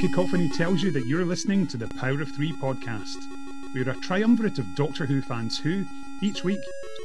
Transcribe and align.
Sharon 0.00 0.12
Cacophony 0.14 0.48
tells 0.48 0.82
you 0.82 0.90
that 0.92 1.06
you're 1.06 1.26
listening 1.26 1.66
to 1.66 1.76
the 1.76 1.88
Power 1.88 2.22
of 2.22 2.30
Three 2.30 2.52
podcast. 2.52 3.16
We're 3.74 3.90
a 3.90 3.94
triumvirate 3.96 4.58
of 4.58 4.74
Doctor 4.74 5.04
Who 5.04 5.20
fans 5.20 5.58
who, 5.58 5.84
each 6.22 6.42
week, 6.42 6.60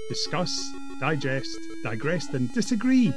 discuss, 0.08 0.72
digest, 1.00 1.58
digress, 1.84 2.30
and 2.30 2.52
disagree 2.54 3.14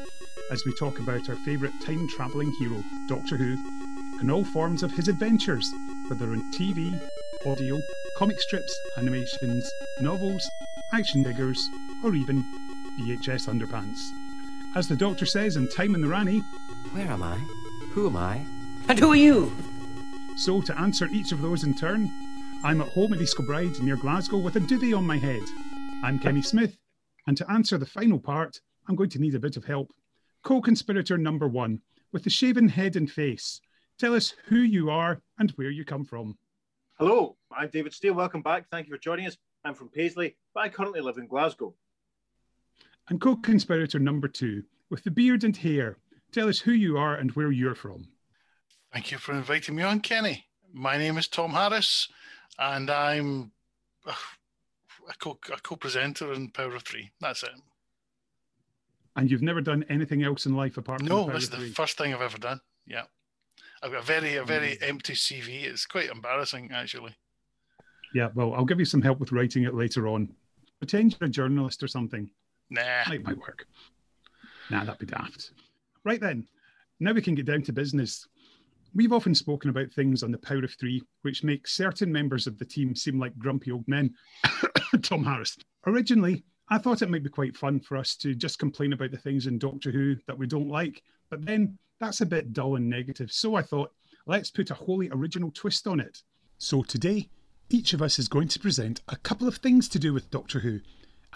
as 0.50 0.64
we 0.66 0.74
talk 0.74 0.98
about 0.98 1.28
our 1.28 1.36
favourite 1.36 1.74
time 1.80 2.08
travelling 2.08 2.52
hero, 2.58 2.82
Doctor 3.06 3.36
Who, 3.36 3.56
and 4.18 4.32
all 4.32 4.44
forms 4.44 4.82
of 4.82 4.90
his 4.90 5.06
adventures, 5.06 5.72
whether 6.08 6.32
on 6.32 6.50
TV, 6.50 7.00
audio, 7.46 7.78
comic 8.16 8.40
strips, 8.40 8.76
animations, 8.96 9.70
novels, 10.00 10.50
action 10.92 11.22
figures, 11.22 11.68
or 12.02 12.16
even 12.16 12.44
VHS 12.98 13.48
underpants. 13.48 14.10
As 14.74 14.88
the 14.88 14.96
Doctor 14.96 15.26
says 15.26 15.56
in 15.56 15.68
Time 15.68 15.94
and 15.94 16.02
the 16.02 16.08
Rani, 16.08 16.40
Where 16.90 17.06
am 17.06 17.22
I? 17.22 17.36
Who 17.92 18.08
am 18.08 18.16
I? 18.16 18.44
And 18.88 18.98
who 18.98 19.12
are 19.12 19.16
you? 19.16 19.52
So, 20.38 20.60
to 20.60 20.78
answer 20.78 21.08
each 21.12 21.32
of 21.32 21.42
those 21.42 21.64
in 21.64 21.74
turn, 21.74 22.08
I'm 22.62 22.80
at 22.80 22.90
home 22.90 23.12
at 23.12 23.20
East 23.20 23.36
Kilbride 23.36 23.82
near 23.82 23.96
Glasgow 23.96 24.38
with 24.38 24.54
a 24.54 24.60
duvet 24.60 24.94
on 24.94 25.04
my 25.04 25.18
head. 25.18 25.42
I'm 26.04 26.20
Kenny 26.20 26.42
Smith, 26.42 26.78
and 27.26 27.36
to 27.36 27.50
answer 27.50 27.76
the 27.76 27.84
final 27.84 28.20
part, 28.20 28.60
I'm 28.86 28.94
going 28.94 29.10
to 29.10 29.18
need 29.18 29.34
a 29.34 29.40
bit 29.40 29.56
of 29.56 29.64
help. 29.64 29.92
Co 30.44 30.60
conspirator 30.60 31.18
number 31.18 31.48
one, 31.48 31.80
with 32.12 32.22
the 32.22 32.30
shaven 32.30 32.68
head 32.68 32.94
and 32.94 33.10
face, 33.10 33.60
tell 33.98 34.14
us 34.14 34.32
who 34.44 34.58
you 34.58 34.90
are 34.90 35.20
and 35.40 35.50
where 35.56 35.70
you 35.70 35.84
come 35.84 36.04
from. 36.04 36.38
Hello, 37.00 37.36
I'm 37.50 37.68
David 37.70 37.92
Steele. 37.92 38.14
Welcome 38.14 38.42
back. 38.42 38.70
Thank 38.70 38.86
you 38.86 38.94
for 38.94 39.00
joining 39.00 39.26
us. 39.26 39.36
I'm 39.64 39.74
from 39.74 39.88
Paisley, 39.88 40.36
but 40.54 40.60
I 40.60 40.68
currently 40.68 41.00
live 41.00 41.18
in 41.18 41.26
Glasgow. 41.26 41.74
And 43.08 43.20
co 43.20 43.34
conspirator 43.34 43.98
number 43.98 44.28
two, 44.28 44.62
with 44.88 45.02
the 45.02 45.10
beard 45.10 45.42
and 45.42 45.56
hair, 45.56 45.96
tell 46.30 46.48
us 46.48 46.60
who 46.60 46.72
you 46.72 46.96
are 46.96 47.16
and 47.16 47.32
where 47.32 47.50
you're 47.50 47.74
from. 47.74 48.06
Thank 48.92 49.10
you 49.12 49.18
for 49.18 49.32
inviting 49.32 49.74
me 49.76 49.82
on, 49.82 50.00
Kenny. 50.00 50.46
My 50.72 50.96
name 50.96 51.18
is 51.18 51.28
Tom 51.28 51.52
Harris, 51.52 52.08
and 52.58 52.90
I'm 52.90 53.52
a 54.06 54.12
co 55.18 55.38
a 55.52 55.60
co-presenter 55.60 56.32
in 56.32 56.50
Power 56.50 56.74
of 56.74 56.82
Three. 56.82 57.10
That's 57.20 57.42
it. 57.42 57.50
And 59.16 59.30
you've 59.30 59.42
never 59.42 59.60
done 59.60 59.84
anything 59.88 60.22
else 60.22 60.46
in 60.46 60.54
life 60.54 60.76
apart 60.76 61.00
from 61.00 61.08
No, 61.08 61.28
this 61.30 61.44
is 61.44 61.50
the 61.50 61.56
Three? 61.58 61.70
first 61.70 61.98
thing 61.98 62.14
I've 62.14 62.20
ever 62.22 62.38
done. 62.38 62.60
Yeah, 62.86 63.04
I've 63.82 63.92
got 63.92 64.02
a 64.02 64.06
very 64.06 64.36
a 64.36 64.44
very 64.44 64.76
Mm. 64.76 64.88
empty 64.88 65.14
CV. 65.14 65.64
It's 65.64 65.86
quite 65.86 66.10
embarrassing, 66.10 66.70
actually. 66.72 67.14
Yeah, 68.14 68.28
well, 68.34 68.54
I'll 68.54 68.64
give 68.64 68.78
you 68.78 68.86
some 68.86 69.02
help 69.02 69.18
with 69.20 69.32
writing 69.32 69.64
it 69.64 69.74
later 69.74 70.08
on. 70.08 70.34
Pretend 70.78 71.16
you're 71.20 71.28
a 71.28 71.30
journalist 71.30 71.82
or 71.82 71.88
something. 71.88 72.30
Nah, 72.70 73.04
Might 73.08 73.22
might 73.22 73.38
work. 73.38 73.66
Nah, 74.70 74.84
that'd 74.84 74.98
be 74.98 75.06
daft. 75.06 75.52
Right 76.04 76.20
then, 76.20 76.46
now 77.00 77.12
we 77.12 77.22
can 77.22 77.34
get 77.34 77.46
down 77.46 77.62
to 77.62 77.72
business. 77.72 78.26
We've 78.94 79.12
often 79.12 79.34
spoken 79.34 79.70
about 79.70 79.92
things 79.92 80.22
on 80.22 80.32
the 80.32 80.38
Power 80.38 80.64
of 80.64 80.72
Three, 80.74 81.02
which 81.22 81.44
makes 81.44 81.74
certain 81.74 82.10
members 82.10 82.46
of 82.46 82.58
the 82.58 82.64
team 82.64 82.94
seem 82.94 83.18
like 83.18 83.38
grumpy 83.38 83.70
old 83.70 83.86
men. 83.86 84.14
Tom 85.02 85.24
Harris. 85.24 85.56
Originally, 85.86 86.44
I 86.70 86.78
thought 86.78 87.02
it 87.02 87.10
might 87.10 87.22
be 87.22 87.30
quite 87.30 87.56
fun 87.56 87.80
for 87.80 87.96
us 87.96 88.16
to 88.16 88.34
just 88.34 88.58
complain 88.58 88.92
about 88.92 89.10
the 89.10 89.18
things 89.18 89.46
in 89.46 89.58
Doctor 89.58 89.90
Who 89.90 90.16
that 90.26 90.38
we 90.38 90.46
don't 90.46 90.68
like, 90.68 91.02
but 91.30 91.44
then 91.44 91.78
that's 92.00 92.20
a 92.20 92.26
bit 92.26 92.52
dull 92.52 92.76
and 92.76 92.88
negative. 92.88 93.30
So 93.30 93.54
I 93.54 93.62
thought, 93.62 93.92
let's 94.26 94.50
put 94.50 94.70
a 94.70 94.74
wholly 94.74 95.08
original 95.10 95.50
twist 95.50 95.86
on 95.86 96.00
it. 96.00 96.22
So 96.56 96.82
today, 96.82 97.28
each 97.70 97.92
of 97.92 98.02
us 98.02 98.18
is 98.18 98.28
going 98.28 98.48
to 98.48 98.58
present 98.58 99.02
a 99.08 99.16
couple 99.16 99.46
of 99.46 99.56
things 99.56 99.88
to 99.90 99.98
do 99.98 100.12
with 100.12 100.30
Doctor 100.30 100.60
Who, 100.60 100.80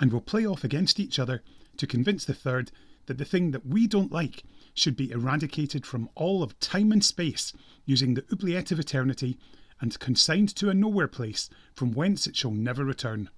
and 0.00 0.10
we'll 0.10 0.20
play 0.20 0.46
off 0.46 0.64
against 0.64 0.98
each 0.98 1.18
other 1.18 1.42
to 1.76 1.86
convince 1.86 2.24
the 2.24 2.34
third 2.34 2.72
that 3.06 3.18
the 3.18 3.24
thing 3.24 3.50
that 3.50 3.66
we 3.66 3.86
don't 3.86 4.12
like 4.12 4.44
should 4.74 4.96
be 4.96 5.10
eradicated 5.10 5.86
from 5.86 6.08
all 6.14 6.42
of 6.42 6.58
time 6.60 6.92
and 6.92 7.04
space 7.04 7.52
using 7.84 8.14
the 8.14 8.24
oubliette 8.32 8.72
of 8.72 8.78
eternity 8.78 9.38
and 9.80 9.98
consigned 9.98 10.48
to 10.56 10.70
a 10.70 10.74
nowhere 10.74 11.08
place 11.08 11.50
from 11.74 11.92
whence 11.92 12.26
it 12.26 12.36
shall 12.36 12.52
never 12.52 12.84
return. 12.84 13.28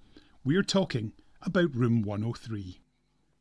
We're 0.43 0.63
talking 0.63 1.13
about 1.41 1.75
Room 1.75 2.01
103. 2.01 2.79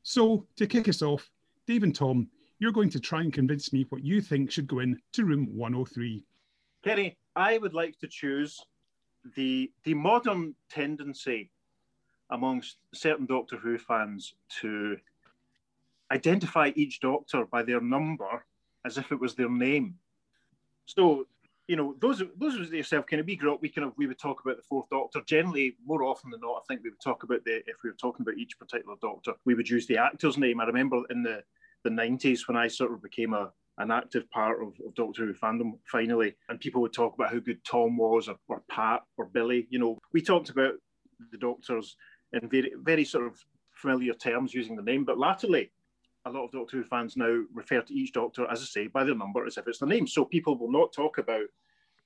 So, 0.02 0.46
to 0.56 0.66
kick 0.66 0.88
us 0.88 1.02
off, 1.02 1.30
Dave 1.66 1.82
and 1.82 1.94
Tom, 1.94 2.28
you're 2.58 2.72
going 2.72 2.90
to 2.90 3.00
try 3.00 3.20
and 3.20 3.32
convince 3.32 3.72
me 3.72 3.86
what 3.88 4.04
you 4.04 4.20
think 4.20 4.50
should 4.50 4.66
go 4.66 4.78
in 4.78 5.00
to 5.12 5.24
Room 5.24 5.48
103. 5.54 6.24
Kenny, 6.82 7.16
I 7.36 7.58
would 7.58 7.74
like 7.74 7.98
to 7.98 8.08
choose 8.08 8.60
the 9.36 9.70
the 9.84 9.94
modern 9.94 10.54
tendency 10.70 11.50
amongst 12.30 12.78
certain 12.92 13.26
Doctor 13.26 13.56
Who 13.56 13.78
fans 13.78 14.34
to 14.60 14.96
identify 16.12 16.72
each 16.74 17.00
Doctor 17.00 17.46
by 17.46 17.62
their 17.62 17.80
number 17.80 18.44
as 18.84 18.98
if 18.98 19.10
it 19.12 19.20
was 19.20 19.34
their 19.34 19.50
name. 19.50 19.96
So, 20.86 21.26
you 21.66 21.76
know, 21.76 21.96
those 22.00 22.22
those 22.36 22.58
was 22.58 22.70
yourself. 22.70 23.06
Kind 23.06 23.20
of 23.20 23.26
we 23.26 23.36
grew 23.36 23.54
up, 23.54 23.62
we 23.62 23.70
kind 23.70 23.86
of 23.86 23.94
we 23.96 24.06
would 24.06 24.18
talk 24.18 24.42
about 24.44 24.56
the 24.56 24.62
fourth 24.68 24.88
Doctor. 24.90 25.22
Generally, 25.26 25.76
more 25.84 26.04
often 26.04 26.30
than 26.30 26.40
not, 26.40 26.56
I 26.56 26.60
think 26.68 26.82
we 26.82 26.90
would 26.90 27.00
talk 27.00 27.22
about 27.22 27.44
the 27.44 27.56
if 27.66 27.76
we 27.82 27.90
were 27.90 27.96
talking 27.96 28.22
about 28.22 28.38
each 28.38 28.58
particular 28.58 28.96
Doctor, 29.00 29.32
we 29.44 29.54
would 29.54 29.68
use 29.68 29.86
the 29.86 29.96
actor's 29.98 30.36
name. 30.36 30.60
I 30.60 30.64
remember 30.64 31.02
in 31.10 31.22
the 31.22 31.42
the 31.82 31.90
nineties 31.90 32.46
when 32.46 32.56
I 32.56 32.68
sort 32.68 32.92
of 32.92 33.02
became 33.02 33.32
a 33.32 33.50
an 33.78 33.90
active 33.90 34.30
part 34.30 34.62
of, 34.62 34.68
of 34.86 34.94
Doctor 34.94 35.26
Who 35.26 35.34
fandom 35.34 35.72
finally, 35.90 36.34
and 36.48 36.60
people 36.60 36.80
would 36.82 36.92
talk 36.92 37.14
about 37.14 37.32
how 37.32 37.40
good 37.40 37.64
Tom 37.64 37.96
was, 37.96 38.28
or, 38.28 38.36
or 38.46 38.62
Pat, 38.70 39.02
or 39.16 39.26
Billy. 39.26 39.66
You 39.70 39.78
know, 39.78 39.98
we 40.12 40.22
talked 40.22 40.50
about 40.50 40.74
the 41.32 41.38
Doctors 41.38 41.96
in 42.32 42.48
very 42.48 42.72
very 42.82 43.04
sort 43.04 43.26
of 43.26 43.42
familiar 43.72 44.12
terms 44.12 44.52
using 44.52 44.76
the 44.76 44.82
name, 44.82 45.04
but 45.04 45.18
latterly 45.18 45.72
a 46.26 46.30
lot 46.30 46.44
of 46.44 46.52
Doctor 46.52 46.78
Who 46.78 46.84
fans 46.84 47.16
now 47.16 47.44
refer 47.52 47.82
to 47.82 47.94
each 47.94 48.12
Doctor, 48.12 48.46
as 48.50 48.62
I 48.62 48.64
say, 48.64 48.86
by 48.86 49.04
their 49.04 49.14
number 49.14 49.44
as 49.44 49.58
if 49.58 49.68
it's 49.68 49.78
their 49.78 49.88
name. 49.88 50.06
So 50.06 50.24
people 50.24 50.56
will 50.56 50.70
not 50.70 50.92
talk 50.92 51.18
about 51.18 51.46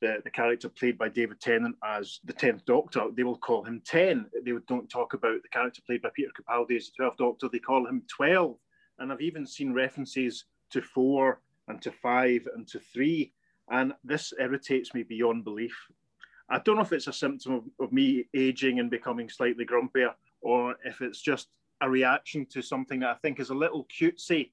the, 0.01 0.21
the 0.25 0.31
character 0.31 0.69
played 0.69 0.99
by 0.99 1.09
David 1.09 1.41
Tennant 1.41 1.77
as 1.85 2.21
the 2.25 2.33
10th 2.33 2.65
Doctor. 2.65 3.07
They 3.15 3.23
will 3.23 3.39
call 3.39 3.65
him 3.65 3.81
10. 3.85 4.27
They 4.45 4.53
don't 4.67 4.91
talk 4.91 5.15
about 5.15 5.43
the 5.43 5.49
character 5.49 5.83
played 5.87 6.03
by 6.03 6.11
Peter 6.15 6.31
Capaldi 6.39 6.77
as 6.77 6.91
the 6.91 7.05
12th 7.05 7.17
Doctor. 7.17 7.49
They 7.49 7.59
call 7.59 7.87
him 7.87 8.03
12. 8.09 8.57
And 8.99 9.13
I've 9.13 9.21
even 9.21 9.47
seen 9.47 9.73
references 9.73 10.45
to 10.71 10.83
4 10.83 11.41
and 11.69 11.81
to 11.83 11.93
5 11.93 12.49
and 12.55 12.67
to 12.69 12.81
3. 12.81 13.33
And 13.71 13.93
this 14.03 14.33
irritates 14.39 14.95
me 14.95 15.03
beyond 15.05 15.45
belief. 15.45 15.77
I 16.51 16.59
don't 16.59 16.77
know 16.77 16.83
if 16.83 16.93
it's 16.93 17.07
a 17.07 17.13
symptom 17.13 17.53
of, 17.53 17.65
of 17.79 17.93
me 17.93 18.25
aging 18.35 18.81
and 18.81 18.91
becoming 18.91 19.29
slightly 19.29 19.67
grumpier, 19.67 20.15
or 20.41 20.77
if 20.85 21.03
it's 21.03 21.21
just 21.21 21.49
a 21.81 21.89
reaction 21.89 22.47
to 22.51 22.63
something 22.63 23.01
that 23.01 23.11
I 23.11 23.15
think 23.15 23.41
is 23.41 23.51
a 23.51 23.55
little 23.55 23.87
cutesy 23.87 24.51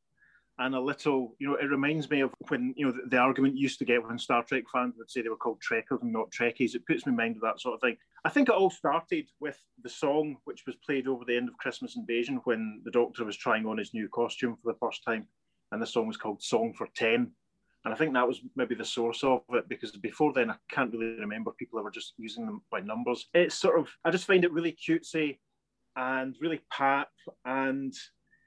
and 0.58 0.74
a 0.74 0.80
little, 0.80 1.36
you 1.40 1.48
know, 1.48 1.56
it 1.56 1.66
reminds 1.66 2.10
me 2.10 2.22
of 2.22 2.34
when, 2.48 2.74
you 2.78 2.86
know, 2.86 2.92
the, 2.92 3.10
the 3.10 3.18
argument 3.18 3.58
used 3.58 3.78
to 3.80 3.86
get 3.86 4.06
when 4.06 4.18
Star 4.18 4.42
Trek 4.44 4.64
fans 4.72 4.96
would 4.98 5.12
say 5.12 5.22
they 5.22 5.30
were 5.30 5.36
called 5.36 5.62
Trekkers 5.62 6.02
and 6.02 6.14
not 6.14 6.32
Trekkies. 6.32 6.76
It 6.76 6.86
puts 6.86 7.06
me 7.06 7.12
in 7.12 7.18
mind 7.18 7.36
of 7.36 7.42
that 7.42 7.60
sort 7.60 7.76
of 7.76 7.82
thing. 7.82 7.98
I 8.24 8.30
think 8.30 8.48
it 8.48 8.56
all 8.56 8.70
started 8.70 9.28
with 9.40 9.60
the 9.84 9.90
song 9.90 10.38
which 10.46 10.66
was 10.66 10.76
played 10.78 11.08
over 11.08 11.26
the 11.26 11.36
end 11.36 11.50
of 11.50 11.58
Christmas 11.58 11.98
Invasion 11.98 12.40
when 12.46 12.82
the 12.86 12.92
Doctor 12.92 13.26
was 13.26 13.36
trying 13.36 13.66
on 13.66 13.78
his 13.78 13.94
new 13.94 14.08
costume 14.08 14.56
for 14.56 14.72
the 14.72 14.80
first 14.80 15.04
time. 15.04 15.28
And 15.72 15.82
the 15.82 15.88
song 15.88 16.08
was 16.08 16.18
called 16.18 16.42
Song 16.42 16.74
for 16.74 16.88
10. 16.96 17.32
And 17.84 17.94
I 17.94 17.98
think 17.98 18.14
that 18.14 18.28
was 18.28 18.42
maybe 18.56 18.76
the 18.76 18.86
source 18.86 19.24
of 19.24 19.42
it 19.50 19.68
because 19.68 19.92
before 19.92 20.32
then 20.34 20.50
I 20.50 20.56
can't 20.72 20.92
really 20.92 21.20
remember 21.20 21.52
people 21.52 21.80
ever 21.80 21.92
just 21.92 22.14
using 22.18 22.46
them 22.46 22.62
by 22.72 22.80
numbers. 22.80 23.28
It's 23.34 23.56
sort 23.56 23.78
of, 23.78 23.90
I 24.06 24.10
just 24.10 24.26
find 24.26 24.44
it 24.44 24.54
really 24.54 24.72
cutesy 24.72 25.38
and 25.96 26.36
really 26.42 26.62
pap 26.72 27.10
and 27.46 27.94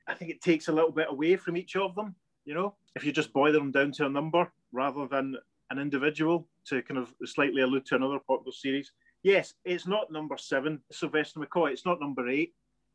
I 0.07 0.15
think 0.15 0.31
it 0.31 0.41
takes 0.41 0.69
a 0.69 0.73
little 0.73 0.91
bit 0.91 1.09
away 1.11 1.37
from 1.37 1.57
each 1.57 1.77
of 1.77 1.95
them, 1.95 2.15
you 2.45 2.55
know, 2.55 2.75
if 2.97 3.05
you 3.05 3.13
just 3.13 3.33
boil 3.33 3.53
them 3.53 3.71
down 3.71 3.93
to 3.93 4.07
a 4.07 4.11
number 4.11 4.51
rather 4.73 5.07
than 5.07 5.37
an 5.71 5.79
individual 5.79 6.49
to 6.67 6.83
kind 6.83 6.99
of 6.99 7.13
slightly 7.25 7.63
allude 7.63 7.85
to 7.87 7.97
another 7.97 8.19
popular 8.27 8.53
series. 8.53 8.93
Yes, 9.23 9.55
it's 9.65 9.87
not 9.87 10.11
number 10.11 10.37
seven, 10.39 10.81
Sylvester 10.91 11.41
McCoy. 11.41 11.73
It's 11.73 11.85
not 11.85 12.01
number 12.01 12.29
eight, 12.29 12.55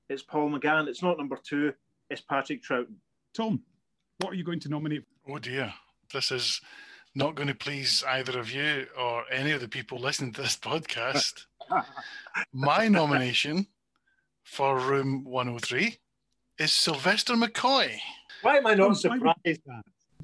it's 0.09 0.23
Paul 0.23 0.49
McGann. 0.49 0.87
It's 0.87 1.03
not 1.03 1.17
number 1.17 1.37
two, 1.43 1.73
it's 2.09 2.21
Patrick 2.21 2.63
Troughton. 2.63 2.95
Tom, 3.33 3.61
what 4.19 4.33
are 4.33 4.35
you 4.35 4.43
going 4.43 4.59
to 4.61 4.69
nominate? 4.69 5.03
oh 5.29 5.37
dear, 5.37 5.73
this 6.11 6.31
is 6.31 6.59
not 7.15 7.35
going 7.35 7.47
to 7.47 7.55
please 7.55 8.03
either 8.07 8.39
of 8.39 8.51
you 8.51 8.87
or 8.99 9.23
any 9.31 9.51
of 9.51 9.61
the 9.61 9.67
people 9.67 9.99
listening 9.99 10.31
to 10.33 10.41
this 10.41 10.57
podcast. 10.57 11.45
My 12.53 12.87
nomination 12.87 13.67
for 14.43 14.79
Room 14.79 15.23
103 15.23 15.97
is 16.59 16.73
Sylvester 16.73 17.33
McCoy. 17.33 17.97
Why 18.41 18.57
am 18.57 18.67
I 18.67 18.73
not 18.75 18.81
why 18.83 18.87
would- 18.89 18.97
surprised? 18.97 19.61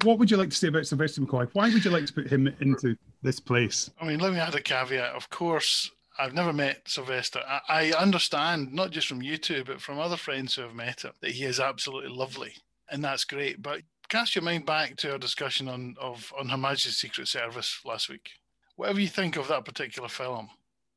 What 0.02 0.18
would 0.18 0.30
you 0.30 0.38
like 0.38 0.48
to 0.50 0.56
say 0.56 0.68
about 0.68 0.86
Sylvester 0.86 1.20
McCoy? 1.20 1.48
Why 1.52 1.68
would 1.70 1.84
you 1.84 1.90
like 1.90 2.06
to 2.06 2.12
put 2.12 2.26
him 2.26 2.46
into 2.60 2.96
this 3.22 3.38
place? 3.38 3.90
I 4.00 4.06
mean, 4.06 4.18
let 4.18 4.32
me 4.32 4.38
add 4.38 4.54
a 4.54 4.60
caveat. 4.60 5.14
Of 5.14 5.28
course, 5.28 5.90
I've 6.18 6.32
never 6.32 6.54
met 6.54 6.88
Sylvester. 6.88 7.42
I, 7.46 7.60
I 7.68 7.92
understand, 7.92 8.72
not 8.72 8.92
just 8.92 9.06
from 9.06 9.20
you 9.20 9.36
two, 9.36 9.62
but 9.64 9.80
from 9.80 9.98
other 9.98 10.16
friends 10.16 10.54
who 10.54 10.62
have 10.62 10.74
met 10.74 11.04
him, 11.04 11.12
that 11.20 11.32
he 11.32 11.44
is 11.44 11.60
absolutely 11.60 12.10
lovely, 12.16 12.54
and 12.90 13.04
that's 13.04 13.24
great. 13.24 13.60
But 13.60 13.82
cast 14.08 14.34
your 14.34 14.42
mind 14.42 14.64
back 14.64 14.96
to 14.98 15.12
our 15.12 15.18
discussion 15.18 15.68
on 15.68 15.96
of 16.00 16.32
on 16.38 16.48
Her 16.48 16.56
Majesty's 16.56 16.96
Secret 16.96 17.28
Service 17.28 17.80
last 17.84 18.08
week. 18.08 18.30
Whatever 18.76 19.00
you 19.00 19.08
think 19.08 19.36
of 19.36 19.48
that 19.48 19.66
particular 19.66 20.08
film, 20.08 20.48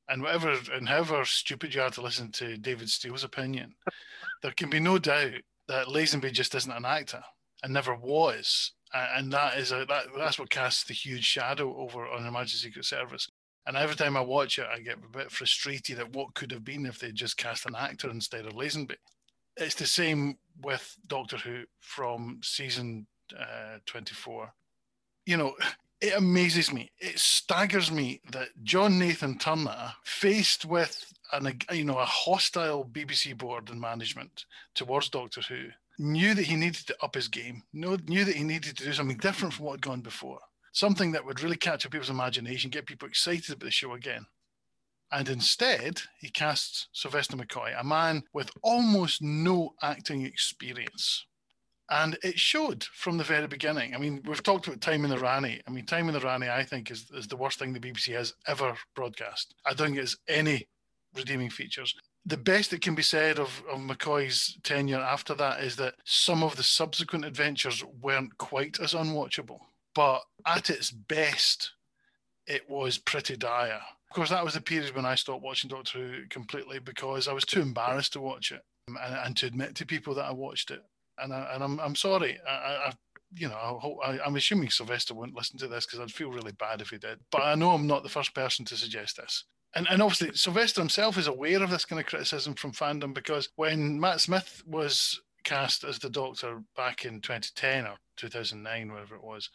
and 0.10 0.22
whatever 0.22 0.56
and 0.74 0.88
however 0.88 1.24
stupid 1.26 1.74
you 1.74 1.82
are 1.82 1.90
to 1.92 2.02
listen 2.02 2.32
to 2.34 2.58
David 2.58 2.90
Steele's 2.90 3.24
opinion, 3.24 3.76
there 4.42 4.52
can 4.52 4.70
be 4.70 4.80
no 4.80 4.98
doubt 4.98 5.34
that 5.68 5.88
Lazenby 5.88 6.32
just 6.32 6.56
isn't 6.56 6.72
an 6.72 6.86
actor 6.86 7.24
and 7.64 7.74
never 7.74 7.96
was. 7.96 8.72
and 8.94 9.32
that 9.32 9.58
is 9.58 9.72
a 9.72 9.86
that, 9.88 10.06
that's 10.18 10.38
what 10.38 10.50
casts 10.50 10.84
the 10.84 10.94
huge 10.94 11.24
shadow 11.24 11.76
over 11.78 12.08
on 12.08 12.24
Her 12.24 12.32
Majesty's 12.32 12.62
Secret 12.62 12.86
Service. 12.86 13.30
And 13.66 13.78
every 13.78 13.96
time 13.96 14.18
I 14.18 14.22
watch 14.22 14.60
it, 14.60 14.66
I 14.72 14.80
get 14.80 14.98
a 14.98 15.18
bit 15.18 15.32
frustrated 15.32 15.98
at 16.00 16.14
what 16.14 16.34
could 16.34 16.52
have 16.52 16.66
been 16.66 16.86
if 16.86 17.00
they 17.00 17.12
just 17.12 17.38
cast 17.38 17.66
an 17.66 17.76
actor 17.78 18.10
instead 18.10 18.46
of 18.46 18.54
Lazenby. 18.54 18.98
It's 19.56 19.76
the 19.76 19.86
same 19.86 20.38
with 20.62 20.98
Doctor 21.08 21.38
Who 21.38 21.64
from 21.80 22.40
season 22.44 23.08
uh, 23.40 23.78
24. 23.86 24.54
You 25.26 25.38
know, 25.38 25.56
it 26.04 26.18
amazes 26.18 26.74
me, 26.74 26.92
it 27.00 27.18
staggers 27.18 27.90
me 27.90 28.20
that 28.34 28.50
John 28.62 29.00
Nathan 29.00 29.38
Turner, 29.38 29.94
faced 30.04 30.66
with 30.66 31.14
an, 31.32 31.58
you 31.72 31.86
know, 31.86 31.98
a 31.98 32.06
hostile 32.06 32.84
BBC 32.84 33.38
board 33.38 33.70
and 33.70 33.80
management 33.80 34.46
towards 34.76 35.08
Doctor 35.08 35.40
Who, 35.48 35.70
knew 35.98 36.34
that 36.34 36.44
he 36.44 36.58
needed 36.58 36.86
to 36.88 36.96
up 37.02 37.16
his 37.16 37.30
game, 37.30 37.64
knew 37.72 37.96
that 37.96 38.36
he 38.36 38.44
needed 38.44 38.76
to 38.76 38.84
do 38.84 38.92
something 38.92 39.16
different 39.16 39.54
from 39.54 39.66
what 39.66 39.74
had 39.74 39.82
gone 39.82 40.02
before, 40.02 40.40
something 40.74 41.14
that 41.14 41.26
would 41.26 41.42
really 41.42 41.56
capture 41.56 41.88
people's 41.88 42.10
imagination, 42.10 42.70
get 42.70 42.86
people 42.86 43.08
excited 43.08 43.52
about 43.52 43.64
the 43.64 43.72
show 43.72 43.94
again. 43.94 44.26
And 45.10 45.30
instead, 45.30 46.02
he 46.20 46.30
casts 46.30 46.90
Sylvester 46.92 47.38
McCoy, 47.38 47.80
a 47.80 47.84
man 47.84 48.24
with 48.34 48.52
almost 48.62 49.22
no 49.22 49.74
acting 49.82 50.26
experience. 50.26 51.26
And 51.90 52.18
it 52.24 52.40
showed 52.40 52.86
from 52.86 53.18
the 53.18 53.24
very 53.24 53.48
beginning. 53.48 53.94
I 53.94 53.98
mean, 53.98 54.24
we've 54.26 54.42
talked 54.42 54.68
about 54.68 54.82
Time 54.82 55.04
and 55.04 55.14
the 55.14 55.20
Rani. 55.20 55.62
I 55.68 55.72
mean, 55.72 55.86
Time 55.86 56.08
and 56.08 56.16
the 56.16 56.22
Rani, 56.22 56.50
I 56.50 56.64
think, 56.64 56.90
is, 56.90 57.12
is 57.12 57.28
the 57.28 57.38
worst 57.38 57.60
thing 57.60 57.74
the 57.74 57.80
BBC 57.80 58.14
has 58.14 58.34
ever 58.48 58.76
broadcast. 58.96 59.54
I 59.66 59.74
don't 59.74 59.88
think 59.88 60.00
it's 60.00 60.18
any 60.28 60.68
redeeming 61.14 61.50
features 61.50 61.94
the 62.26 62.38
best 62.38 62.72
that 62.72 62.82
can 62.82 62.96
be 62.96 63.04
said 63.04 63.38
of, 63.38 63.64
of 63.70 63.80
McCoy's 63.80 64.58
tenure 64.64 65.00
after 65.00 65.34
that 65.36 65.62
is 65.62 65.76
that 65.76 65.96
some 66.06 66.42
of 66.42 66.56
the 66.56 66.64
subsequent 66.64 67.26
adventures 67.26 67.84
weren't 68.02 68.38
quite 68.38 68.80
as 68.80 68.94
unwatchable. 68.94 69.60
But 69.94 70.22
at 70.46 70.70
its 70.70 70.90
best, 70.90 71.72
it 72.48 72.70
was 72.70 72.98
pretty 72.98 73.36
dire. 73.36 73.82
Of 74.10 74.16
course, 74.16 74.30
that 74.30 74.44
was 74.44 74.54
the 74.54 74.62
period 74.62 74.96
when 74.96 75.06
I 75.06 75.16
stopped 75.16 75.44
watching 75.44 75.70
Doctor 75.70 76.00
Who 76.00 76.28
completely 76.30 76.80
because 76.80 77.28
I 77.28 77.34
was 77.34 77.46
too 77.46 77.62
embarrassed 77.62 78.14
to 78.14 78.22
watch 78.22 78.52
it 78.52 78.62
um, 78.88 78.98
and, 79.04 79.16
and 79.16 79.38
to 79.38 79.48
admit 79.48 79.76
to 79.76 79.86
people 79.86 80.16
that 80.16 80.26
I 80.26 80.32
watched 80.32 80.72
it. 80.72 80.82
And, 81.24 81.34
I, 81.34 81.52
and 81.54 81.64
I'm, 81.64 81.80
I'm 81.80 81.96
sorry. 81.96 82.40
I, 82.48 82.52
I 82.52 82.94
you 83.36 83.48
know, 83.48 83.98
I, 84.06 84.20
am 84.28 84.36
assuming 84.36 84.70
Sylvester 84.70 85.16
wouldn't 85.16 85.36
listen 85.36 85.58
to 85.58 85.68
this 85.68 85.88
because 85.88 86.00
I'd 86.00 86.12
feel 86.12 86.30
really 86.30 86.52
bad 86.52 86.82
if 86.82 86.90
he 86.90 87.00
did. 87.00 87.20
But 87.32 87.42
I 87.42 87.56
know 87.56 87.72
I'm 87.72 87.88
not 87.88 88.04
the 88.04 88.10
first 88.10 88.36
person 88.36 88.64
to 88.66 88.78
suggest 88.78 89.18
this 89.18 89.46
and, 89.76 89.88
and 89.90 90.02
obviously 90.02 90.32
Sylvester 90.34 90.82
himself 90.82 91.18
is 91.18 91.28
aware 91.28 91.62
of 91.64 91.70
this 91.70 91.86
kind 91.86 92.00
of 92.00 92.06
criticism 92.06 92.54
from 92.54 92.72
fandom 92.72 93.14
because 93.14 93.50
when 93.56 94.00
Matt 94.00 94.22
Smith 94.22 94.64
was 94.68 95.20
cast 95.44 95.84
as 95.84 96.00
the 96.00 96.10
Doctor 96.10 96.62
back 96.76 97.06
in 97.06 97.22
2010 97.22 97.86
or 97.86 97.96
2009, 98.18 98.92
whatever 98.92 99.16
it 99.16 99.24
was, 99.24 99.50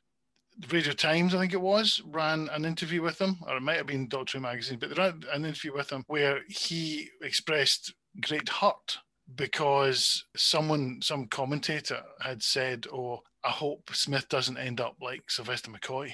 the 0.59 0.75
Radio 0.75 0.93
Times, 0.93 1.35
I 1.35 1.39
think 1.39 1.53
it 1.53 1.61
was, 1.61 2.03
ran 2.05 2.49
an 2.53 2.65
interview 2.65 3.01
with 3.01 3.21
him, 3.21 3.39
or 3.47 3.57
it 3.57 3.63
might 3.63 3.77
have 3.77 3.87
been 3.87 4.09
Doctor 4.09 4.39
Who 4.39 4.43
magazine, 4.43 4.79
but 4.81 4.91
they 4.91 5.01
ran 5.01 5.23
an 5.33 5.45
interview 5.45 5.73
with 5.73 5.91
him 5.91 6.03
where 6.09 6.41
he 6.49 7.11
expressed 7.23 7.95
great 8.21 8.49
hurt 8.49 8.99
because 9.35 10.25
someone, 10.37 11.01
some 11.03 11.27
commentator 11.27 12.03
had 12.21 12.43
said, 12.43 12.87
"Oh, 12.93 13.23
I 13.45 13.51
hope 13.51 13.91
Smith 13.95 14.29
doesn't 14.29 14.59
end 14.59 14.81
up 14.81 14.97
like 15.01 15.31
Sylvester 15.31 15.71
McCoy." 15.71 16.13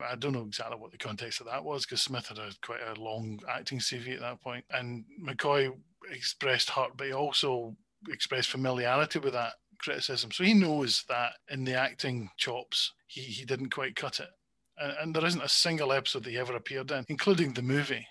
I 0.00 0.16
don't 0.16 0.32
know 0.32 0.42
exactly 0.42 0.76
what 0.78 0.90
the 0.90 0.98
context 0.98 1.40
of 1.40 1.46
that 1.46 1.64
was 1.64 1.84
because 1.84 2.02
Smith 2.02 2.26
had 2.26 2.38
a, 2.38 2.50
quite 2.62 2.80
a 2.80 3.00
long 3.00 3.38
acting 3.48 3.78
CV 3.78 4.14
at 4.14 4.20
that 4.20 4.40
point, 4.40 4.64
and 4.70 5.04
McCoy 5.24 5.72
expressed 6.10 6.70
hurt, 6.70 6.96
but 6.96 7.06
he 7.06 7.12
also 7.12 7.76
expressed 8.08 8.48
familiarity 8.48 9.18
with 9.18 9.32
that 9.34 9.52
criticism. 9.78 10.30
So 10.32 10.44
he 10.44 10.54
knows 10.54 11.04
that 11.08 11.34
in 11.48 11.64
the 11.64 11.74
acting 11.74 12.30
chops, 12.36 12.92
he, 13.06 13.20
he 13.20 13.44
didn't 13.44 13.70
quite 13.70 13.96
cut 13.96 14.20
it. 14.20 14.30
And, 14.78 14.92
and 15.00 15.14
there 15.14 15.24
isn't 15.24 15.42
a 15.42 15.48
single 15.48 15.92
episode 15.92 16.24
that 16.24 16.30
he 16.30 16.38
ever 16.38 16.56
appeared 16.56 16.90
in, 16.90 17.04
including 17.08 17.52
the 17.52 17.62
movie, 17.62 18.06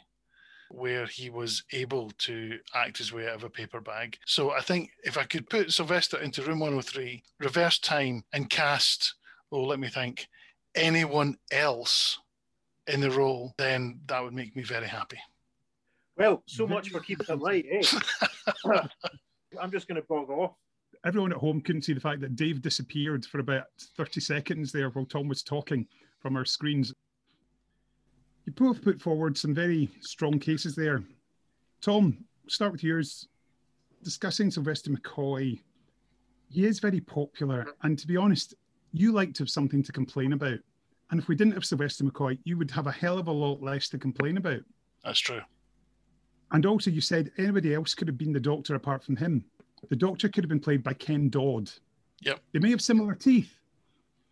where 0.75 1.05
he 1.05 1.29
was 1.29 1.63
able 1.71 2.11
to 2.19 2.57
act 2.73 2.97
his 2.97 3.13
way 3.13 3.27
out 3.27 3.35
of 3.35 3.43
a 3.43 3.49
paper 3.49 3.81
bag. 3.81 4.17
So 4.25 4.51
I 4.51 4.61
think 4.61 4.91
if 5.03 5.17
I 5.17 5.23
could 5.23 5.49
put 5.49 5.71
Sylvester 5.71 6.19
into 6.19 6.41
room 6.43 6.59
103, 6.59 7.23
reverse 7.39 7.79
time, 7.79 8.23
and 8.33 8.49
cast, 8.49 9.15
oh, 9.51 9.63
let 9.63 9.79
me 9.79 9.89
think, 9.89 10.27
anyone 10.75 11.37
else 11.51 12.19
in 12.87 13.01
the 13.01 13.11
role, 13.11 13.53
then 13.57 13.99
that 14.07 14.23
would 14.23 14.33
make 14.33 14.55
me 14.55 14.63
very 14.63 14.87
happy. 14.87 15.19
Well, 16.17 16.43
so 16.45 16.67
much 16.67 16.89
for 16.89 16.99
keeping 16.99 17.25
it 17.27 17.39
light, 17.39 17.65
eh? 17.71 17.81
I'm 19.59 19.71
just 19.71 19.87
going 19.87 19.99
to 20.01 20.07
bog 20.07 20.29
off. 20.29 20.53
Everyone 21.05 21.31
at 21.31 21.37
home 21.39 21.61
couldn't 21.61 21.81
see 21.81 21.93
the 21.93 21.99
fact 21.99 22.21
that 22.21 22.35
Dave 22.35 22.61
disappeared 22.61 23.25
for 23.25 23.39
about 23.39 23.63
30 23.97 24.21
seconds 24.21 24.71
there 24.71 24.89
while 24.89 25.05
Tom 25.05 25.27
was 25.27 25.41
talking 25.41 25.87
from 26.19 26.35
our 26.35 26.45
screens. 26.45 26.93
You 28.51 28.67
both 28.67 28.81
put 28.81 29.01
forward 29.01 29.37
some 29.37 29.53
very 29.53 29.89
strong 30.01 30.37
cases 30.37 30.75
there. 30.75 31.01
Tom, 31.79 32.17
start 32.47 32.73
with 32.73 32.83
yours. 32.83 33.29
Discussing 34.03 34.51
Sylvester 34.51 34.91
McCoy, 34.91 35.61
he 36.49 36.65
is 36.65 36.81
very 36.81 36.99
popular, 36.99 37.67
and 37.83 37.97
to 37.97 38.05
be 38.05 38.17
honest, 38.17 38.55
you 38.91 39.13
like 39.13 39.33
to 39.35 39.43
have 39.43 39.49
something 39.49 39.81
to 39.83 39.93
complain 39.93 40.33
about. 40.33 40.59
And 41.11 41.19
if 41.21 41.29
we 41.29 41.35
didn't 41.35 41.53
have 41.53 41.63
Sylvester 41.63 42.03
McCoy, 42.03 42.39
you 42.43 42.57
would 42.57 42.69
have 42.71 42.87
a 42.87 42.91
hell 42.91 43.17
of 43.17 43.27
a 43.27 43.31
lot 43.31 43.63
less 43.63 43.87
to 43.87 43.97
complain 43.97 44.35
about. 44.35 44.59
That's 45.05 45.19
true. 45.19 45.39
And 46.51 46.65
also, 46.65 46.91
you 46.91 46.99
said 46.99 47.31
anybody 47.37 47.73
else 47.73 47.95
could 47.95 48.09
have 48.09 48.17
been 48.17 48.33
the 48.33 48.39
doctor 48.41 48.75
apart 48.75 49.01
from 49.01 49.15
him. 49.15 49.45
The 49.87 49.95
doctor 49.95 50.27
could 50.27 50.43
have 50.43 50.49
been 50.49 50.59
played 50.59 50.83
by 50.83 50.91
Ken 50.95 51.29
Dodd. 51.29 51.71
Yep. 52.19 52.41
They 52.51 52.59
may 52.59 52.71
have 52.71 52.81
similar 52.81 53.15
teeth, 53.15 53.55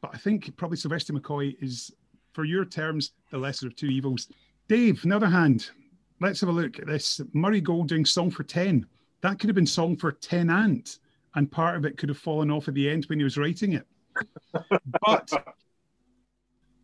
but 0.01 0.11
I 0.13 0.17
think 0.17 0.57
probably 0.57 0.75
Sylvester 0.75 1.13
McCoy 1.13 1.55
is, 1.63 1.93
for 2.33 2.45
your 2.45 2.65
terms, 2.65 3.11
the 3.31 3.37
lesser 3.37 3.67
of 3.67 3.75
two 3.75 3.87
evils. 3.87 4.27
Dave, 4.67 5.03
on 5.03 5.09
the 5.09 5.15
other 5.15 5.27
hand, 5.27 5.69
let's 6.21 6.41
have 6.41 6.49
a 6.49 6.53
look 6.53 6.79
at 6.79 6.87
this. 6.87 7.21
Murray 7.33 7.61
Golding, 7.61 8.05
Song 8.05 8.29
for 8.31 8.43
10. 8.43 8.85
That 9.21 9.39
could 9.39 9.49
have 9.49 9.55
been 9.55 9.65
Song 9.65 9.97
for 9.97 10.11
10 10.11 10.49
Ant, 10.49 10.99
and 11.35 11.51
part 11.51 11.75
of 11.75 11.85
it 11.85 11.97
could 11.97 12.09
have 12.09 12.17
fallen 12.17 12.51
off 12.51 12.67
at 12.67 12.73
the 12.73 12.89
end 12.89 13.05
when 13.05 13.19
he 13.19 13.23
was 13.23 13.37
writing 13.37 13.73
it 13.73 13.85
but 15.01 15.31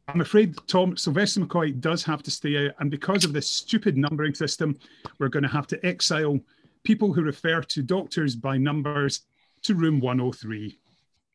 I'm 0.07 0.21
afraid 0.21 0.55
Tom 0.67 0.95
Sylvester 0.97 1.41
McCoy 1.41 1.79
does 1.79 2.03
have 2.03 2.21
to 2.23 2.31
stay 2.31 2.67
out, 2.67 2.75
and 2.79 2.91
because 2.91 3.25
of 3.25 3.33
this 3.33 3.49
stupid 3.49 3.97
numbering 3.97 4.35
system, 4.35 4.77
we're 5.19 5.29
going 5.29 5.43
to 5.43 5.49
have 5.49 5.67
to 5.67 5.85
exile 5.85 6.39
people 6.83 7.11
who 7.11 7.23
refer 7.23 7.61
to 7.61 7.81
doctors 7.81 8.35
by 8.35 8.57
numbers 8.57 9.21
to 9.63 9.73
room 9.73 9.99
103. 9.99 10.77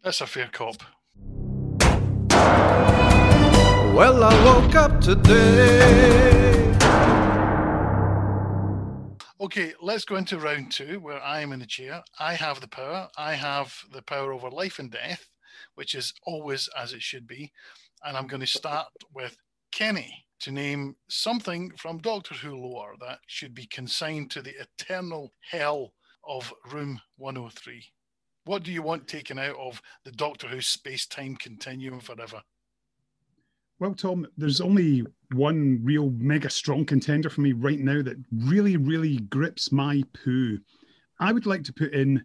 That's 0.03 0.21
a 0.21 0.27
fair 0.27 0.49
cop. 0.53 0.83
Well, 3.95 4.25
I 4.25 4.45
woke 4.45 4.75
up 4.75 5.01
today. 5.01 6.77
Okay, 9.41 9.73
let's 9.81 10.05
go 10.05 10.17
into 10.17 10.39
round 10.39 10.73
two 10.73 11.01
where 11.01 11.23
I 11.23 11.41
am 11.41 11.53
in 11.53 11.61
the 11.61 11.67
chair. 11.67 12.03
I 12.19 12.35
have 12.35 12.61
the 12.61 12.69
power. 12.69 13.09
I 13.17 13.35
have 13.35 13.75
the 13.93 14.03
power 14.03 14.33
over 14.33 14.51
life 14.51 14.79
and 14.79 14.91
death 14.91 15.27
which 15.75 15.95
is 15.95 16.13
always 16.25 16.69
as 16.77 16.93
it 16.93 17.03
should 17.03 17.27
be. 17.27 17.53
And 18.05 18.17
I'm 18.17 18.27
going 18.27 18.41
to 18.41 18.47
start 18.47 18.89
with 19.15 19.37
Kenny 19.73 20.25
to 20.41 20.51
name 20.51 20.97
something 21.09 21.73
from 21.77 21.99
Doctor 21.99 22.35
Who 22.35 22.55
lore 22.55 22.95
that 23.01 23.19
should 23.27 23.55
be 23.55 23.67
consigned 23.67 24.31
to 24.33 24.43
the 24.43 24.55
eternal 24.61 25.33
hell 25.51 25.93
of 26.27 26.53
room 26.73 27.01
103. 27.19 27.85
What 28.45 28.63
do 28.63 28.73
you 28.73 28.83
want 28.83 29.07
taken 29.07 29.39
out 29.39 29.57
of 29.57 29.83
the 30.05 30.13
Doctor 30.13 30.49
Who 30.49 30.61
space 30.61 31.07
time 31.07 31.37
continuum 31.37 32.01
forever? 32.01 32.43
Well, 33.81 33.95
Tom, 33.95 34.27
there's 34.37 34.61
only 34.61 35.07
one 35.33 35.81
real 35.83 36.11
mega 36.11 36.51
strong 36.51 36.85
contender 36.85 37.31
for 37.31 37.41
me 37.41 37.53
right 37.53 37.81
now 37.81 38.03
that 38.03 38.23
really, 38.31 38.77
really 38.77 39.17
grips 39.17 39.73
my 39.73 40.03
poo. 40.13 40.59
I 41.19 41.33
would 41.33 41.47
like 41.47 41.65
to 41.65 41.73
put 41.73 41.95
in 41.95 42.25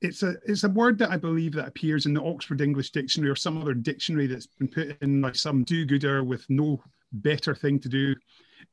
it's 0.00 0.22
a 0.22 0.36
it's 0.46 0.64
a 0.64 0.68
word 0.68 0.96
that 0.98 1.10
I 1.10 1.16
believe 1.16 1.52
that 1.54 1.68
appears 1.68 2.06
in 2.06 2.14
the 2.14 2.22
Oxford 2.22 2.60
English 2.60 2.90
Dictionary 2.90 3.30
or 3.30 3.36
some 3.36 3.60
other 3.60 3.74
dictionary 3.74 4.26
that's 4.28 4.46
been 4.46 4.68
put 4.68 4.96
in 5.02 5.20
by 5.20 5.32
some 5.32 5.64
do-gooder 5.64 6.24
with 6.24 6.48
no 6.48 6.82
better 7.12 7.54
thing 7.54 7.78
to 7.80 7.88
do. 7.88 8.14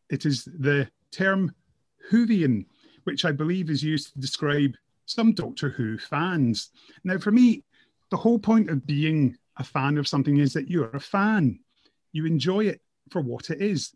It 0.10 0.26
is 0.26 0.46
the 0.46 0.90
term 1.12 1.54
Whovian, 2.12 2.66
which 3.04 3.26
I 3.26 3.32
believe 3.32 3.70
is 3.70 3.84
used 3.84 4.14
to 4.14 4.20
describe 4.20 4.76
some 5.06 5.34
Doctor 5.34 5.70
Who 5.70 5.98
fans. 5.98 6.70
Now, 7.04 7.18
for 7.18 7.32
me, 7.32 7.64
the 8.10 8.18
whole 8.18 8.40
point 8.40 8.70
of 8.70 8.86
being 8.86 9.36
a 9.58 9.64
fan 9.64 9.98
of 9.98 10.08
something 10.08 10.38
is 10.38 10.54
that 10.54 10.70
you're 10.70 10.92
a 10.92 11.00
fan. 11.00 11.60
You 12.12 12.26
enjoy 12.26 12.66
it 12.66 12.82
for 13.10 13.22
what 13.22 13.50
it 13.50 13.62
is. 13.62 13.94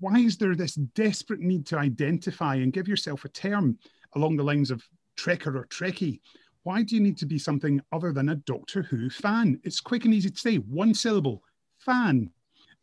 Why 0.00 0.18
is 0.18 0.36
there 0.36 0.54
this 0.54 0.74
desperate 0.74 1.40
need 1.40 1.66
to 1.66 1.78
identify 1.78 2.56
and 2.56 2.72
give 2.72 2.88
yourself 2.88 3.24
a 3.24 3.28
term 3.28 3.78
along 4.14 4.36
the 4.36 4.44
lines 4.44 4.70
of 4.70 4.82
Trekker 5.16 5.54
or 5.54 5.66
Trekkie 5.66 6.20
why 6.64 6.82
do 6.82 6.94
you 6.94 7.00
need 7.00 7.16
to 7.18 7.26
be 7.26 7.38
something 7.38 7.80
other 7.90 8.12
than 8.12 8.28
a 8.28 8.36
Doctor 8.36 8.82
Who 8.82 9.10
fan? 9.10 9.60
It's 9.64 9.80
quick 9.80 10.04
and 10.04 10.14
easy 10.14 10.30
to 10.30 10.38
say, 10.38 10.56
one 10.56 10.94
syllable, 10.94 11.42
fan, 11.78 12.30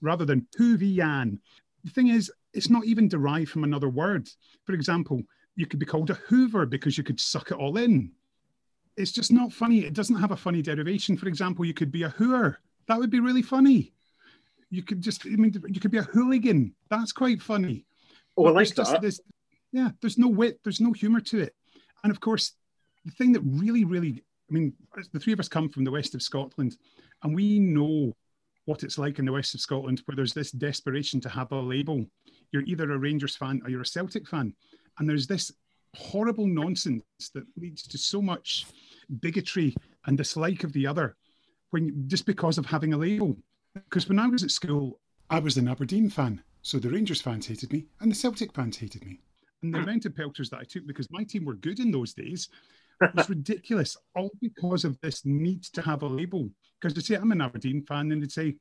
rather 0.01 0.25
than 0.25 0.47
Whovian. 0.57 1.39
The 1.83 1.91
thing 1.91 2.07
is, 2.07 2.31
it's 2.53 2.69
not 2.69 2.85
even 2.85 3.07
derived 3.07 3.49
from 3.49 3.63
another 3.63 3.89
word. 3.89 4.27
For 4.65 4.73
example, 4.73 5.21
you 5.55 5.65
could 5.65 5.79
be 5.79 5.85
called 5.85 6.09
a 6.09 6.15
Hoover 6.15 6.65
because 6.65 6.97
you 6.97 7.03
could 7.03 7.19
suck 7.19 7.51
it 7.51 7.57
all 7.57 7.77
in. 7.77 8.11
It's 8.97 9.13
just 9.13 9.31
not 9.31 9.53
funny. 9.53 9.85
It 9.85 9.93
doesn't 9.93 10.19
have 10.19 10.31
a 10.31 10.37
funny 10.37 10.61
derivation. 10.61 11.15
For 11.15 11.29
example, 11.29 11.63
you 11.63 11.73
could 11.73 11.91
be 11.91 12.03
a 12.03 12.09
hooer. 12.09 12.57
That 12.87 12.99
would 12.99 13.09
be 13.09 13.21
really 13.21 13.41
funny. 13.41 13.93
You 14.69 14.83
could 14.83 15.01
just, 15.01 15.25
I 15.25 15.29
mean, 15.29 15.53
you 15.67 15.79
could 15.79 15.91
be 15.91 15.97
a 15.97 16.03
hooligan. 16.03 16.73
That's 16.89 17.11
quite 17.11 17.41
funny. 17.41 17.85
Oh, 18.37 18.45
I 18.45 18.49
like 18.51 18.55
there's 18.67 18.71
just 18.71 18.91
that. 18.91 19.01
this- 19.01 19.21
yeah, 19.71 19.89
there's 20.01 20.17
no 20.17 20.27
wit, 20.27 20.59
there's 20.63 20.81
no 20.81 20.93
humor 20.93 21.19
to 21.21 21.39
it. 21.39 21.53
And 22.03 22.11
of 22.11 22.19
course, 22.19 22.53
the 23.05 23.11
thing 23.11 23.33
that 23.33 23.41
really, 23.41 23.85
really, 23.85 24.23
I 24.49 24.53
mean, 24.53 24.73
the 25.13 25.19
three 25.19 25.33
of 25.33 25.39
us 25.39 25.47
come 25.47 25.69
from 25.69 25.83
the 25.83 25.91
west 25.91 26.15
of 26.15 26.23
Scotland, 26.23 26.75
and 27.23 27.35
we 27.35 27.59
know 27.59 28.15
what 28.65 28.83
it's 28.83 28.97
like 28.97 29.19
in 29.19 29.25
the 29.25 29.31
west 29.31 29.53
of 29.53 29.61
Scotland, 29.61 30.01
where 30.05 30.15
there's 30.15 30.33
this 30.33 30.51
desperation 30.51 31.19
to 31.21 31.29
have 31.29 31.51
a 31.51 31.59
label. 31.59 32.05
You're 32.51 32.63
either 32.63 32.91
a 32.91 32.97
Rangers 32.97 33.35
fan 33.35 33.61
or 33.63 33.69
you're 33.69 33.81
a 33.81 33.85
Celtic 33.85 34.27
fan. 34.27 34.53
And 34.97 35.07
there's 35.07 35.27
this 35.27 35.51
horrible 35.95 36.45
nonsense 36.47 37.03
that 37.33 37.45
leads 37.57 37.83
to 37.83 37.97
so 37.97 38.21
much 38.21 38.65
bigotry 39.19 39.75
and 40.05 40.17
dislike 40.17 40.63
of 40.63 40.73
the 40.73 40.85
other 40.87 41.15
when 41.71 42.05
just 42.07 42.25
because 42.25 42.57
of 42.57 42.65
having 42.65 42.93
a 42.93 42.97
label. 42.97 43.37
Because 43.73 44.07
when 44.09 44.19
I 44.19 44.27
was 44.27 44.43
at 44.43 44.51
school, 44.51 44.99
I 45.29 45.39
was 45.39 45.57
an 45.57 45.67
Aberdeen 45.67 46.09
fan. 46.09 46.41
So 46.61 46.79
the 46.79 46.89
Rangers 46.89 47.21
fans 47.21 47.47
hated 47.47 47.71
me 47.71 47.85
and 47.99 48.11
the 48.11 48.15
Celtic 48.15 48.53
fans 48.53 48.77
hated 48.77 49.05
me. 49.05 49.19
And 49.61 49.73
the 49.73 49.79
amount 49.79 50.05
of 50.05 50.15
pelters 50.15 50.49
that 50.49 50.59
I 50.59 50.63
took 50.63 50.87
because 50.87 51.11
my 51.11 51.23
team 51.23 51.45
were 51.45 51.53
good 51.53 51.79
in 51.79 51.91
those 51.91 52.13
days 52.13 52.49
was 53.15 53.29
ridiculous, 53.29 53.97
all 54.15 54.31
because 54.41 54.85
of 54.85 54.99
this 55.01 55.25
need 55.25 55.63
to 55.63 55.81
have 55.81 56.01
a 56.01 56.07
label. 56.07 56.49
Because 56.79 56.93
they 56.93 57.01
say, 57.01 57.15
I'm 57.15 57.31
an 57.31 57.41
Aberdeen 57.41 57.83
fan, 57.85 58.11
and 58.11 58.21
they'd 58.21 58.31
say, 58.31 58.55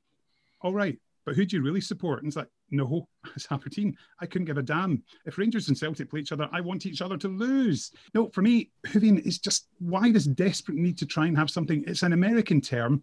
All 0.61 0.73
right, 0.73 0.99
but 1.25 1.37
who 1.37 1.45
do 1.45 1.57
you 1.57 1.63
really 1.63 1.81
support? 1.81 2.21
And 2.21 2.29
it's 2.29 2.37
like, 2.37 2.49
No, 2.71 3.09
it's 3.37 3.47
Aberdeen. 3.51 3.97
I 4.21 4.27
couldn't 4.27 4.47
give 4.47 4.59
a 4.59 4.63
damn. 4.63 5.03
If 5.25 5.39
Rangers 5.39 5.69
and 5.69 5.79
Celtic 5.79 6.11
play 6.11 6.21
each 6.21 6.33
other, 6.33 6.49
I 6.53 6.61
want 6.61 6.87
each 6.87 7.03
other 7.03 7.17
to 7.19 7.29
lose. 7.29 7.93
No, 8.15 8.29
for 8.31 8.43
me, 8.43 8.71
Whovian 8.87 9.25
is 9.25 9.39
just 9.39 9.69
why 9.79 10.11
this 10.11 10.25
desperate 10.25 10.79
need 10.79 10.99
to 10.99 11.07
try 11.07 11.27
and 11.27 11.37
have 11.37 11.51
something. 11.51 11.85
It's 11.87 12.03
an 12.03 12.13
American 12.13 12.61
term. 12.61 13.03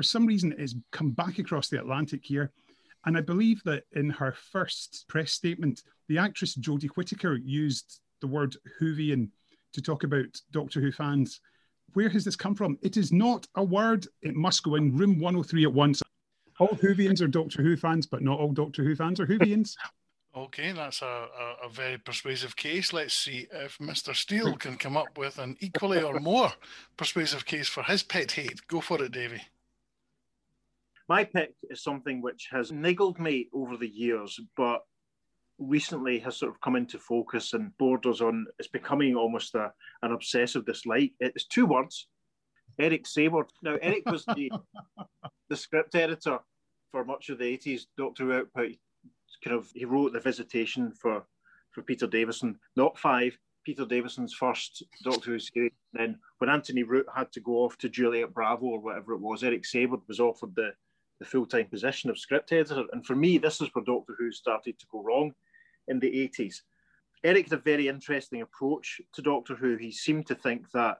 For 0.00 0.04
some 0.04 0.24
reason, 0.24 0.54
it's 0.56 0.74
come 0.92 1.10
back 1.10 1.38
across 1.38 1.68
the 1.68 1.78
Atlantic 1.78 2.24
here. 2.24 2.52
And 3.04 3.18
I 3.18 3.20
believe 3.20 3.62
that 3.64 3.82
in 3.92 4.08
her 4.08 4.32
first 4.32 5.04
press 5.08 5.30
statement, 5.30 5.82
the 6.08 6.16
actress 6.16 6.56
Jodie 6.56 6.88
Whittaker 6.96 7.36
used 7.36 8.00
the 8.22 8.26
word 8.26 8.56
Whovian 8.80 9.28
to 9.74 9.82
talk 9.82 10.02
about 10.02 10.40
Doctor 10.52 10.80
Who 10.80 10.90
fans. 10.90 11.42
Where 11.92 12.08
has 12.08 12.24
this 12.24 12.34
come 12.34 12.54
from? 12.54 12.78
It 12.80 12.96
is 12.96 13.12
not 13.12 13.46
a 13.56 13.62
word. 13.62 14.06
It 14.22 14.34
must 14.34 14.62
go 14.62 14.76
in 14.76 14.96
room 14.96 15.20
103 15.20 15.64
at 15.64 15.74
once. 15.74 16.02
All 16.58 16.68
Whovians 16.68 17.20
are 17.20 17.28
Doctor 17.28 17.62
Who 17.62 17.76
fans, 17.76 18.06
but 18.06 18.22
not 18.22 18.40
all 18.40 18.52
Doctor 18.52 18.82
Who 18.82 18.96
fans 18.96 19.20
are 19.20 19.26
Whovians. 19.26 19.76
Okay, 20.34 20.70
that's 20.70 21.02
a, 21.02 21.04
a, 21.04 21.66
a 21.66 21.68
very 21.68 21.98
persuasive 21.98 22.54
case. 22.54 22.92
Let's 22.92 23.14
see 23.14 23.48
if 23.52 23.78
Mr. 23.78 24.14
Steele 24.14 24.54
can 24.54 24.76
come 24.76 24.96
up 24.96 25.18
with 25.18 25.40
an 25.40 25.56
equally 25.58 26.00
or 26.00 26.20
more 26.20 26.52
persuasive 26.96 27.44
case 27.44 27.68
for 27.68 27.82
his 27.82 28.04
pet 28.04 28.30
hate. 28.30 28.60
Go 28.68 28.80
for 28.80 29.02
it, 29.02 29.10
Davy. 29.10 29.42
My 31.10 31.24
pick 31.24 31.54
is 31.68 31.82
something 31.82 32.22
which 32.22 32.46
has 32.52 32.70
niggled 32.70 33.18
me 33.18 33.48
over 33.52 33.76
the 33.76 33.88
years, 33.88 34.38
but 34.56 34.82
recently 35.58 36.20
has 36.20 36.36
sort 36.36 36.52
of 36.52 36.60
come 36.60 36.76
into 36.76 37.00
focus 37.00 37.52
and 37.52 37.76
borders 37.78 38.20
on 38.20 38.46
it's 38.60 38.68
becoming 38.68 39.16
almost 39.16 39.56
a, 39.56 39.72
an 40.02 40.12
obsessive 40.12 40.64
dislike. 40.64 41.10
It's 41.18 41.46
two 41.46 41.66
words. 41.66 42.06
Eric 42.78 43.06
Saward. 43.06 43.48
Now, 43.60 43.76
Eric 43.82 44.08
was 44.08 44.24
the, 44.24 44.52
the 45.48 45.56
script 45.56 45.96
editor 45.96 46.38
for 46.92 47.04
much 47.04 47.28
of 47.28 47.38
the 47.38 47.58
80s 47.58 47.86
Doctor 47.98 48.26
Who 48.26 48.32
output. 48.34 48.76
Kind 49.42 49.56
of, 49.56 49.68
he 49.74 49.86
wrote 49.86 50.12
the 50.12 50.20
visitation 50.20 50.92
for, 50.92 51.24
for 51.72 51.82
Peter 51.82 52.06
Davison, 52.06 52.56
not 52.76 52.96
five, 52.96 53.36
Peter 53.64 53.84
Davison's 53.84 54.34
first 54.34 54.84
Doctor 55.02 55.32
Who 55.32 55.40
series. 55.40 55.72
Then, 55.92 56.20
when 56.38 56.50
Antony 56.50 56.84
Root 56.84 57.06
had 57.12 57.32
to 57.32 57.40
go 57.40 57.64
off 57.64 57.76
to 57.78 57.88
Juliet 57.88 58.32
Bravo 58.32 58.66
or 58.66 58.80
whatever 58.80 59.14
it 59.14 59.20
was, 59.20 59.42
Eric 59.42 59.64
Saward 59.64 60.02
was 60.06 60.20
offered 60.20 60.54
the, 60.54 60.70
the 61.20 61.26
full 61.26 61.46
time 61.46 61.66
position 61.66 62.10
of 62.10 62.18
script 62.18 62.52
editor. 62.52 62.84
And 62.92 63.06
for 63.06 63.14
me, 63.14 63.38
this 63.38 63.60
is 63.60 63.68
where 63.72 63.84
Doctor 63.84 64.14
Who 64.18 64.32
started 64.32 64.78
to 64.78 64.86
go 64.90 65.02
wrong 65.02 65.32
in 65.86 66.00
the 66.00 66.10
80s. 66.10 66.62
Eric 67.22 67.50
had 67.50 67.58
a 67.58 67.62
very 67.62 67.86
interesting 67.88 68.40
approach 68.40 69.00
to 69.12 69.22
Doctor 69.22 69.54
Who. 69.54 69.76
He 69.76 69.92
seemed 69.92 70.26
to 70.26 70.34
think 70.34 70.70
that 70.72 70.98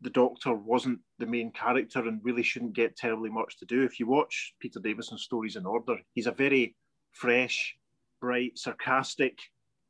the 0.00 0.10
Doctor 0.10 0.54
wasn't 0.54 1.00
the 1.18 1.26
main 1.26 1.50
character 1.50 1.98
and 2.06 2.20
really 2.22 2.44
shouldn't 2.44 2.72
get 2.72 2.96
terribly 2.96 3.28
much 3.28 3.58
to 3.58 3.66
do. 3.66 3.82
If 3.82 3.98
you 3.98 4.06
watch 4.06 4.54
Peter 4.60 4.78
Davison's 4.78 5.22
stories 5.22 5.56
in 5.56 5.66
order, 5.66 5.96
he's 6.14 6.28
a 6.28 6.32
very 6.32 6.76
fresh, 7.10 7.76
bright, 8.20 8.56
sarcastic, 8.56 9.38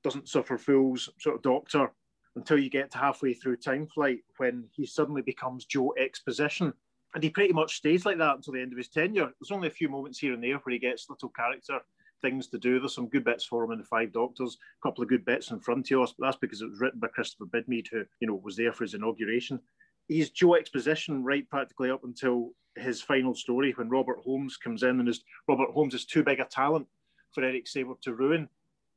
doesn't 0.03 0.29
suffer 0.29 0.57
fools 0.57 1.11
sort 1.19 1.37
of 1.37 1.43
doctor 1.43 1.91
until 2.37 2.59
you 2.59 2.71
get 2.71 2.91
to 2.93 2.99
halfway 2.99 3.35
through 3.35 3.57
Time 3.57 3.87
Flight 3.87 4.21
when 4.39 4.65
he 4.73 4.87
suddenly 4.87 5.23
becomes 5.23 5.67
Joe 5.67 5.93
Exposition. 5.99 6.73
And 7.15 7.23
he 7.23 7.31
pretty 7.31 7.53
much 7.53 7.77
stays 7.77 8.05
like 8.05 8.19
that 8.19 8.37
until 8.37 8.53
the 8.53 8.61
end 8.61 8.73
of 8.73 8.79
his 8.79 8.89
tenure. 8.89 9.31
There's 9.41 9.51
only 9.51 9.69
a 9.69 9.73
few 9.73 9.89
moments 9.89 10.19
here 10.19 10.35
and 10.35 10.43
there 10.43 10.59
where 10.59 10.73
he 10.73 10.79
gets 10.79 11.09
little 11.09 11.31
character 11.31 11.81
things 12.21 12.49
to 12.49 12.59
do. 12.59 12.79
There's 12.79 12.95
some 12.95 13.09
good 13.09 13.25
bits 13.25 13.45
for 13.45 13.65
him 13.65 13.73
in 13.73 13.79
the 13.79 13.85
Five 13.85 14.13
Doctors, 14.13 14.59
a 14.83 14.87
couple 14.87 15.03
of 15.03 15.09
good 15.09 15.25
bits 15.25 15.51
in 15.51 15.61
Frontios, 15.61 16.13
but 16.19 16.27
that's 16.27 16.37
because 16.37 16.61
it 16.63 16.71
was 16.71 16.81
written 16.81 17.01
by 17.01 17.09
Christopher 17.09 17.47
Bidmead, 17.47 17.87
who 17.91 18.05
you 18.21 18.29
know 18.29 18.41
was 18.43 18.57
there 18.57 18.73
for 18.73 18.85
his 18.85 18.95
inauguration. 18.95 19.61
He's 20.09 20.31
Joe 20.31 20.55
Exposition 20.55 21.25
right 21.25 21.49
practically 21.49 21.91
up 21.91 22.05
until 22.05 22.53
his 22.77 23.03
final 23.03 23.35
story 23.35 23.73
when 23.73 23.89
Robert 23.89 24.19
Holmes 24.21 24.57
comes 24.57 24.83
in, 24.83 25.01
and 25.01 25.09
is 25.09 25.23
Robert 25.49 25.71
Holmes 25.71 25.95
is 25.95 26.07
too 26.07 26.23
big 26.23 26.41
a 26.41 26.45
talent 26.45 26.87
for 27.33 27.45
Eric 27.45 27.67
Saward 27.67 28.01
to 28.03 28.15
ruin. 28.15 28.49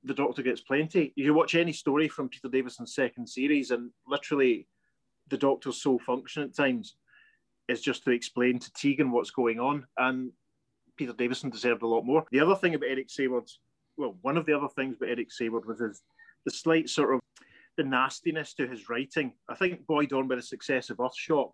The 0.03 0.13
Doctor 0.13 0.41
gets 0.41 0.61
plenty. 0.61 1.13
You 1.15 1.33
watch 1.33 1.53
any 1.53 1.73
story 1.73 2.07
from 2.07 2.29
Peter 2.29 2.49
Davison's 2.49 2.95
second 2.95 3.27
series, 3.27 3.71
and 3.71 3.91
literally, 4.07 4.67
the 5.29 5.37
Doctor's 5.37 5.81
sole 5.81 5.99
function 5.99 6.43
at 6.43 6.55
times 6.55 6.95
is 7.71 7.81
just 7.81 8.03
to 8.03 8.11
explain 8.11 8.59
to 8.59 8.73
Tegan 8.73 9.11
what's 9.11 9.31
going 9.31 9.59
on, 9.59 9.85
and 9.97 10.31
Peter 10.97 11.13
Davison 11.13 11.49
deserved 11.49 11.81
a 11.81 11.87
lot 11.87 12.05
more. 12.05 12.25
The 12.31 12.39
other 12.39 12.55
thing 12.55 12.75
about 12.75 12.89
Eric 12.89 13.09
Saward's, 13.09 13.59
well, 13.97 14.17
one 14.21 14.37
of 14.37 14.45
the 14.45 14.53
other 14.55 14.67
things 14.67 14.97
about 14.97 15.09
Eric 15.09 15.29
Saward 15.29 15.65
was 15.65 15.79
his, 15.79 16.01
the 16.45 16.51
slight 16.51 16.89
sort 16.89 17.15
of 17.15 17.21
the 17.77 17.83
nastiness 17.83 18.53
to 18.55 18.67
his 18.67 18.89
writing. 18.89 19.33
I 19.49 19.55
think 19.55 19.85
buoyed 19.87 20.13
on 20.13 20.27
by 20.27 20.35
the 20.35 20.41
success 20.41 20.89
of 20.89 20.97
Earthshock, 20.97 21.51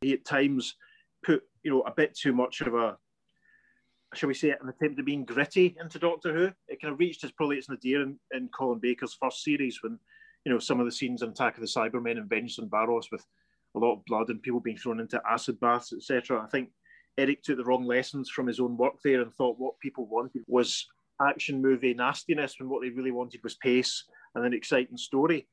he 0.00 0.12
at 0.12 0.24
times 0.24 0.76
put 1.24 1.42
you 1.62 1.70
know 1.70 1.82
a 1.82 1.92
bit 1.92 2.14
too 2.14 2.32
much 2.32 2.60
of 2.62 2.74
a 2.74 2.96
shall 4.14 4.28
we 4.28 4.34
say 4.34 4.50
an 4.50 4.68
attempt 4.68 4.98
at 4.98 5.04
being 5.04 5.24
gritty 5.24 5.76
into 5.80 5.98
Doctor 5.98 6.34
Who. 6.34 6.50
It 6.68 6.80
kind 6.80 6.92
of 6.92 6.98
reached 6.98 7.22
its 7.22 7.32
probably 7.32 7.58
its 7.58 7.68
nadir 7.68 8.02
in, 8.02 8.18
in 8.32 8.48
Colin 8.48 8.80
Baker's 8.80 9.14
first 9.14 9.44
series 9.44 9.82
when 9.82 9.98
you 10.44 10.52
know 10.52 10.58
some 10.58 10.80
of 10.80 10.86
the 10.86 10.92
scenes 10.92 11.22
in 11.22 11.30
Attack 11.30 11.54
of 11.54 11.60
the 11.60 11.66
Cybermen 11.66 12.18
and 12.18 12.28
Vengeance 12.28 12.58
on 12.58 12.68
Varos 12.68 13.10
with 13.12 13.24
a 13.74 13.78
lot 13.78 13.94
of 13.94 14.04
blood 14.06 14.28
and 14.28 14.42
people 14.42 14.60
being 14.60 14.76
thrown 14.76 15.00
into 15.00 15.20
acid 15.28 15.58
baths, 15.60 15.92
etc. 15.92 16.42
I 16.42 16.48
think 16.48 16.70
Eric 17.18 17.42
took 17.42 17.56
the 17.56 17.64
wrong 17.64 17.84
lessons 17.84 18.30
from 18.30 18.46
his 18.46 18.60
own 18.60 18.76
work 18.76 18.94
there 19.04 19.20
and 19.20 19.32
thought 19.34 19.58
what 19.58 19.78
people 19.80 20.06
wanted 20.06 20.42
was 20.46 20.86
action 21.20 21.60
movie 21.60 21.94
nastiness 21.94 22.54
when 22.58 22.68
what 22.68 22.82
they 22.82 22.88
really 22.90 23.10
wanted 23.10 23.40
was 23.42 23.56
pace 23.56 24.04
and 24.34 24.44
an 24.44 24.54
exciting 24.54 24.96
story. 24.96 25.46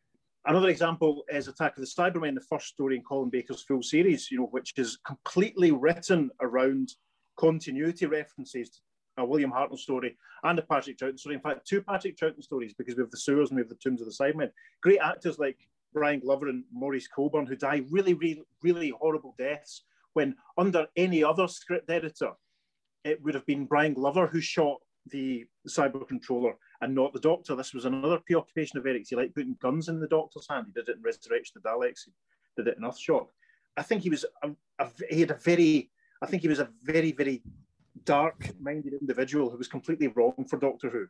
Another 0.46 0.70
example 0.70 1.26
is 1.30 1.50
Attack 1.50 1.78
of 1.78 1.82
the 1.82 1.88
Cybermen, 1.88 2.34
the 2.34 2.42
first 2.42 2.68
story 2.68 2.96
in 2.96 3.04
Colin 3.04 3.30
Baker's 3.30 3.64
full 3.64 3.84
series, 3.84 4.32
you 4.32 4.40
know, 4.40 4.46
which 4.46 4.74
is 4.78 4.98
completely 5.06 5.72
written 5.72 6.30
around 6.40 6.94
continuity 7.38 8.06
references 8.06 8.70
to 8.70 8.80
a 9.18 9.26
William 9.26 9.52
Hartnell 9.52 9.78
story 9.78 10.18
and 10.44 10.58
a 10.58 10.62
Patrick 10.62 10.98
Troughton 10.98 11.20
story. 11.20 11.36
In 11.36 11.42
fact, 11.42 11.68
two 11.68 11.82
Patrick 11.82 12.18
Troughton 12.18 12.42
stories 12.42 12.74
because 12.74 12.96
we 12.96 13.02
have 13.02 13.12
the 13.12 13.18
sewers 13.18 13.50
and 13.50 13.58
we 13.58 13.62
have 13.62 13.70
the 13.70 13.76
tombs 13.76 14.00
of 14.00 14.08
the 14.08 14.14
Cybermen. 14.14 14.52
Great 14.82 15.00
actors 15.00 15.38
like 15.38 15.58
Brian 15.98 16.20
Glover 16.20 16.48
and 16.50 16.64
Maurice 16.72 17.08
Colbourne 17.08 17.46
who 17.46 17.56
die 17.56 17.84
really, 17.90 18.14
really, 18.14 18.44
really 18.62 18.90
horrible 18.90 19.36
deaths 19.38 19.84
when 20.14 20.36
under 20.58 20.88
any 20.96 21.24
other 21.24 21.48
script 21.48 21.90
editor, 21.90 22.32
it 23.04 23.22
would 23.24 23.36
have 23.36 23.46
been 23.46 23.66
Brian 23.66 23.94
Glover 23.94 24.28
who 24.28 24.42
shot 24.42 24.78
the 25.12 25.46
cyber 25.68 26.08
controller 26.08 26.54
and 26.82 26.94
not 26.94 27.14
the 27.14 27.20
doctor. 27.20 27.56
This 27.56 27.74
was 27.74 27.86
another 27.86 28.20
preoccupation 28.26 28.78
of 28.78 28.86
Eric's. 28.86 29.10
He 29.10 29.16
liked 29.16 29.36
putting 29.36 29.56
guns 29.62 29.90
in 29.90 30.00
the 30.00 30.08
doctor's 30.08 30.48
hand. 30.50 30.68
He 30.68 30.74
did 30.74 30.90
it 30.90 30.98
in 30.98 31.04
Resurrection 31.04 31.58
of 31.58 31.64
the 31.64 31.70
Daleks. 31.70 32.06
He 32.06 32.12
did 32.56 32.68
it 32.68 32.78
in 32.78 32.84
Earthshock. 32.84 33.28
I 33.78 33.84
think 33.84 34.02
he 34.02 34.10
was 34.10 34.26
a, 34.44 34.50
a, 34.80 34.90
he 35.10 35.22
had 35.22 35.32
a 35.32 35.36
very 35.36 35.92
I 36.22 36.26
think 36.26 36.42
he 36.42 36.48
was 36.48 36.60
a 36.60 36.70
very 36.84 37.12
very 37.12 37.44
dark-minded 38.04 38.94
individual 38.94 39.50
who 39.50 39.58
was 39.58 39.68
completely 39.68 40.08
wrong 40.08 40.46
for 40.50 40.58
Doctor 40.58 40.90
Who. 40.90 41.08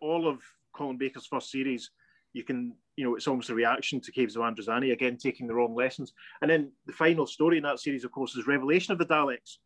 All 0.00 0.26
of 0.28 0.42
Colin 0.74 0.98
Baker's 0.98 1.26
first 1.26 1.50
series, 1.50 1.90
you 2.34 2.44
can 2.44 2.74
you 2.96 3.04
know 3.04 3.14
it's 3.14 3.26
almost 3.26 3.48
a 3.48 3.54
reaction 3.54 4.00
to 4.00 4.12
Caves 4.12 4.36
of 4.36 4.42
Androzani 4.42 4.92
again 4.92 5.16
taking 5.16 5.46
the 5.46 5.54
wrong 5.54 5.74
lessons. 5.74 6.12
And 6.42 6.50
then 6.50 6.70
the 6.86 6.92
final 6.92 7.26
story 7.26 7.56
in 7.56 7.62
that 7.62 7.80
series, 7.80 8.04
of 8.04 8.12
course, 8.12 8.36
is 8.36 8.46
Revelation 8.46 8.92
of 8.92 8.98
the 8.98 9.06
Daleks, 9.06 9.56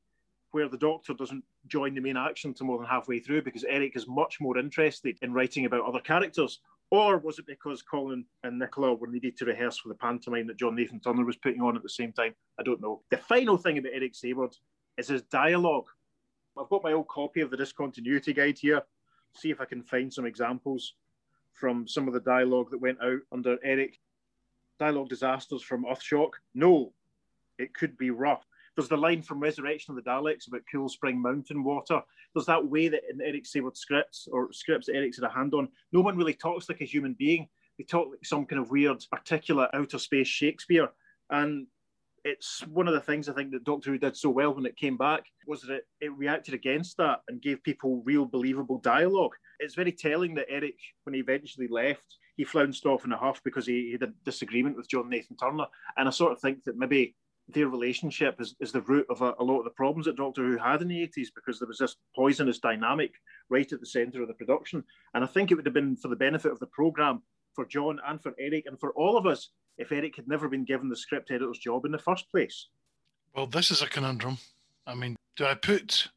where 0.53 0.69
the 0.69 0.79
Doctor 0.79 1.15
doesn't 1.15 1.45
join 1.67 1.95
the 1.95 2.01
main 2.01 2.17
action 2.17 2.55
to 2.55 2.65
more 2.65 2.79
than 2.79 2.87
halfway 2.87 3.19
through 3.19 3.43
because 3.43 3.65
Eric 3.65 3.97
is 3.97 4.07
much 4.07 4.41
more 4.41 4.57
interested 4.57 5.19
in 5.23 5.33
writing 5.33 5.65
about 5.67 5.85
other 5.85 6.01
characters. 6.01 6.61
Or 6.91 7.19
was 7.19 7.39
it 7.39 7.47
because 7.47 7.83
Colin 7.83 8.25
and 8.45 8.59
Nicola 8.59 8.95
were 8.95 9.09
needed 9.09 9.37
to 9.39 9.45
rehearse 9.45 9.77
for 9.77 9.91
the 9.91 9.95
pantomime 9.95 10.47
that 10.47 10.57
John 10.57 10.75
Nathan 10.75 11.01
Turner 11.01 11.25
was 11.25 11.37
putting 11.37 11.61
on 11.61 11.77
at 11.77 11.83
the 11.83 11.89
same 11.89 12.13
time? 12.13 12.35
I 12.59 12.63
don't 12.63 12.81
know. 12.81 13.03
The 13.11 13.19
final 13.19 13.59
thing 13.59 13.77
about 13.77 13.93
Eric 13.95 14.15
Saward 14.15 14.55
is 14.97 15.09
his 15.09 15.23
dialogue. 15.23 15.85
I've 16.59 16.71
got 16.71 16.83
my 16.83 16.93
old 16.93 17.09
copy 17.09 17.43
of 17.43 17.51
the 17.51 17.59
discontinuity 17.59 18.33
guide 18.33 18.57
here. 18.59 18.83
See 19.35 19.51
if 19.51 19.61
I 19.61 19.67
can 19.67 19.83
find 19.83 20.11
some 20.11 20.25
examples 20.25 20.95
from 21.59 21.88
some 21.88 22.07
of 22.07 22.15
the 22.15 22.21
dialogue 22.21 22.71
that 22.71 22.81
went 22.81 23.03
out 23.03 23.21
under 23.33 23.59
Eric. 23.65 23.99
Dialogue 24.79 25.09
disasters 25.09 25.62
from 25.62 25.85
Earthshock. 25.85 26.31
No, 26.55 26.93
it 27.59 27.75
could 27.75 27.99
be 27.99 28.11
rough. 28.11 28.45
There's 28.77 28.88
the 28.88 28.97
line 28.97 29.23
from 29.23 29.41
Resurrection 29.41 29.91
of 29.91 30.05
the 30.05 30.09
Daleks 30.09 30.47
about 30.47 30.62
Cool 30.71 30.88
Spring 30.88 31.21
Mountain 31.21 31.65
water. 31.65 32.00
There's 32.33 32.47
that 32.47 32.65
way 32.65 32.87
that 32.87 33.03
in 33.11 33.21
Eric 33.21 33.45
Saward 33.45 33.77
scripts 33.77 34.29
or 34.31 34.53
scripts 34.53 34.87
that 34.87 34.95
Eric's 34.95 35.17
had 35.17 35.29
a 35.29 35.35
hand 35.35 35.53
on, 35.53 35.69
no 35.93 36.00
one 36.00 36.17
really 36.17 36.35
talks 36.35 36.69
like 36.69 36.81
a 36.81 36.85
human 36.85 37.15
being. 37.15 37.49
They 37.77 37.85
talk 37.85 38.11
like 38.11 38.25
some 38.25 38.47
kind 38.47 38.62
of 38.62 38.71
weird, 38.71 39.05
articulate, 39.12 39.71
outer 39.73 39.99
space 39.99 40.29
Shakespeare. 40.29 40.88
And 41.31 41.67
it's 42.28 42.66
one 42.66 42.87
of 42.87 42.94
the 42.94 43.00
things 43.00 43.28
I 43.28 43.32
think 43.32 43.52
that 43.52 43.64
Doctor 43.64 43.90
Who 43.90 43.99
did 43.99 44.16
so 44.16 44.28
well 44.28 44.54
when 44.54 44.66
it 44.66 44.76
came 44.76 44.97
back 44.97 45.25
was 45.47 45.62
that 45.62 45.75
it, 45.75 45.85
it 46.00 46.12
reacted 46.16 46.52
against 46.52 46.99
that 46.99 47.20
and 47.28 47.40
gave 47.40 47.62
people 47.62 48.02
real, 48.04 48.26
believable 48.26 48.78
dialogue. 48.78 49.32
It's 49.61 49.75
very 49.75 49.92
telling 49.92 50.35
that 50.35 50.50
Eric, 50.50 50.76
when 51.04 51.14
he 51.14 51.20
eventually 51.20 51.68
left, 51.68 52.04
he 52.37 52.44
flounced 52.44 52.85
off 52.85 53.04
in 53.04 53.12
a 53.12 53.16
huff 53.16 53.40
because 53.44 53.66
he, 53.66 53.87
he 53.87 53.92
had 53.92 54.02
a 54.02 54.12
disagreement 54.25 54.76
with 54.76 54.90
John 54.90 55.08
Nathan 55.08 55.37
Turner. 55.37 55.66
And 55.97 56.06
I 56.06 56.11
sort 56.11 56.32
of 56.32 56.40
think 56.40 56.64
that 56.64 56.76
maybe 56.76 57.16
their 57.49 57.68
relationship 57.68 58.40
is, 58.40 58.54
is 58.61 58.73
the 58.73 58.82
root 58.82 59.06
of 59.08 59.23
a, 59.23 59.35
a, 59.38 59.44
lot 59.44 59.58
of 59.58 59.64
the 59.64 59.70
problems 59.70 60.04
that 60.04 60.16
Doctor 60.16 60.42
Who 60.42 60.58
had 60.58 60.82
in 60.82 60.88
the 60.88 61.08
80s 61.08 61.28
because 61.35 61.58
there 61.58 61.68
was 61.68 61.78
this 61.78 61.97
poisonous 62.14 62.58
dynamic 62.58 63.14
right 63.49 63.73
at 63.73 63.80
the 63.80 63.87
centre 63.87 64.20
of 64.20 64.28
the 64.28 64.35
production. 64.35 64.85
And 65.14 65.25
I 65.25 65.26
think 65.26 65.50
it 65.50 65.54
would 65.54 65.66
have 65.66 65.75
been 65.75 65.97
for 65.97 66.08
the 66.08 66.16
benefit 66.16 66.52
of 66.52 66.61
the 66.61 66.66
programme, 66.66 67.23
for 67.54 67.64
John 67.64 67.99
and 68.06 68.23
for 68.23 68.35
Eric 68.38 68.66
and 68.66 68.78
for 68.78 68.92
all 68.92 69.16
of 69.16 69.26
us, 69.26 69.50
if 69.78 69.92
Eric 69.92 70.16
had 70.16 70.28
never 70.28 70.49
been 70.49 70.64
given 70.64 70.88
the 70.88 70.97
script 70.97 71.30
editor's 71.30 71.58
job 71.58 71.85
in 71.85 71.92
the 71.92 71.99
first 71.99 72.30
place. 72.30 72.66
Well, 73.35 73.47
this 73.47 73.70
is 73.70 73.82
a 73.82 73.88
conundrum. 73.88 74.38
I 74.87 74.94
mean, 74.94 75.16
do 75.37 75.44
I 75.44 75.54
put 75.54 76.08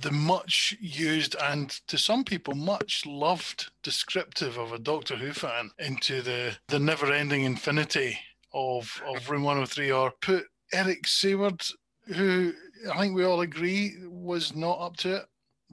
the 0.00 0.10
much 0.10 0.76
used 0.80 1.36
and 1.40 1.70
to 1.88 1.98
some 1.98 2.24
people 2.24 2.54
much 2.54 3.04
loved 3.06 3.70
descriptive 3.82 4.58
of 4.58 4.72
a 4.72 4.78
Doctor 4.78 5.16
Who 5.16 5.32
fan 5.32 5.70
into 5.78 6.22
the, 6.22 6.56
the 6.68 6.78
never 6.78 7.12
ending 7.12 7.44
infinity 7.44 8.18
of, 8.52 9.02
of 9.06 9.28
Room 9.30 9.42
103 9.42 9.90
or 9.92 10.12
put 10.20 10.44
Eric 10.72 11.04
Saward, 11.04 11.70
who 12.06 12.52
I 12.92 12.98
think 12.98 13.14
we 13.14 13.24
all 13.24 13.42
agree 13.42 13.94
was 14.06 14.54
not 14.54 14.80
up 14.80 14.96
to 14.98 15.16
it 15.16 15.24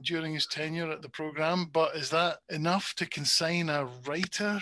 during 0.02 0.34
his 0.34 0.46
tenure 0.46 0.90
at 0.90 1.02
the 1.02 1.08
program. 1.08 1.66
But 1.72 1.96
is 1.96 2.10
that 2.10 2.38
enough 2.48 2.94
to 2.96 3.06
consign 3.06 3.68
a 3.68 3.88
writer 4.06 4.60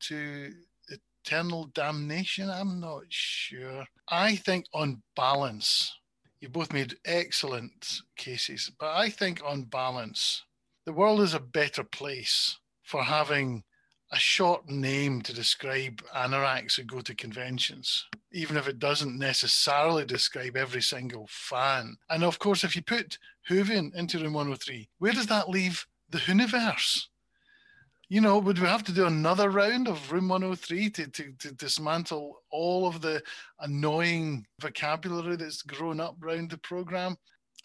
to 0.00 0.52
eternal 1.24 1.66
damnation? 1.74 2.48
I'm 2.50 2.80
not 2.80 3.02
sure. 3.08 3.84
I 4.08 4.36
think, 4.36 4.66
on 4.72 5.02
balance, 5.16 5.92
you 6.40 6.48
both 6.48 6.72
made 6.72 6.96
excellent 7.04 8.00
cases, 8.16 8.70
but 8.78 8.94
I 8.94 9.10
think, 9.10 9.40
on 9.44 9.64
balance, 9.64 10.44
the 10.86 10.92
world 10.92 11.20
is 11.20 11.34
a 11.34 11.40
better 11.40 11.84
place 11.84 12.58
for 12.82 13.02
having 13.02 13.62
a 14.12 14.18
short 14.18 14.68
name 14.68 15.22
to 15.22 15.32
describe 15.32 16.02
anoraks 16.16 16.76
who 16.76 16.82
go 16.82 17.00
to 17.00 17.14
conventions, 17.14 18.06
even 18.32 18.56
if 18.56 18.66
it 18.66 18.78
doesn't 18.78 19.18
necessarily 19.18 20.04
describe 20.04 20.56
every 20.56 20.82
single 20.82 21.28
fan. 21.30 21.96
And 22.08 22.24
of 22.24 22.38
course, 22.38 22.64
if 22.64 22.74
you 22.74 22.82
put 22.82 23.18
Whovian 23.48 23.94
into 23.94 24.18
Room 24.18 24.32
103, 24.32 24.88
where 24.98 25.12
does 25.12 25.26
that 25.26 25.48
leave 25.48 25.86
the 26.08 26.20
universe? 26.26 27.09
You 28.12 28.20
know, 28.20 28.40
would 28.40 28.58
we 28.58 28.66
have 28.66 28.82
to 28.84 28.92
do 28.92 29.06
another 29.06 29.50
round 29.50 29.86
of 29.86 30.10
Room 30.10 30.28
103 30.28 30.90
to, 30.90 31.06
to, 31.06 31.32
to 31.38 31.52
dismantle 31.52 32.42
all 32.50 32.88
of 32.88 33.00
the 33.00 33.22
annoying 33.60 34.44
vocabulary 34.60 35.36
that's 35.36 35.62
grown 35.62 36.00
up 36.00 36.16
around 36.20 36.50
the 36.50 36.58
program? 36.58 37.16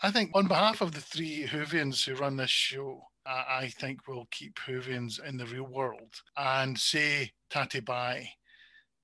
I 0.03 0.12
think, 0.12 0.29
on 0.36 0.47
behalf 0.47 0.81
of 0.81 0.91
the 0.91 1.01
three 1.01 1.47
Whovians 1.47 2.05
who 2.05 2.13
run 2.13 2.38
this 2.38 2.51
show, 2.51 3.01
I 3.25 3.73
think 3.79 4.08
we'll 4.08 4.27
keep 4.29 4.60
Whovians 4.60 5.19
in 5.27 5.36
the 5.36 5.47
real 5.47 5.65
world 5.65 6.13
and 6.38 6.77
say 6.77 7.31
Tatty 7.49 7.79
bye 7.79 8.29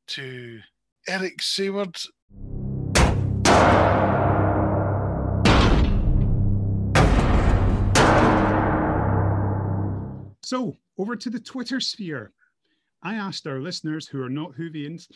to 0.09 0.59
Eric 1.07 1.39
Saward. 1.39 2.05
So, 10.51 10.75
over 10.97 11.15
to 11.15 11.29
the 11.29 11.39
Twitter 11.39 11.79
sphere. 11.79 12.33
I 13.01 13.15
asked 13.15 13.47
our 13.47 13.61
listeners 13.61 14.05
who 14.05 14.21
are 14.21 14.29
not 14.29 14.51
Whovians 14.51 15.07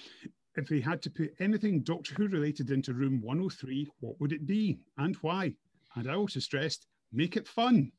if 0.56 0.69
they 0.69 0.80
had 0.80 1.02
to 1.02 1.10
put 1.10 1.36
anything 1.41 1.82
Doctor 1.82 2.15
Who 2.15 2.30
related 2.30 2.71
into 2.71 2.93
room 2.93 3.19
103, 3.21 3.86
what 4.00 4.17
would 4.21 4.32
it 4.32 4.48
be 4.48 4.80
and 4.98 5.13
why? 5.17 5.54
And 5.95 6.10
I 6.10 6.15
also 6.15 6.39
stressed, 6.39 6.88
make 7.12 7.36
it 7.36 7.50
fun. 7.50 7.91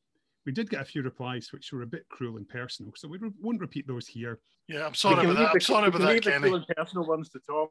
We 0.46 0.52
did 0.52 0.70
get 0.70 0.80
a 0.80 0.84
few 0.86 1.02
replies 1.02 1.50
which 1.52 1.74
were 1.74 1.82
a 1.82 1.86
bit 1.86 2.08
cruel 2.08 2.38
and 2.38 2.48
personal, 2.48 2.92
so 2.96 3.06
we 3.06 3.18
won't 3.42 3.60
repeat 3.60 3.86
those 3.86 4.06
here. 4.06 4.40
Yeah, 4.66 4.86
I'm 4.86 4.94
sorry 4.94 5.22
about 5.26 5.36
that. 5.36 5.50
I'm 5.50 5.60
sorry 5.60 5.88
about 5.88 6.00
that, 6.00 6.22
Kenny. 6.22 6.38
Cruel 6.38 6.54
and 6.54 6.66
personal 6.74 7.04
ones 7.04 7.28
to 7.28 7.40
Tom. 7.46 7.68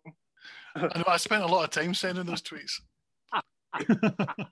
I 0.75 0.99
know 0.99 1.05
I 1.07 1.17
spent 1.17 1.41
a 1.41 1.47
lot 1.47 1.63
of 1.63 1.71
time 1.71 1.95
sending 1.95 2.27
those 2.27 2.43
tweets. 2.43 2.81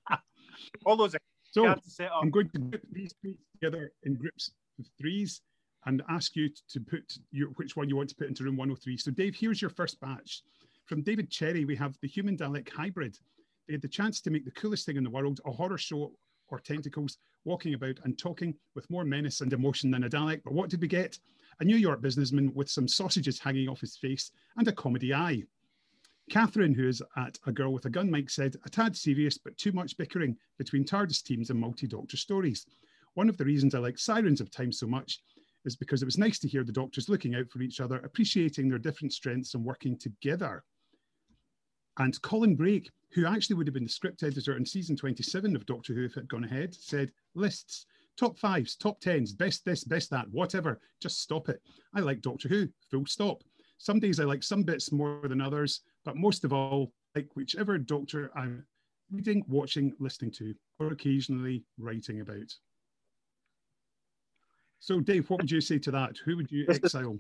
All 0.88 0.98
those. 0.98 1.16
So 1.52 1.68
I'm 1.68 2.32
going 2.32 2.50
to 2.50 2.60
put 2.62 2.82
these 2.92 3.14
tweets 3.24 3.38
together 3.54 3.92
in 4.02 4.16
groups 4.16 4.48
of 4.48 4.56
threes 4.98 5.42
and 5.86 6.02
ask 6.10 6.36
you 6.36 6.50
to 6.70 6.80
put 6.80 7.18
your, 7.32 7.50
which 7.50 7.76
one 7.76 7.90
you 7.90 7.96
want 7.96 8.10
to 8.10 8.16
put 8.16 8.28
into 8.28 8.44
room 8.44 8.58
103. 8.58 8.98
So, 8.98 9.12
Dave, 9.12 9.36
here's 9.36 9.62
your 9.62 9.70
first 9.70 10.00
batch. 10.00 10.42
From 10.86 11.02
David 11.02 11.30
Cherry, 11.30 11.66
we 11.66 11.76
have 11.76 11.98
the 12.02 12.08
human 12.08 12.38
Dalek 12.38 12.70
hybrid. 12.70 13.18
They 13.68 13.74
had 13.74 13.82
the 13.82 13.88
chance 13.88 14.22
to 14.22 14.32
make 14.32 14.46
the 14.46 14.52
coolest 14.52 14.86
thing 14.86 14.98
in 14.98 15.04
the 15.04 15.10
world 15.10 15.40
a 15.46 15.52
horror 15.52 15.78
show 15.78 16.14
or 16.50 16.60
tentacles 16.60 17.18
walking 17.46 17.74
about 17.74 18.00
and 18.04 18.18
talking 18.18 18.54
with 18.76 18.90
more 18.90 19.04
menace 19.04 19.42
and 19.42 19.52
emotion 19.52 19.92
than 19.92 20.04
a 20.04 20.10
Dalek. 20.10 20.42
But 20.44 20.54
what 20.54 20.70
did 20.70 20.82
we 20.82 20.88
get? 20.88 21.18
A 21.60 21.66
New 21.66 21.78
York 21.78 22.02
businessman 22.02 22.54
with 22.54 22.70
some 22.70 22.88
sausages 22.88 23.40
hanging 23.40 23.70
off 23.70 23.82
his 23.82 23.98
face 23.98 24.32
and 24.58 24.68
a 24.68 24.72
comedy 24.72 25.14
eye. 25.14 25.44
Catherine, 26.30 26.74
who 26.74 26.88
is 26.88 27.02
at 27.18 27.38
A 27.46 27.52
Girl 27.52 27.74
with 27.74 27.86
a 27.86 27.90
Gun 27.90 28.10
Mike, 28.10 28.30
said, 28.30 28.56
a 28.66 28.70
tad 28.70 28.96
serious, 28.96 29.38
but 29.38 29.58
too 29.58 29.72
much 29.74 29.98
bickering 29.98 30.38
between 30.58 30.86
TARDIS 30.86 31.22
teams 31.22 31.50
and 31.50 31.60
multi 31.60 31.86
doctor 31.86 32.18
stories. 32.18 32.66
One 33.16 33.30
of 33.30 33.38
the 33.38 33.46
reasons 33.46 33.76
I 33.76 33.80
like 33.80 34.00
Sirens 34.00 34.42
of 34.42 34.52
Time 34.52 34.72
so 34.72 34.88
much 34.88 35.22
is 35.66 35.76
because 35.76 36.02
it 36.02 36.06
was 36.06 36.18
nice 36.18 36.40
to 36.40 36.48
hear 36.48 36.64
the 36.64 36.72
doctors 36.72 37.10
looking 37.10 37.36
out 37.36 37.50
for 37.50 37.62
each 37.62 37.80
other, 37.80 37.98
appreciating 38.00 38.70
their 38.70 38.80
different 38.80 39.14
strengths 39.14 39.54
and 39.54 39.64
working 39.64 39.98
together. 39.98 40.64
And 42.00 42.20
Colin 42.22 42.56
Brake, 42.56 42.90
who 43.14 43.26
actually 43.26 43.56
would 43.56 43.68
have 43.68 43.74
been 43.74 43.84
the 43.84 43.90
script 43.90 44.24
editor 44.24 44.58
in 44.58 44.66
season 44.66 44.96
27 44.96 45.56
of 45.56 45.66
Doctor 45.66 45.94
Who 45.94 46.06
if 46.06 46.18
it 46.18 46.22
had 46.22 46.28
gone 46.28 46.44
ahead, 46.44 46.74
said, 46.74 47.12
lists, 47.36 47.86
top 48.18 48.38
fives, 48.38 48.76
top 48.76 49.00
tens, 49.00 49.32
best 49.32 49.64
this, 49.64 49.84
best 49.84 50.10
that, 50.10 50.28
whatever, 50.32 50.82
just 51.00 51.22
stop 51.22 51.50
it. 51.50 51.62
I 51.94 52.00
like 52.00 52.22
Doctor 52.22 52.50
Who, 52.50 52.68
full 52.90 53.06
stop. 53.06 53.44
Some 53.78 54.00
days 54.00 54.20
I 54.20 54.24
like 54.24 54.44
some 54.44 54.64
bits 54.64 54.92
more 54.92 55.28
than 55.28 55.42
others, 55.42 55.82
but 56.04 56.18
most 56.18 56.44
of 56.44 56.52
all, 56.52 56.92
like 57.16 57.28
whichever 57.36 57.78
Doctor 57.78 58.32
I'm 58.36 58.66
reading, 59.12 59.44
watching, 59.48 59.94
listening 60.00 60.32
to, 60.32 60.56
or 60.80 60.88
occasionally 60.88 61.64
writing 61.78 62.22
about. 62.22 62.52
So, 64.84 65.00
Dave, 65.00 65.30
what 65.30 65.40
would 65.40 65.50
you 65.50 65.62
say 65.62 65.80
to 65.80 65.92
that? 65.92 66.18
Who 66.26 66.36
would 66.36 66.52
you 66.52 66.66
exile? 66.68 67.18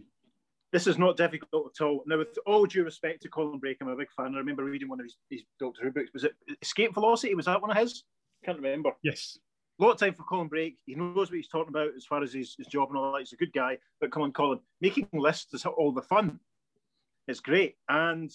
this 0.74 0.86
is 0.86 0.98
not 0.98 1.16
difficult 1.16 1.72
at 1.74 1.86
all. 1.86 2.04
Now, 2.06 2.18
with 2.18 2.38
all 2.46 2.66
due 2.66 2.84
respect 2.84 3.22
to 3.22 3.30
Colin 3.30 3.58
Brake, 3.58 3.78
I'm 3.80 3.88
a 3.88 3.96
big 3.96 4.12
fan. 4.12 4.36
I 4.36 4.40
remember 4.40 4.66
reading 4.66 4.90
one 4.90 5.00
of 5.00 5.06
his, 5.06 5.16
his 5.30 5.44
Doctor 5.62 5.82
Who 5.82 5.92
books. 5.92 6.10
Was 6.14 6.26
it 6.26 6.34
Escape 6.62 6.94
Velocity? 6.94 7.36
Was 7.36 7.46
that 7.46 7.62
one 7.62 7.72
of 7.72 7.78
his? 7.78 8.04
Can't 8.44 8.58
remember. 8.58 8.92
Yes. 9.02 9.38
A 9.80 9.84
lot 9.84 9.92
of 9.92 9.98
time 9.98 10.14
for 10.14 10.24
Colin 10.24 10.50
Brake. 10.50 10.78
He 10.86 10.96
knows 10.96 11.30
what 11.30 11.38
he's 11.38 11.48
talking 11.48 11.70
about 11.70 11.92
as 11.96 12.04
far 12.04 12.22
as 12.22 12.34
his, 12.34 12.54
his 12.58 12.68
job 12.68 12.90
and 12.90 12.98
all 12.98 13.14
that. 13.14 13.20
He's 13.20 13.32
a 13.32 13.38
good 13.38 13.54
guy. 13.54 13.78
But 14.02 14.12
come 14.12 14.24
on, 14.24 14.34
Colin, 14.34 14.60
making 14.82 15.08
lists 15.14 15.54
is 15.54 15.66
all 15.66 15.94
the 15.94 16.02
fun. 16.02 16.42
It's 17.30 17.40
great. 17.40 17.76
And 17.88 18.30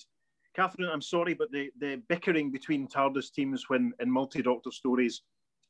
Catherine, 0.57 0.89
I'm 0.91 1.03
sorry, 1.03 1.35
but 1.35 1.53
the, 1.53 1.69
the 1.79 2.01
bickering 2.09 2.51
between 2.51 2.89
TARDIS 2.89 3.31
teams 3.35 3.69
when 3.69 3.93
in 4.01 4.11
multi-doctor 4.11 4.71
stories 4.71 5.21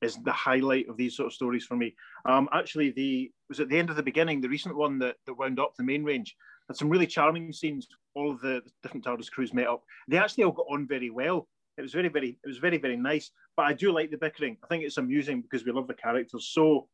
is 0.02 0.16
the 0.22 0.32
highlight 0.32 0.88
of 0.88 0.96
these 0.96 1.16
sort 1.16 1.26
of 1.26 1.32
stories 1.32 1.64
for 1.64 1.76
me. 1.76 1.94
Um, 2.24 2.48
actually, 2.52 2.90
the 2.90 3.30
was 3.48 3.60
at 3.60 3.68
the 3.68 3.78
end 3.78 3.90
of 3.90 3.96
the 3.96 4.02
beginning, 4.02 4.40
the 4.40 4.48
recent 4.48 4.76
one 4.76 4.98
that, 5.00 5.16
that 5.26 5.34
wound 5.34 5.58
up 5.58 5.74
the 5.76 5.82
main 5.84 6.04
range 6.04 6.36
had 6.68 6.76
some 6.76 6.88
really 6.88 7.06
charming 7.06 7.52
scenes. 7.52 7.88
All 8.14 8.30
of 8.30 8.40
the 8.40 8.62
different 8.82 9.04
TARDIS 9.04 9.30
crews 9.30 9.54
met 9.54 9.66
up. 9.66 9.82
They 10.08 10.18
actually 10.18 10.44
all 10.44 10.52
got 10.52 10.66
on 10.70 10.86
very 10.86 11.10
well. 11.10 11.48
It 11.76 11.82
was 11.82 11.92
very, 11.92 12.08
very, 12.08 12.38
it 12.42 12.48
was 12.48 12.58
very, 12.58 12.78
very 12.78 12.96
nice. 12.96 13.30
But 13.56 13.66
I 13.66 13.72
do 13.72 13.92
like 13.92 14.10
the 14.10 14.18
bickering. 14.18 14.56
I 14.64 14.66
think 14.66 14.84
it's 14.84 14.98
amusing 14.98 15.42
because 15.42 15.64
we 15.64 15.72
love 15.72 15.86
the 15.86 15.94
characters. 15.94 16.50
So, 16.52 16.88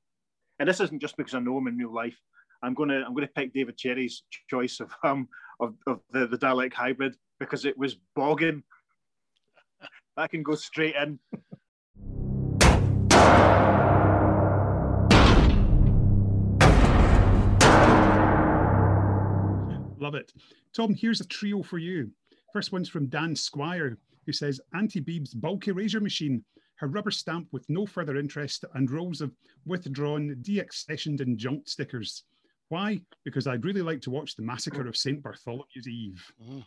and 0.59 0.69
this 0.69 0.81
isn't 0.81 1.01
just 1.01 1.17
because 1.17 1.35
I 1.35 1.41
know 1.41 1.59
him 1.59 1.69
in 1.69 1.79
real 1.79 1.95
life. 1.95 2.17
I'm 2.63 2.75
gonna, 2.75 3.03
I'm 3.07 3.15
gonna 3.15 3.29
pick 3.29 3.53
David 3.53 3.77
Cherry's 3.77 4.23
choice 4.49 4.81
of 4.81 4.91
um 5.03 5.29
of, 5.61 5.75
of 5.87 6.01
the, 6.11 6.27
the 6.27 6.39
Dalek 6.39 6.73
hybrid 6.73 7.15
because 7.39 7.65
it 7.65 7.77
was 7.77 7.97
bogging. 8.15 8.63
that 10.17 10.31
can 10.31 10.43
go 10.43 10.55
straight 10.55 10.95
in. 10.97 11.19
Love 20.05 20.15
it. 20.15 20.35
Tom, 20.77 20.93
here's 20.93 21.23
a 21.23 21.27
trio 21.27 21.63
for 21.63 21.79
you. 21.79 22.11
First 22.53 22.73
one's 22.73 22.91
from 22.91 23.07
Dan 23.07 23.35
Squire, 23.35 23.97
who 24.27 24.33
says 24.33 24.61
Auntie 24.75 25.01
Beeb's 25.01 25.33
bulk 25.33 25.67
erasure 25.67 25.99
machine, 25.99 26.45
her 26.75 26.89
rubber 26.89 27.11
stamp 27.11 27.49
with 27.53 27.65
no 27.71 27.87
further 27.87 28.19
interest, 28.19 28.67
and 28.75 28.91
rolls 28.91 29.23
of 29.23 29.33
withdrawn, 29.65 30.37
deaccessioned, 30.43 31.23
and 31.23 31.39
junk 31.39 31.67
stickers. 31.67 32.25
Why? 32.69 33.01
Because 33.25 33.47
I'd 33.47 33.65
really 33.65 33.81
like 33.81 34.03
to 34.03 34.11
watch 34.11 34.37
the 34.37 34.43
massacre 34.43 34.87
of 34.87 34.95
St. 34.95 35.23
Bartholomew's 35.23 35.89
Eve. 35.89 36.23
Mm. 36.47 36.67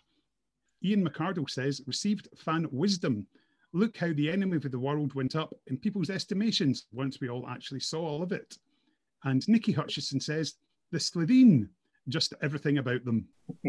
Ian 0.84 1.08
McCardle 1.08 1.47
says, 1.47 1.84
received 1.86 2.30
fan 2.36 2.65
wisdom 2.71 3.28
Look 3.73 3.97
how 3.97 4.13
the 4.13 4.32
enemy 4.32 4.56
of 4.56 4.71
the 4.71 4.80
world 4.80 5.13
went 5.13 5.36
up 5.36 5.54
in 5.67 5.78
people's 5.78 6.10
estimations 6.10 6.88
once 6.91 7.19
we 7.21 7.30
all 7.30 7.47
actually 7.47 7.82
saw 7.82 8.02
all 8.02 8.23
of 8.23 8.32
it. 8.32 8.58
And 9.26 9.47
Nikki 9.47 9.73
Hutchison 9.73 10.19
says, 10.19 10.56
the 10.91 10.97
Slitheen, 10.97 11.67
just 12.10 12.34
everything 12.41 12.78
about 12.78 13.06
them. 13.06 13.28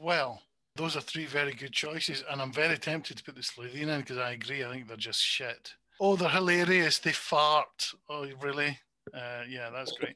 Well, 0.00 0.40
those 0.76 0.96
are 0.96 1.00
three 1.00 1.26
very 1.26 1.52
good 1.52 1.72
choices, 1.72 2.22
and 2.30 2.40
I'm 2.40 2.52
very 2.52 2.76
tempted 2.76 3.16
to 3.16 3.24
put 3.24 3.34
the 3.34 3.40
Slitheen 3.40 3.88
in 3.88 4.00
because 4.00 4.18
I 4.18 4.32
agree. 4.32 4.64
I 4.64 4.70
think 4.70 4.86
they're 4.86 4.96
just 4.96 5.20
shit. 5.20 5.72
Oh, 6.00 6.16
they're 6.16 6.28
hilarious. 6.28 6.98
They 6.98 7.12
fart. 7.12 7.92
Oh, 8.08 8.26
really? 8.40 8.78
Uh, 9.12 9.42
yeah, 9.48 9.70
that's 9.70 9.92
great. 9.92 10.14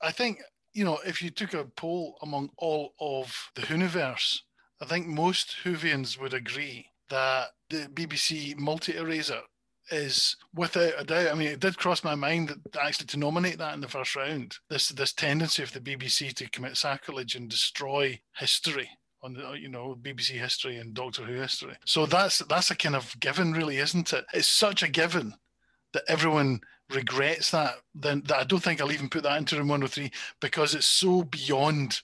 I 0.00 0.12
think 0.12 0.40
you 0.72 0.84
know 0.84 0.98
if 1.04 1.22
you 1.22 1.30
took 1.30 1.54
a 1.54 1.64
poll 1.64 2.16
among 2.22 2.50
all 2.58 2.94
of 3.00 3.50
the 3.54 3.62
Whoniverse, 3.62 4.38
I 4.80 4.84
think 4.84 5.06
most 5.06 5.56
Whovians 5.64 6.20
would 6.20 6.34
agree 6.34 6.86
that 7.08 7.48
the 7.70 7.88
BBC 7.92 8.56
multi-eraser 8.56 9.40
is 9.90 10.36
without 10.54 10.94
a 10.98 11.04
doubt. 11.04 11.28
I 11.28 11.34
mean, 11.34 11.48
it 11.48 11.60
did 11.60 11.78
cross 11.78 12.04
my 12.04 12.14
mind 12.14 12.48
that 12.48 12.82
actually 12.82 13.06
to 13.06 13.18
nominate 13.18 13.58
that 13.58 13.74
in 13.74 13.80
the 13.80 13.88
first 13.88 14.16
round. 14.16 14.56
This 14.68 14.88
this 14.88 15.12
tendency 15.12 15.62
of 15.62 15.72
the 15.72 15.80
BBC 15.80 16.32
to 16.34 16.50
commit 16.50 16.76
sacrilege 16.76 17.34
and 17.34 17.48
destroy 17.48 18.20
history 18.36 18.90
on 19.22 19.34
the 19.34 19.52
you 19.52 19.68
know 19.68 19.96
BBC 20.00 20.38
history 20.38 20.78
and 20.78 20.94
Doctor 20.94 21.22
Who 21.22 21.34
history. 21.34 21.74
So 21.84 22.06
that's 22.06 22.38
that's 22.40 22.70
a 22.70 22.76
kind 22.76 22.96
of 22.96 23.18
given, 23.20 23.52
really, 23.52 23.78
isn't 23.78 24.12
it? 24.12 24.24
It's 24.32 24.48
such 24.48 24.82
a 24.82 24.88
given 24.88 25.34
that 25.92 26.04
everyone 26.08 26.60
regrets 26.90 27.50
that. 27.50 27.74
Then 27.94 28.22
that 28.26 28.38
I 28.38 28.44
don't 28.44 28.62
think 28.62 28.80
I'll 28.80 28.92
even 28.92 29.08
put 29.08 29.22
that 29.24 29.38
into 29.38 29.56
room 29.56 29.68
103 29.68 30.10
because 30.40 30.74
it's 30.74 30.86
so 30.86 31.24
beyond 31.24 32.00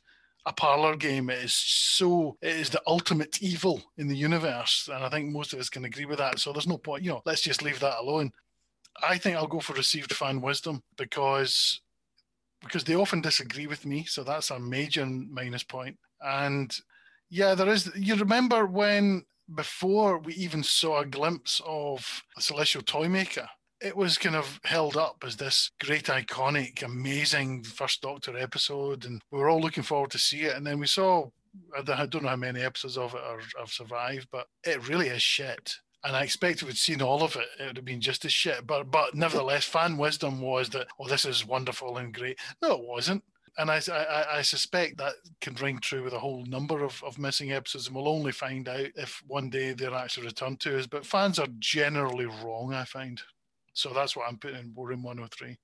a 0.47 0.53
parlor 0.53 0.97
game. 0.97 1.31
Is 1.31 1.55
so 1.55 2.37
it 2.41 2.57
is 2.57 2.71
the 2.71 2.83
ultimate 2.87 3.43
evil 3.43 3.83
in 3.97 4.09
the 4.09 4.17
universe, 4.17 4.89
and 4.93 5.05
I 5.05 5.09
think 5.09 5.31
most 5.31 5.53
of 5.53 5.61
us 5.61 5.71
can 5.71 5.85
agree 5.85 6.07
with 6.07 6.19
that. 6.19 6.39
So 6.39 6.53
there's 6.53 6.67
no 6.67 6.79
point, 6.79 7.05
you 7.05 7.11
know. 7.11 7.23
Let's 7.25 7.43
just 7.43 7.63
leave 7.63 7.81
that 7.81 8.01
alone. 8.01 8.33
I 9.03 9.19
think 9.19 9.37
I'll 9.37 9.47
go 9.47 9.61
for 9.61 9.73
received 9.75 10.15
fan 10.15 10.41
wisdom 10.41 10.83
because 10.97 11.81
because 12.63 12.85
they 12.85 12.95
often 12.95 13.21
disagree 13.21 13.67
with 13.67 13.85
me, 13.85 14.05
so 14.05 14.23
that's 14.23 14.51
a 14.51 14.59
major 14.59 15.05
minus 15.07 15.63
point. 15.63 15.97
And 16.21 16.75
yeah, 17.31 17.55
there 17.55 17.69
is. 17.69 17.91
You 17.97 18.17
remember 18.17 18.67
when 18.67 19.25
before 19.55 20.19
we 20.19 20.35
even 20.35 20.63
saw 20.63 21.01
a 21.01 21.07
glimpse 21.07 21.61
of 21.67 22.23
a 22.37 22.41
celestial 22.41 22.83
toy 22.83 23.09
maker, 23.09 23.49
it 23.83 23.97
was 23.97 24.19
kind 24.19 24.37
of 24.37 24.61
held 24.65 24.97
up 24.97 25.25
as 25.27 25.37
this 25.37 25.71
great, 25.81 26.05
iconic, 26.05 26.83
amazing 26.83 27.65
first 27.65 28.03
Doctor 28.03 28.37
episode, 28.39 29.05
and 29.05 29.21
we 29.31 29.39
were 29.39 29.49
all 29.49 29.61
looking 29.61 29.83
forward 29.83 30.11
to 30.13 30.19
see 30.19 30.43
it. 30.43 30.57
And 30.57 30.67
then 30.67 30.79
we 30.79 30.87
saw, 30.87 31.29
I 31.77 31.83
don't 31.83 32.23
know 32.23 32.29
how 32.29 32.37
many 32.37 32.63
episodes 32.63 32.97
of 32.97 33.15
it 33.15 33.21
are, 33.21 33.41
have 33.59 33.71
survived, 33.71 34.29
but 34.31 34.47
it 34.65 34.89
really 34.89 35.09
is 35.09 35.23
shit. 35.23 35.77
And 36.05 36.17
I 36.17 36.23
expect 36.23 36.63
if 36.63 36.69
we'd 36.69 36.77
seen 36.77 37.03
all 37.03 37.23
of 37.23 37.37
it. 37.37 37.47
It 37.61 37.67
would 37.67 37.77
have 37.77 37.85
been 37.85 38.01
just 38.01 38.25
as 38.25 38.33
shit. 38.33 38.67
But 38.67 38.91
but 38.91 39.15
nevertheless, 39.15 39.65
fan 39.65 39.97
wisdom 39.97 40.41
was 40.41 40.69
that, 40.71 40.89
oh, 40.99 41.07
this 41.07 41.25
is 41.25 41.47
wonderful 41.47 41.97
and 41.99 42.13
great. 42.13 42.39
No, 42.61 42.73
it 42.73 42.83
wasn't. 42.83 43.23
And 43.59 43.71
I, 43.71 43.81
I, 43.93 44.39
I 44.39 44.43
suspect 44.43 44.97
that 44.99 45.13
can 45.41 45.55
ring 45.55 45.79
true 45.79 46.03
with 46.03 46.15
a 46.15 46.19
whole 46.19 46.45
number 46.47 46.83
of, 46.83 47.03
of 47.05 47.19
missing 47.19 47.53
episodes, 47.53 47.87
and 47.87 47.95
we'll 47.95 48.09
only 48.09 48.33
find 48.33 48.69
out 48.69 48.89
if 48.97 49.23
one 49.27 49.51
day 49.51 49.73
they're 49.73 49.95
actually 49.95 50.27
returned 50.27 50.59
to 50.61 50.79
us. 50.79 50.87
But 50.87 51.07
fans 51.07 51.39
are 51.39 51.49
generally 51.59 52.27
wrong, 52.27 52.73
I 52.73 52.85
find. 52.85 53.21
So 53.75 53.93
that's 53.93 54.17
what 54.17 54.29
I'm 54.29 54.39
putting 54.39 54.59
in 54.59 54.75
room 54.77 55.03
103. 55.03 55.57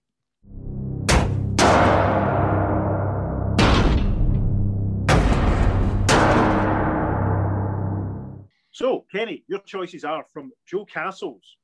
So, 8.71 9.05
Kenny, 9.11 9.44
your 9.49 9.59
choices 9.61 10.05
are 10.05 10.25
from 10.33 10.53
Joe 10.66 10.85
Castles. 10.85 11.57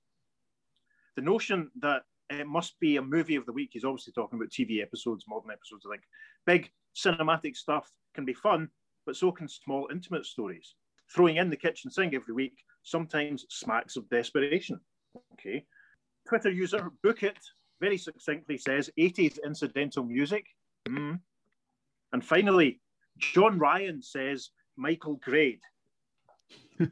The 1.17 1.23
notion 1.23 1.71
that 1.81 2.03
it 2.29 2.47
must 2.47 2.79
be 2.81 2.97
a 2.97 3.03
movie 3.03 3.37
of 3.37 3.47
the 3.47 3.53
week. 3.53 3.71
He's 3.73 3.85
obviously 3.85 4.13
talking 4.13 4.39
about 4.39 4.51
TV 4.51 4.83
episodes, 4.83 5.25
modern 5.29 5.51
episodes. 5.51 5.87
I 5.87 5.93
think 5.93 6.03
big 6.45 6.71
cinematic 6.97 7.57
stuff 7.57 7.89
can 8.15 8.25
be 8.25 8.35
fun, 8.35 8.69
but 9.07 9.17
so 9.17 9.31
can 9.31 9.49
small, 9.49 9.89
intimate 9.91 10.27
stories. 10.27 10.75
Throwing 11.15 11.37
in 11.37 11.51
the 11.51 11.57
kitchen 11.57 11.91
sink 11.91 12.15
every 12.15 12.35
week 12.35 12.59
sometimes 12.83 13.47
smacks 13.49 13.97
of 13.97 14.09
desperation. 14.09 14.81
Okay. 15.35 15.65
Twitter 16.29 16.51
user 16.51 16.91
Book 17.03 17.23
It 17.23 17.39
very 17.81 17.99
succinctly 17.99 18.57
says 18.57 18.91
80s 18.99 19.39
incidental 19.45 20.05
music. 20.05 20.47
Mm. 20.89 21.21
And 22.13 22.25
finally, 22.25 22.81
John 23.19 23.59
Ryan 23.59 24.03
says 24.03 24.51
Michael 24.77 25.17
Grade. 25.17 25.61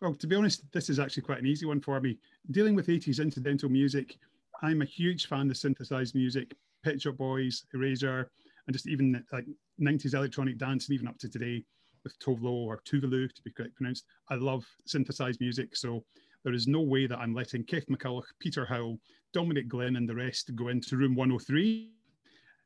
well, 0.00 0.14
to 0.14 0.26
be 0.26 0.36
honest, 0.36 0.64
this 0.72 0.88
is 0.90 0.98
actually 0.98 1.22
quite 1.22 1.38
an 1.38 1.46
easy 1.46 1.66
one 1.66 1.80
for 1.80 2.00
me. 2.00 2.18
Dealing 2.50 2.74
with 2.74 2.88
80s 2.88 3.20
incidental 3.20 3.68
music, 3.68 4.18
I'm 4.62 4.82
a 4.82 4.86
huge 4.86 5.26
fan 5.26 5.50
of 5.50 5.56
synthesized 5.56 6.14
music, 6.14 6.54
Pet 6.84 7.00
Shop 7.00 7.16
Boys, 7.16 7.64
Erasure, 7.74 8.30
and 8.66 8.74
just 8.74 8.88
even 8.88 9.24
like 9.32 9.46
90s 9.80 10.14
electronic 10.14 10.58
dance, 10.58 10.88
and 10.88 10.94
even 10.94 11.08
up 11.08 11.18
to 11.18 11.28
today 11.28 11.64
with 12.04 12.18
Tove 12.18 12.42
Lo 12.42 12.52
or 12.52 12.82
Tuvalu 12.84 13.32
to 13.32 13.42
be 13.42 13.50
correct 13.50 13.76
pronounced. 13.76 14.04
I 14.28 14.34
love 14.34 14.64
synthesized 14.86 15.40
music, 15.40 15.76
so 15.76 16.04
there 16.44 16.54
is 16.54 16.66
no 16.66 16.80
way 16.80 17.06
that 17.06 17.18
I'm 17.18 17.34
letting 17.34 17.64
Keff 17.64 17.86
McCulloch, 17.86 18.24
Peter 18.38 18.66
Howell, 18.66 18.98
Dominic 19.32 19.68
Glynn, 19.68 19.96
and 19.96 20.08
the 20.08 20.14
rest 20.14 20.54
go 20.54 20.68
into 20.68 20.96
room 20.96 21.14
103. 21.14 21.92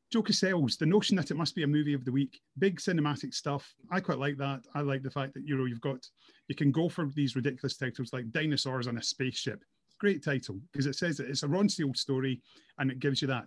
Joe 0.09 0.21
Cassell's, 0.21 0.77
the 0.77 0.85
notion 0.85 1.17
that 1.17 1.31
it 1.31 1.37
must 1.37 1.53
be 1.53 1.63
a 1.63 1.67
movie 1.67 1.93
of 1.93 2.05
the 2.05 2.11
week, 2.11 2.39
big 2.59 2.79
cinematic 2.79 3.33
stuff. 3.33 3.73
I 3.91 3.99
quite 3.99 4.19
like 4.19 4.37
that. 4.37 4.61
I 4.73 4.79
like 4.79 5.03
the 5.03 5.11
fact 5.11 5.33
that 5.33 5.45
you 5.45 5.57
know 5.57 5.65
you've 5.65 5.81
got 5.81 6.07
you 6.47 6.55
can 6.55 6.71
go 6.71 6.87
for 6.87 7.09
these 7.13 7.35
ridiculous 7.35 7.75
titles 7.75 8.13
like 8.13 8.31
Dinosaurs 8.31 8.87
on 8.87 8.97
a 8.97 9.03
Spaceship. 9.03 9.61
Great 9.99 10.23
title 10.23 10.59
because 10.71 10.85
it 10.85 10.95
says 10.95 11.17
that 11.17 11.27
it's 11.27 11.43
a 11.43 11.47
Ron 11.47 11.67
Steele 11.67 11.93
story 11.93 12.41
and 12.79 12.89
it 12.89 12.99
gives 12.99 13.21
you 13.21 13.27
that. 13.27 13.45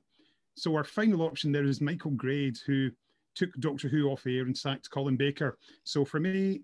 So 0.55 0.77
our 0.77 0.85
final 0.85 1.23
option 1.23 1.51
there 1.51 1.65
is 1.65 1.81
Michael 1.81 2.11
Grade, 2.11 2.59
who 2.67 2.91
took 3.35 3.51
Doctor 3.61 3.89
Who 3.89 4.09
off 4.09 4.27
air 4.27 4.43
and 4.43 4.57
sacked 4.57 4.91
Colin 4.91 5.17
Baker. 5.17 5.57
So 5.85 6.05
for 6.05 6.21
me, 6.21 6.61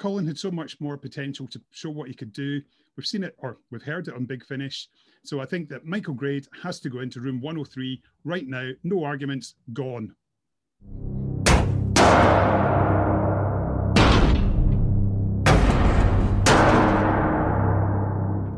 Colin 0.00 0.26
had 0.26 0.38
so 0.38 0.50
much 0.50 0.80
more 0.80 0.96
potential 0.96 1.46
to 1.48 1.60
show 1.72 1.90
what 1.90 2.08
he 2.08 2.14
could 2.14 2.32
do. 2.32 2.62
We've 2.96 3.06
seen 3.06 3.22
it 3.22 3.34
or 3.36 3.58
we've 3.70 3.82
heard 3.82 4.08
it 4.08 4.14
on 4.14 4.24
Big 4.24 4.42
Finish. 4.42 4.88
So 5.24 5.40
I 5.40 5.44
think 5.44 5.68
that 5.68 5.84
Michael 5.84 6.14
Grade 6.14 6.46
has 6.62 6.80
to 6.80 6.88
go 6.88 7.00
into 7.00 7.20
room 7.20 7.38
103 7.42 8.00
right 8.24 8.48
now. 8.48 8.70
No 8.82 9.04
arguments, 9.04 9.56
gone. 9.74 10.14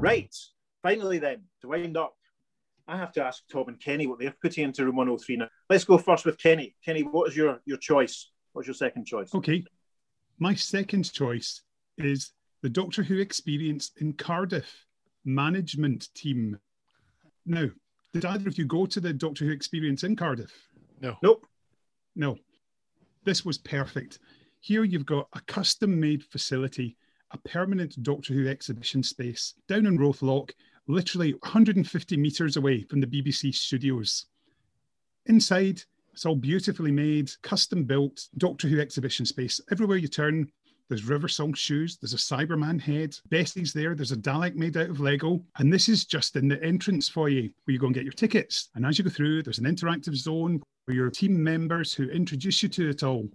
Right. 0.00 0.32
Finally, 0.84 1.18
then, 1.18 1.42
to 1.62 1.68
wind 1.68 1.96
up, 1.96 2.14
I 2.86 2.96
have 2.96 3.10
to 3.14 3.24
ask 3.24 3.42
Tom 3.50 3.64
and 3.66 3.80
Kenny 3.80 4.06
what 4.06 4.20
they're 4.20 4.36
putting 4.40 4.62
into 4.62 4.84
room 4.84 4.94
103 4.94 5.38
now. 5.38 5.48
Let's 5.68 5.82
go 5.82 5.98
first 5.98 6.24
with 6.24 6.38
Kenny. 6.38 6.76
Kenny, 6.84 7.02
what 7.02 7.30
is 7.30 7.36
your, 7.36 7.60
your 7.64 7.78
choice? 7.78 8.30
What's 8.52 8.68
your 8.68 8.74
second 8.74 9.06
choice? 9.06 9.34
Okay. 9.34 9.64
My 10.38 10.54
second 10.54 11.12
choice 11.12 11.62
is 11.98 12.32
the 12.62 12.68
Doctor 12.68 13.02
Who 13.02 13.18
experience 13.18 13.92
in 13.98 14.12
Cardiff 14.14 14.86
management 15.24 16.08
team. 16.14 16.58
Now, 17.46 17.68
did 18.12 18.24
either 18.24 18.48
of 18.48 18.58
you 18.58 18.66
go 18.66 18.86
to 18.86 19.00
the 19.00 19.12
Doctor 19.12 19.44
Who 19.44 19.52
experience 19.52 20.04
in 20.04 20.16
Cardiff? 20.16 20.52
No. 21.00 21.16
Nope. 21.22 21.46
No. 22.14 22.38
This 23.24 23.44
was 23.44 23.58
perfect. 23.58 24.18
Here 24.60 24.84
you've 24.84 25.06
got 25.06 25.28
a 25.32 25.40
custom 25.40 25.98
made 25.98 26.24
facility, 26.24 26.96
a 27.32 27.38
permanent 27.38 28.00
Doctor 28.02 28.34
Who 28.34 28.48
exhibition 28.48 29.02
space 29.02 29.54
down 29.68 29.86
in 29.86 29.98
Roath 29.98 30.22
Lock, 30.22 30.54
literally 30.86 31.32
150 31.32 32.16
metres 32.16 32.56
away 32.56 32.82
from 32.82 33.00
the 33.00 33.06
BBC 33.06 33.54
studios. 33.54 34.26
Inside, 35.26 35.82
it's 36.12 36.26
all 36.26 36.36
beautifully 36.36 36.92
made, 36.92 37.30
custom 37.42 37.84
built 37.84 38.28
Doctor 38.38 38.68
Who 38.68 38.80
exhibition 38.80 39.24
space. 39.24 39.60
Everywhere 39.70 39.96
you 39.96 40.08
turn, 40.08 40.50
there's 40.88 41.04
River 41.04 41.28
Song 41.28 41.54
shoes, 41.54 41.96
there's 41.96 42.12
a 42.12 42.16
Cyberman 42.16 42.80
head, 42.80 43.16
Bessie's 43.30 43.72
there, 43.72 43.94
there's 43.94 44.12
a 44.12 44.16
Dalek 44.16 44.54
made 44.54 44.76
out 44.76 44.90
of 44.90 45.00
Lego. 45.00 45.42
And 45.58 45.72
this 45.72 45.88
is 45.88 46.04
just 46.04 46.36
in 46.36 46.48
the 46.48 46.62
entrance 46.62 47.08
foyer 47.08 47.48
where 47.64 47.72
you 47.72 47.78
go 47.78 47.86
and 47.86 47.94
get 47.94 48.04
your 48.04 48.12
tickets. 48.12 48.68
And 48.74 48.84
as 48.84 48.98
you 48.98 49.04
go 49.04 49.10
through, 49.10 49.42
there's 49.42 49.58
an 49.58 49.64
interactive 49.64 50.14
zone 50.14 50.62
where 50.84 50.96
your 50.96 51.10
team 51.10 51.42
members 51.42 51.94
who 51.94 52.10
introduce 52.10 52.62
you 52.62 52.68
to 52.70 52.90
it 52.90 53.02
all 53.02 53.26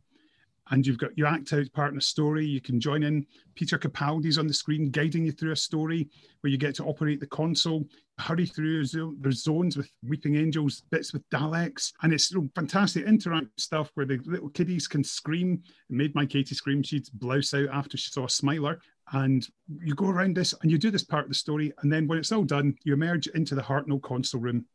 and 0.71 0.86
you've 0.86 0.97
got 0.97 1.17
your 1.17 1.27
act 1.27 1.53
out 1.53 1.71
part 1.73 1.91
in 1.91 1.97
a 1.97 2.01
story. 2.01 2.45
You 2.45 2.62
can 2.62 2.80
join 2.80 3.03
in. 3.03 3.25
Peter 3.56 3.77
Capaldi's 3.77 4.38
on 4.38 4.47
the 4.47 4.53
screen 4.53 4.89
guiding 4.89 5.25
you 5.25 5.32
through 5.32 5.51
a 5.51 5.56
story 5.56 6.10
where 6.41 6.51
you 6.51 6.58
get 6.58 6.75
to 6.75 6.84
operate 6.84 7.19
the 7.19 7.27
console, 7.27 7.86
hurry 8.19 8.45
through. 8.45 8.86
There's 9.19 9.43
zones 9.43 9.77
with 9.77 9.89
weeping 10.08 10.36
angels, 10.36 10.84
bits 10.91 11.13
with 11.13 11.27
Daleks, 11.30 11.93
and 12.03 12.13
it's 12.13 12.34
fantastic 12.56 13.06
interactive 13.06 13.49
stuff 13.58 13.91
where 13.95 14.06
the 14.06 14.19
little 14.25 14.49
kiddies 14.49 14.88
can 14.88 15.03
scream. 15.03 15.62
It 15.89 15.95
made 15.95 16.15
my 16.15 16.25
Katie 16.25 16.56
scream. 16.56 16.84
She'd 16.84 17.08
blouse 17.13 17.53
out 17.53 17.69
after 17.69 17.97
she 17.97 18.12
saw 18.12 18.25
a 18.25 18.30
Smiler. 18.30 18.80
And 19.13 19.47
you 19.82 19.95
go 19.95 20.10
around 20.10 20.36
this 20.36 20.53
and 20.62 20.69
you 20.69 20.77
do 20.77 20.91
this 20.91 21.06
part 21.06 21.23
of 21.23 21.30
the 21.30 21.36
story. 21.36 21.71
And 21.82 21.91
then 21.91 22.08
when 22.08 22.17
it's 22.17 22.34
all 22.34 22.43
done, 22.43 22.75
you 22.84 22.93
emerge 22.93 23.27
into 23.27 23.56
the 23.56 23.62
Hartnell 23.62 24.01
console 24.01 24.41
room 24.41 24.65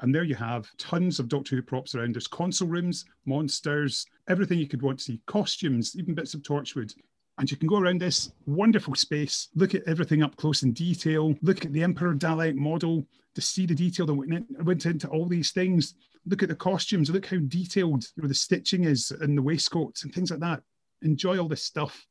and 0.00 0.14
there 0.14 0.24
you 0.24 0.34
have 0.34 0.70
tons 0.78 1.18
of 1.18 1.28
Doctor 1.28 1.56
Who 1.56 1.62
props 1.62 1.94
around. 1.94 2.14
There's 2.14 2.26
console 2.26 2.68
rooms, 2.68 3.04
monsters, 3.26 4.06
everything 4.28 4.58
you 4.58 4.66
could 4.66 4.82
want 4.82 4.98
to 4.98 5.04
see, 5.04 5.20
costumes, 5.26 5.94
even 5.96 6.14
bits 6.14 6.34
of 6.34 6.42
Torchwood. 6.42 6.94
And 7.38 7.50
you 7.50 7.56
can 7.56 7.68
go 7.68 7.78
around 7.78 8.00
this 8.00 8.32
wonderful 8.46 8.94
space, 8.94 9.48
look 9.54 9.74
at 9.74 9.86
everything 9.86 10.22
up 10.22 10.36
close 10.36 10.62
in 10.62 10.72
detail, 10.72 11.34
look 11.42 11.64
at 11.64 11.72
the 11.72 11.82
Emperor 11.82 12.14
Dalek 12.14 12.54
model 12.54 13.06
to 13.34 13.40
see 13.40 13.66
the 13.66 13.74
detail 13.74 14.06
that 14.06 14.14
went, 14.14 14.32
in, 14.32 14.46
went 14.64 14.86
into 14.86 15.08
all 15.08 15.26
these 15.26 15.50
things. 15.50 15.94
Look 16.26 16.42
at 16.42 16.48
the 16.48 16.54
costumes, 16.54 17.10
look 17.10 17.26
how 17.26 17.38
detailed 17.38 18.04
you 18.16 18.22
know, 18.22 18.28
the 18.28 18.34
stitching 18.34 18.84
is 18.84 19.10
and 19.10 19.36
the 19.36 19.42
waistcoats 19.42 20.04
and 20.04 20.14
things 20.14 20.30
like 20.30 20.40
that. 20.40 20.62
Enjoy 21.02 21.38
all 21.38 21.48
this 21.48 21.64
stuff. 21.64 22.06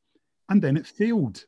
And 0.48 0.60
then 0.60 0.76
it 0.76 0.86
failed. 0.86 1.44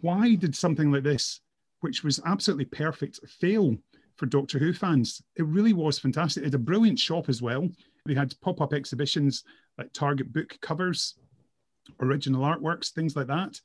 Why 0.00 0.34
did 0.34 0.54
something 0.54 0.92
like 0.92 1.02
this, 1.02 1.40
which 1.80 2.04
was 2.04 2.20
absolutely 2.24 2.66
perfect, 2.66 3.18
fail 3.28 3.76
for 4.16 4.26
Doctor 4.26 4.58
Who 4.58 4.72
fans? 4.72 5.22
It 5.36 5.46
really 5.46 5.72
was 5.72 5.98
fantastic. 5.98 6.42
It 6.42 6.46
had 6.46 6.54
a 6.54 6.58
brilliant 6.58 6.98
shop 6.98 7.28
as 7.28 7.42
well. 7.42 7.68
They 8.06 8.14
had 8.14 8.34
pop 8.40 8.60
up 8.60 8.72
exhibitions 8.72 9.44
like 9.78 9.92
Target 9.92 10.32
book 10.32 10.58
covers 10.60 11.14
original 12.00 12.42
artworks, 12.42 12.92
things 12.92 13.16
like 13.16 13.26
that. 13.28 13.60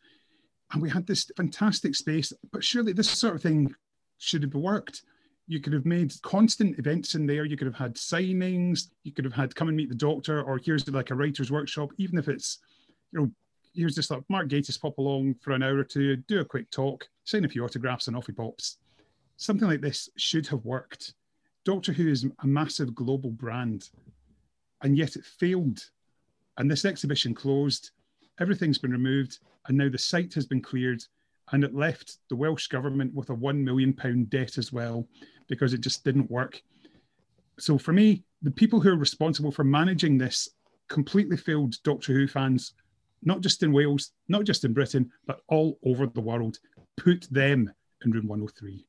And 0.72 0.82
we 0.82 0.90
had 0.90 1.08
this 1.08 1.30
fantastic 1.38 1.96
space, 1.96 2.34
but 2.52 2.64
surely 2.64 2.94
this 2.94 3.10
sort 3.10 3.36
of 3.36 3.42
thing 3.42 3.74
should 4.18 4.44
have 4.44 4.54
worked. 4.54 5.04
You 5.48 5.62
could 5.62 5.74
have 5.74 5.86
made 5.86 6.14
constant 6.24 6.78
events 6.78 7.16
in 7.16 7.26
there. 7.26 7.46
You 7.46 7.56
could 7.56 7.68
have 7.68 7.76
had 7.76 7.96
signings. 7.96 8.90
You 9.04 9.14
could 9.14 9.24
have 9.24 9.34
had 9.34 9.56
come 9.56 9.70
and 9.70 9.78
meet 9.78 9.90
the 9.90 9.96
doctor, 9.96 10.42
or 10.44 10.60
here's 10.62 10.88
like 10.90 11.12
a 11.12 11.16
writer's 11.16 11.52
workshop, 11.52 11.92
even 11.98 12.18
if 12.18 12.28
it's, 12.28 12.60
you 13.14 13.20
know, 13.20 13.32
here's 13.74 13.96
just 13.96 14.12
like 14.12 14.24
Mark 14.30 14.50
Gatiss 14.50 14.82
pop 14.82 14.98
along 14.98 15.36
for 15.36 15.52
an 15.52 15.64
hour 15.64 15.78
or 15.78 15.84
two, 15.84 16.18
do 16.18 16.40
a 16.40 16.46
quick 16.46 16.70
talk, 16.70 17.08
sign 17.24 17.46
a 17.46 17.50
few 17.50 17.64
autographs, 17.64 18.08
and 18.08 18.18
off 18.18 18.26
he 18.26 18.34
pops. 18.34 18.78
Something 19.38 19.68
like 19.68 19.82
this 19.82 20.10
should 20.18 20.48
have 20.48 20.66
worked. 20.66 21.14
Doctor 21.64 21.94
Who 21.94 22.08
is 22.08 22.26
a 22.42 22.48
massive 22.48 22.96
global 22.96 23.30
brand, 23.30 23.90
and 24.82 24.98
yet 24.98 25.16
it 25.16 25.26
failed. 25.26 25.80
And 26.58 26.70
this 26.70 26.86
exhibition 26.86 27.36
closed 27.36 27.92
everything's 28.40 28.80
been 28.80 28.92
removed, 28.92 29.40
and 29.68 29.78
now 29.78 29.90
the 29.90 29.98
site 29.98 30.34
has 30.34 30.46
been 30.46 30.62
cleared, 30.62 31.04
and 31.52 31.64
it 31.64 31.76
left 31.76 32.18
the 32.30 32.36
Welsh 32.36 32.68
government 32.68 33.14
with 33.14 33.30
a 33.30 33.34
one 33.34 33.64
million 33.64 33.94
pound 33.94 34.30
debt 34.30 34.58
as 34.58 34.74
well 34.74 35.08
because 35.48 35.74
it 35.74 35.82
just 35.82 36.04
didn't 36.04 36.32
work. 36.32 36.62
So 37.60 37.78
for 37.78 37.94
me, 37.94 38.24
the 38.42 38.52
people 38.52 38.80
who 38.80 38.90
are 38.90 38.98
responsible 38.98 39.52
for 39.52 39.64
managing 39.64 40.18
this 40.18 40.50
completely 40.88 41.38
failed 41.38 41.76
Doctor 41.84 42.14
Who 42.14 42.28
fans, 42.28 42.74
not 43.24 43.42
just 43.42 43.62
in 43.62 43.72
Wales, 43.72 44.12
not 44.28 44.46
just 44.46 44.64
in 44.66 44.74
Britain, 44.74 45.12
but 45.26 45.42
all 45.48 45.78
over 45.84 46.08
the 46.08 46.22
world. 46.22 46.58
Put 46.98 47.28
them 47.32 47.72
in 48.04 48.12
room 48.12 48.28
103. 48.28 48.87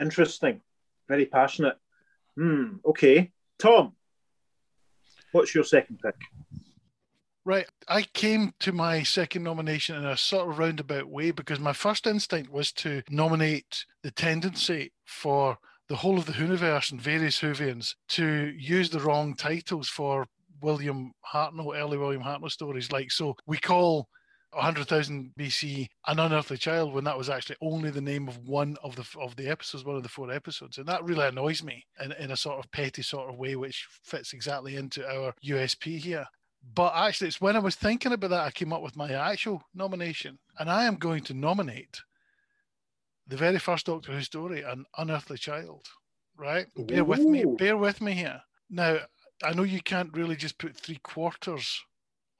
Interesting. 0.00 0.60
Very 1.08 1.26
passionate. 1.26 1.76
Hmm. 2.36 2.76
Okay. 2.84 3.32
Tom, 3.58 3.92
what's 5.32 5.54
your 5.54 5.64
second 5.64 6.00
pick? 6.00 6.14
Right. 7.44 7.66
I 7.88 8.02
came 8.02 8.52
to 8.60 8.72
my 8.72 9.02
second 9.02 9.42
nomination 9.42 9.96
in 9.96 10.04
a 10.04 10.16
sort 10.16 10.48
of 10.48 10.58
roundabout 10.58 11.08
way 11.08 11.30
because 11.30 11.58
my 11.58 11.72
first 11.72 12.06
instinct 12.06 12.52
was 12.52 12.72
to 12.72 13.02
nominate 13.08 13.86
the 14.02 14.10
tendency 14.10 14.92
for 15.06 15.56
the 15.88 15.96
whole 15.96 16.18
of 16.18 16.26
the 16.26 16.32
Whoniverse 16.32 16.92
and 16.92 17.00
various 17.00 17.40
Whovians 17.40 17.94
to 18.08 18.52
use 18.58 18.90
the 18.90 19.00
wrong 19.00 19.34
titles 19.34 19.88
for 19.88 20.26
William 20.60 21.12
Hartnell, 21.32 21.74
early 21.74 21.96
William 21.96 22.22
Hartnell 22.22 22.50
stories. 22.50 22.92
Like, 22.92 23.10
so 23.10 23.34
we 23.46 23.56
call 23.56 24.08
100,000 24.52 25.32
BC 25.38 25.88
an 26.06 26.18
unearthly 26.18 26.56
child 26.56 26.92
when 26.92 27.04
that 27.04 27.18
was 27.18 27.28
actually 27.28 27.56
only 27.60 27.90
the 27.90 28.00
name 28.00 28.28
of 28.28 28.38
one 28.48 28.76
of 28.82 28.96
the 28.96 29.04
of 29.20 29.36
the 29.36 29.48
episodes, 29.48 29.84
one 29.84 29.96
of 29.96 30.02
the 30.02 30.08
four 30.08 30.30
episodes, 30.32 30.78
and 30.78 30.86
that 30.86 31.04
really 31.04 31.26
annoys 31.26 31.62
me 31.62 31.84
in, 32.02 32.12
in 32.12 32.30
a 32.30 32.36
sort 32.36 32.58
of 32.58 32.70
petty 32.70 33.02
sort 33.02 33.28
of 33.28 33.38
way, 33.38 33.56
which 33.56 33.86
fits 34.02 34.32
exactly 34.32 34.76
into 34.76 35.06
our 35.06 35.34
USP 35.44 35.98
here. 35.98 36.26
But 36.74 36.92
actually, 36.94 37.28
it's 37.28 37.40
when 37.40 37.56
I 37.56 37.60
was 37.60 37.76
thinking 37.76 38.12
about 38.12 38.30
that, 38.30 38.46
I 38.46 38.50
came 38.50 38.72
up 38.72 38.82
with 38.82 38.96
my 38.96 39.12
actual 39.12 39.62
nomination. 39.74 40.38
And 40.58 40.68
I 40.68 40.84
am 40.84 40.96
going 40.96 41.22
to 41.24 41.34
nominate 41.34 42.00
the 43.26 43.36
very 43.36 43.58
first 43.58 43.86
Doctor 43.86 44.12
Who 44.12 44.22
story, 44.22 44.62
An 44.62 44.84
Unearthly 44.96 45.38
Child. 45.38 45.86
Right? 46.36 46.66
Ooh. 46.78 46.84
Bear 46.84 47.04
with 47.04 47.20
me. 47.20 47.44
Bear 47.44 47.76
with 47.76 48.00
me 48.00 48.12
here. 48.12 48.40
Now, 48.70 48.98
I 49.44 49.52
know 49.52 49.62
you 49.62 49.80
can't 49.80 50.12
really 50.16 50.36
just 50.36 50.58
put 50.58 50.76
three 50.76 50.98
quarters 51.02 51.80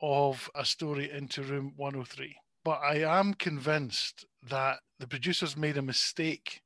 of 0.00 0.50
a 0.54 0.64
story 0.64 1.10
into 1.10 1.42
room 1.42 1.72
103, 1.76 2.36
but 2.64 2.80
I 2.82 3.18
am 3.18 3.34
convinced 3.34 4.24
that 4.48 4.78
the 4.98 5.06
producers 5.06 5.56
made 5.56 5.76
a 5.76 5.82
mistake 5.82 6.62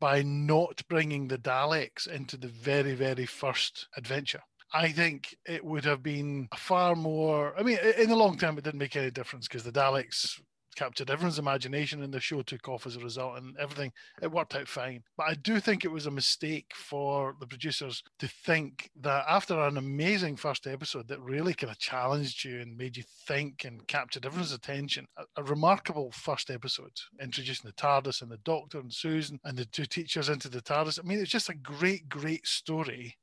by 0.00 0.22
not 0.22 0.82
bringing 0.88 1.28
the 1.28 1.38
Daleks 1.38 2.06
into 2.06 2.36
the 2.36 2.48
very, 2.48 2.94
very 2.94 3.26
first 3.26 3.88
adventure. 3.96 4.42
I 4.72 4.92
think 4.92 5.34
it 5.46 5.64
would 5.64 5.84
have 5.84 6.02
been 6.02 6.48
far 6.56 6.94
more. 6.94 7.58
I 7.58 7.62
mean, 7.62 7.78
in 7.98 8.10
the 8.10 8.16
long 8.16 8.36
term, 8.36 8.58
it 8.58 8.64
didn't 8.64 8.78
make 8.78 8.96
any 8.96 9.10
difference 9.10 9.48
because 9.48 9.64
the 9.64 9.72
Daleks 9.72 10.40
captured. 10.78 11.10
Everyone's 11.10 11.40
imagination 11.40 12.02
and 12.02 12.14
the 12.14 12.20
show 12.20 12.42
took 12.42 12.68
off 12.68 12.86
as 12.86 12.94
a 12.94 13.00
result 13.00 13.36
and 13.36 13.56
everything 13.58 13.92
it 14.22 14.30
worked 14.30 14.54
out 14.54 14.68
fine. 14.68 15.02
But 15.16 15.26
i 15.28 15.34
do 15.34 15.58
think 15.58 15.84
it 15.84 15.90
was 15.90 16.06
a 16.06 16.10
mistake 16.10 16.72
for 16.72 17.34
the 17.40 17.46
producers 17.46 18.02
to 18.20 18.28
think 18.28 18.90
that 19.00 19.24
after 19.28 19.58
an 19.58 19.76
amazing 19.76 20.36
first 20.36 20.68
episode 20.68 21.08
that 21.08 21.20
really 21.20 21.52
kind 21.52 21.72
of 21.72 21.78
challenged 21.78 22.44
you 22.44 22.60
and 22.60 22.76
made 22.76 22.96
you 22.96 23.02
think 23.26 23.64
and 23.64 23.86
captured 23.88 24.24
everyone's 24.24 24.52
attention. 24.52 25.06
A, 25.16 25.24
a 25.36 25.42
remarkable 25.42 26.12
first 26.12 26.48
episode 26.48 26.92
introducing 27.20 27.68
the 27.68 27.82
tardis 27.82 28.22
and 28.22 28.30
the 28.30 28.38
doctor 28.38 28.78
and 28.78 28.92
susan 28.92 29.40
and 29.44 29.58
the 29.58 29.64
two 29.64 29.84
teachers 29.84 30.28
into 30.28 30.48
the 30.48 30.62
tardis. 30.62 31.00
I 31.02 31.06
mean 31.06 31.18
it's 31.18 31.30
just 31.30 31.48
a 31.48 31.54
great 31.54 32.08
great 32.08 32.46
story 32.46 33.16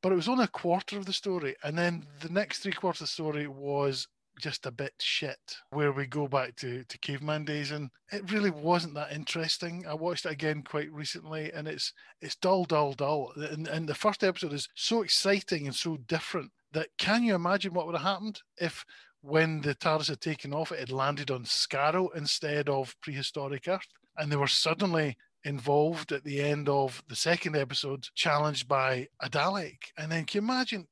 but 0.00 0.12
it 0.12 0.14
was 0.14 0.28
only 0.28 0.44
a 0.44 0.48
quarter 0.48 0.96
of 0.96 1.06
the 1.06 1.12
story. 1.12 1.56
And 1.64 1.76
then 1.76 2.06
the 2.20 2.28
next 2.28 2.60
three 2.60 2.72
quarters 2.72 3.00
of 3.00 3.06
the 3.08 3.12
story 3.12 3.48
was 3.48 4.06
just 4.38 4.66
a 4.66 4.70
bit 4.70 4.94
shit, 4.98 5.56
where 5.70 5.92
we 5.92 6.06
go 6.06 6.28
back 6.28 6.56
to, 6.56 6.84
to 6.84 6.98
caveman 6.98 7.44
days. 7.44 7.70
And 7.70 7.90
it 8.12 8.30
really 8.30 8.50
wasn't 8.50 8.94
that 8.94 9.12
interesting. 9.12 9.84
I 9.88 9.94
watched 9.94 10.26
it 10.26 10.32
again 10.32 10.62
quite 10.62 10.92
recently 10.92 11.52
and 11.52 11.68
it's 11.68 11.92
it's 12.20 12.36
dull, 12.36 12.64
dull, 12.64 12.92
dull. 12.94 13.32
And, 13.36 13.68
and 13.68 13.88
the 13.88 13.94
first 13.94 14.24
episode 14.24 14.52
is 14.52 14.68
so 14.74 15.02
exciting 15.02 15.66
and 15.66 15.74
so 15.74 15.96
different 15.96 16.50
that 16.72 16.88
can 16.98 17.22
you 17.22 17.34
imagine 17.34 17.74
what 17.74 17.86
would 17.86 17.96
have 17.96 18.06
happened 18.06 18.42
if 18.58 18.84
when 19.20 19.60
the 19.60 19.74
TARDIS 19.74 20.08
had 20.08 20.20
taken 20.20 20.54
off, 20.54 20.72
it 20.72 20.78
had 20.78 20.92
landed 20.92 21.30
on 21.30 21.44
Skaro 21.44 22.08
instead 22.14 22.68
of 22.68 22.94
prehistoric 23.00 23.66
Earth? 23.68 23.88
And 24.16 24.30
they 24.30 24.36
were 24.36 24.46
suddenly 24.46 25.16
involved 25.44 26.12
at 26.12 26.24
the 26.24 26.40
end 26.40 26.68
of 26.68 27.02
the 27.08 27.16
second 27.16 27.56
episode, 27.56 28.06
challenged 28.14 28.68
by 28.68 29.08
a 29.20 29.28
Dalek. 29.28 29.78
And 29.96 30.10
then 30.10 30.24
can 30.24 30.42
you 30.42 30.50
imagine 30.50 30.86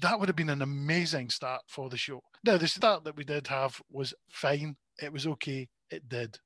that 0.00 0.18
would 0.18 0.28
have 0.28 0.36
been 0.36 0.50
an 0.50 0.62
amazing 0.62 1.30
start 1.30 1.62
for 1.68 1.88
the 1.88 1.96
show. 1.96 2.22
Now, 2.44 2.58
the 2.58 2.68
start 2.68 3.04
that 3.04 3.16
we 3.16 3.24
did 3.24 3.46
have 3.46 3.80
was 3.90 4.12
fine. 4.28 4.76
It 5.02 5.12
was 5.12 5.26
okay. 5.26 5.68
It 5.90 6.08
did. 6.10 6.38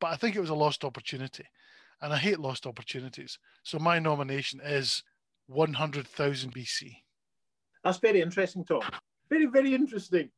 But 0.00 0.08
I 0.08 0.16
think 0.16 0.34
it 0.34 0.40
was 0.40 0.50
a 0.50 0.54
lost 0.54 0.84
opportunity. 0.84 1.44
And 2.00 2.12
I 2.12 2.16
hate 2.16 2.40
lost 2.40 2.66
opportunities. 2.66 3.38
So 3.62 3.78
my 3.78 4.00
nomination 4.00 4.60
is 4.64 5.04
100,000 5.46 6.52
BC. 6.52 6.96
That's 7.84 7.98
very 7.98 8.20
interesting, 8.20 8.64
Tom. 8.64 8.82
Very, 9.30 9.46
very 9.46 9.74
interesting. 9.74 10.30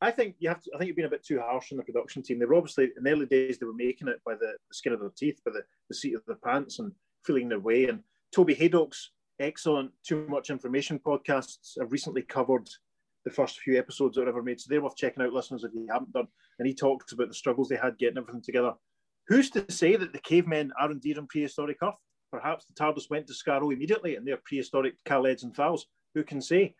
I 0.00 0.12
think 0.12 0.36
you 0.38 0.48
have 0.48 0.62
to. 0.62 0.70
I 0.72 0.78
think 0.78 0.86
you've 0.86 0.96
been 0.96 1.06
a 1.06 1.10
bit 1.10 1.24
too 1.24 1.40
harsh 1.40 1.72
on 1.72 1.78
the 1.78 1.82
production 1.82 2.22
team. 2.22 2.38
They 2.38 2.44
were 2.44 2.54
obviously 2.54 2.90
in 2.96 3.02
the 3.02 3.10
early 3.10 3.26
days 3.26 3.58
they 3.58 3.66
were 3.66 3.72
making 3.72 4.06
it 4.06 4.20
by 4.24 4.34
the, 4.34 4.54
skin 4.70 4.92
of 4.92 5.00
their 5.00 5.10
teeth, 5.16 5.40
by 5.44 5.50
the, 5.50 5.62
the 5.88 5.94
seat 5.94 6.14
of 6.14 6.24
their 6.26 6.36
pants, 6.36 6.78
and 6.78 6.92
feeling 7.24 7.48
their 7.48 7.58
way. 7.58 7.86
And 7.86 8.04
Toby 8.32 8.54
Hadoke's 8.54 9.10
excellent 9.40 9.90
Too 10.06 10.24
Much 10.28 10.50
Information 10.50 11.00
podcasts 11.00 11.76
have 11.80 11.90
recently 11.90 12.22
covered 12.22 12.68
the 13.28 13.34
first 13.34 13.60
few 13.60 13.78
episodes 13.78 14.16
that 14.16 14.22
were 14.22 14.28
ever 14.28 14.42
made. 14.42 14.60
So 14.60 14.68
they're 14.68 14.80
worth 14.80 14.96
checking 14.96 15.22
out, 15.22 15.32
listeners, 15.32 15.64
if 15.64 15.72
you 15.74 15.86
haven't 15.90 16.12
done. 16.12 16.28
And 16.58 16.66
he 16.66 16.74
talks 16.74 17.12
about 17.12 17.28
the 17.28 17.34
struggles 17.34 17.68
they 17.68 17.76
had 17.76 17.98
getting 17.98 18.18
everything 18.18 18.42
together. 18.42 18.72
Who's 19.28 19.50
to 19.50 19.70
say 19.70 19.96
that 19.96 20.12
the 20.12 20.20
cavemen 20.20 20.72
are 20.80 20.90
indeed 20.90 21.18
on 21.18 21.26
prehistoric 21.26 21.78
Earth? 21.82 21.94
Perhaps 22.32 22.66
the 22.66 22.74
TARDIS 22.74 23.10
went 23.10 23.26
to 23.26 23.34
Skaro 23.34 23.72
immediately 23.72 24.16
and 24.16 24.26
they're 24.26 24.40
prehistoric 24.44 24.94
Kaleds 25.06 25.42
and 25.42 25.54
Thals. 25.54 25.82
Who 26.14 26.24
can 26.24 26.40
say? 26.40 26.74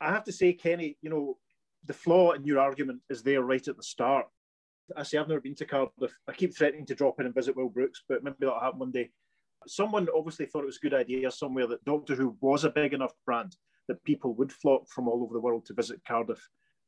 I 0.00 0.10
have 0.10 0.24
to 0.24 0.32
say, 0.32 0.52
Kenny, 0.52 0.96
you 1.02 1.10
know, 1.10 1.38
the 1.86 1.92
flaw 1.94 2.32
in 2.32 2.44
your 2.44 2.58
argument 2.58 3.00
is 3.08 3.22
there 3.22 3.42
right 3.42 3.66
at 3.66 3.76
the 3.76 3.82
start. 3.82 4.26
I 4.96 5.02
say 5.02 5.18
I've 5.18 5.28
never 5.28 5.40
been 5.40 5.54
to 5.56 5.64
Cardiff. 5.64 6.12
I 6.28 6.32
keep 6.32 6.56
threatening 6.56 6.86
to 6.86 6.94
drop 6.94 7.20
in 7.20 7.26
and 7.26 7.34
visit 7.34 7.56
Will 7.56 7.68
Brooks, 7.68 8.02
but 8.08 8.22
maybe 8.22 8.36
that'll 8.40 8.60
happen 8.60 8.80
one 8.80 8.90
day. 8.90 9.10
Someone 9.66 10.08
obviously 10.14 10.46
thought 10.46 10.62
it 10.62 10.66
was 10.66 10.78
a 10.78 10.86
good 10.86 10.94
idea 10.94 11.30
somewhere 11.30 11.66
that 11.68 11.84
Doctor 11.84 12.14
Who 12.14 12.36
was 12.40 12.64
a 12.64 12.70
big 12.70 12.92
enough 12.92 13.12
brand 13.24 13.56
that 13.88 14.02
people 14.04 14.34
would 14.34 14.52
flock 14.52 14.88
from 14.88 15.08
all 15.08 15.22
over 15.22 15.34
the 15.34 15.40
world 15.40 15.66
to 15.66 15.74
visit 15.74 16.00
Cardiff 16.06 16.46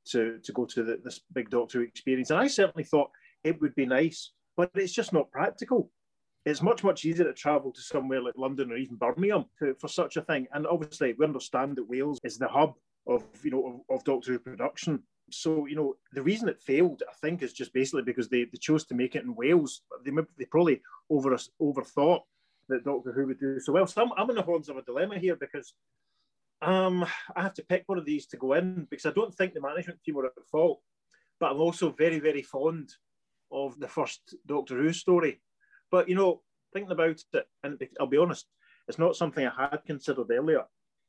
to, 0.09 0.39
to 0.43 0.53
go 0.53 0.65
to 0.67 0.83
the, 0.83 1.01
this 1.05 1.21
big 1.33 1.51
Doctor 1.51 1.79
Who 1.79 1.85
experience. 1.85 2.31
And 2.31 2.39
I 2.39 2.47
certainly 2.47 2.85
thought 2.85 3.11
it 3.45 3.61
would 3.61 3.75
be 3.75 3.87
nice, 3.87 4.33
but 4.57 4.71
it's 4.75 4.93
just 4.93 5.13
not 5.13 5.31
practical. 5.31 5.91
It's 6.45 6.63
much, 6.63 6.83
much 6.83 7.05
easier 7.05 7.25
to 7.25 7.33
travel 7.33 7.73
to 7.73 7.81
somewhere 7.81 8.21
like 8.21 8.35
London 8.37 8.73
or 8.73 8.77
even 8.77 8.97
Birmingham 8.97 9.45
to, 9.61 9.75
for 9.81 9.89
such 9.89 10.17
a 10.17 10.23
thing. 10.23 10.49
And 10.53 10.67
obviously, 10.67 11.15
we 11.17 11.25
understand 11.25 11.77
that 11.77 11.89
Wales 11.89 12.19
is 12.25 12.39
the 12.39 12.49
hub 12.49 12.75
of 13.07 13.25
you 13.43 13.51
know 13.51 13.85
of, 13.89 13.99
of 13.99 14.05
Doctor 14.05 14.33
Who 14.33 14.39
production. 14.39 15.03
So 15.31 15.67
you 15.67 15.77
know 15.77 15.95
the 16.13 16.23
reason 16.23 16.49
it 16.49 16.61
failed, 16.61 17.03
I 17.09 17.15
think, 17.21 17.43
is 17.43 17.53
just 17.53 17.73
basically 17.73 18.03
because 18.03 18.29
they, 18.29 18.45
they 18.45 18.59
chose 18.61 18.85
to 18.87 18.95
make 18.95 19.15
it 19.15 19.25
in 19.25 19.35
Wales. 19.35 19.83
They 20.05 20.11
they 20.39 20.45
probably 20.47 20.81
over 21.11 21.37
overthought 21.61 22.21
that 22.69 22.85
Doctor 22.85 23.13
Who 23.13 23.27
would 23.27 23.41
do 23.41 23.61
so 23.61 23.73
well. 23.73 23.87
So 23.87 24.03
I'm, 24.03 24.11
I'm 24.17 24.31
in 24.31 24.37
the 24.37 24.43
horns 24.43 24.69
of 24.69 24.77
a 24.77 24.83
dilemma 24.83 25.19
here 25.19 25.37
because 25.37 25.75
um, 26.63 27.05
I 27.37 27.43
have 27.43 27.55
to 27.55 27.65
pick 27.65 27.85
one 27.87 27.99
of 27.99 28.05
these 28.05 28.27
to 28.29 28.37
go 28.37 28.55
in 28.55 28.87
because 28.91 29.07
I 29.07 29.13
don't 29.13 29.35
think 29.35 29.53
the 29.53 29.61
management 29.61 30.03
team 30.03 30.15
were 30.15 30.27
at 30.27 30.33
fault. 30.51 30.81
but 31.41 31.51
I'm 31.51 31.61
also 31.61 31.91
very, 31.91 32.21
very 32.21 32.43
fond 32.43 32.93
of 33.51 33.79
the 33.79 33.89
first 33.89 34.37
Doctor 34.47 34.77
Who 34.77 34.93
story. 34.93 35.41
But 35.91 36.09
you 36.09 36.15
know, 36.15 36.43
thinking 36.73 36.93
about 36.93 37.21
it, 37.33 37.47
and 37.65 37.83
I'll 38.01 38.07
be 38.07 38.17
honest, 38.17 38.47
it's 38.89 38.99
not 38.99 39.17
something 39.17 39.47
I 39.47 39.69
had 39.71 39.85
considered 39.87 40.31
earlier. 40.31 40.65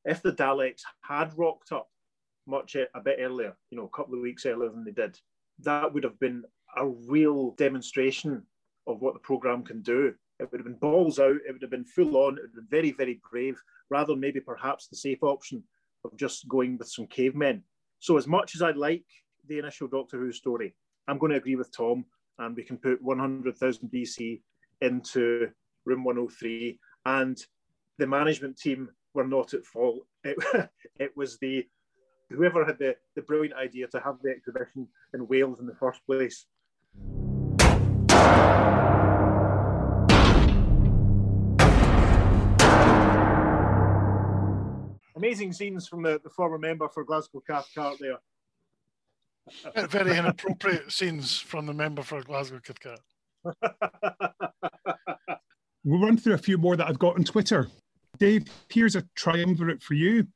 If 0.06 0.22
the 0.22 0.34
Daleks 0.34 0.82
had 1.02 1.38
rocked 1.38 1.72
up 1.72 1.88
much 2.46 2.76
a 2.76 3.02
bit 3.02 3.20
earlier, 3.20 3.56
you 3.70 3.78
know, 3.78 3.86
a 3.86 3.96
couple 3.96 4.16
of 4.16 4.22
weeks 4.22 4.46
earlier 4.46 4.70
than 4.70 4.84
they 4.84 4.92
did, 4.92 5.18
that 5.60 5.94
would 5.94 6.04
have 6.04 6.20
been 6.20 6.44
a 6.76 6.88
real 6.88 7.52
demonstration 7.52 8.44
of 8.88 9.02
what 9.02 9.14
the 9.14 9.20
program 9.20 9.64
can 9.64 9.82
do. 9.82 10.14
It 10.40 10.52
would 10.52 10.60
have 10.60 10.66
been 10.66 10.76
balls 10.76 11.20
out, 11.20 11.38
it 11.48 11.52
would 11.52 11.62
have 11.62 11.72
been 11.72 11.86
full 11.86 12.18
on, 12.18 12.38
it 12.38 12.42
would 12.42 12.50
have 12.56 12.70
been 12.70 12.82
very, 12.82 12.92
very 12.92 13.22
brave, 13.30 13.62
rather 13.90 14.16
maybe 14.16 14.40
perhaps 14.40 14.88
the 14.88 14.96
safe 14.96 15.24
option 15.24 15.64
of 16.04 16.18
just 16.18 16.48
going 16.48 16.78
with 16.78 16.90
some 16.90 17.08
cavemen. 17.08 17.64
So, 18.00 18.18
as 18.18 18.28
much 18.28 18.56
as 18.56 18.62
I 18.62 18.72
like 18.72 19.06
the 19.48 19.60
initial 19.60 19.88
Doctor 19.88 20.18
Who 20.18 20.32
story, 20.32 20.76
I'm 21.08 21.18
going 21.18 21.32
to 21.32 21.38
agree 21.38 21.56
with 21.56 21.76
Tom, 21.76 22.06
and 22.40 22.56
we 22.56 22.64
can 22.64 22.78
put 22.78 23.02
100,000 23.02 23.90
BC 23.90 24.42
into 24.82 25.50
room 25.86 26.04
103. 26.04 26.80
And 27.06 27.38
the 27.98 28.08
management 28.08 28.58
team 28.58 28.90
were 29.14 29.28
not 29.28 29.54
at 29.54 29.66
fault. 29.66 30.06
It, 30.24 30.38
it 31.00 31.16
was 31.16 31.38
the 31.38 31.66
whoever 32.30 32.66
had 32.66 32.80
the, 32.80 32.96
the 33.16 33.22
brilliant 33.22 33.56
idea 33.56 33.88
to 33.88 34.00
have 34.00 34.16
the 34.24 34.32
exhibition 34.32 34.88
in 35.14 35.28
Wales 35.28 35.60
in 35.60 35.68
the 35.68 35.76
first 35.76 36.06
place. 36.06 36.46
Amazing 45.24 45.54
scenes 45.54 45.88
from 45.88 46.04
the, 46.04 46.20
the 46.22 46.30
former 46.30 46.58
member 46.58 46.90
for 46.90 47.06
Glasgow 47.06 47.42
Cathcart 47.48 47.96
there. 47.98 48.18
Very 49.88 50.18
inappropriate 50.18 50.92
scenes 50.92 51.40
from 51.40 51.66
the 51.66 51.74
member 51.74 52.04
for 52.04 52.22
Glasgow 52.24 52.60
Cathcart. 52.60 53.00
we'll 55.86 56.02
run 56.02 56.18
through 56.18 56.34
a 56.34 56.38
few 56.38 56.58
more 56.58 56.76
that 56.76 56.90
I've 56.90 57.00
got 57.00 57.16
on 57.16 57.24
Twitter. 57.24 57.70
Dave, 58.20 58.48
here's 58.68 58.98
a 58.98 59.06
triumvirate 59.16 59.82
for 59.82 59.94
you. 59.94 60.28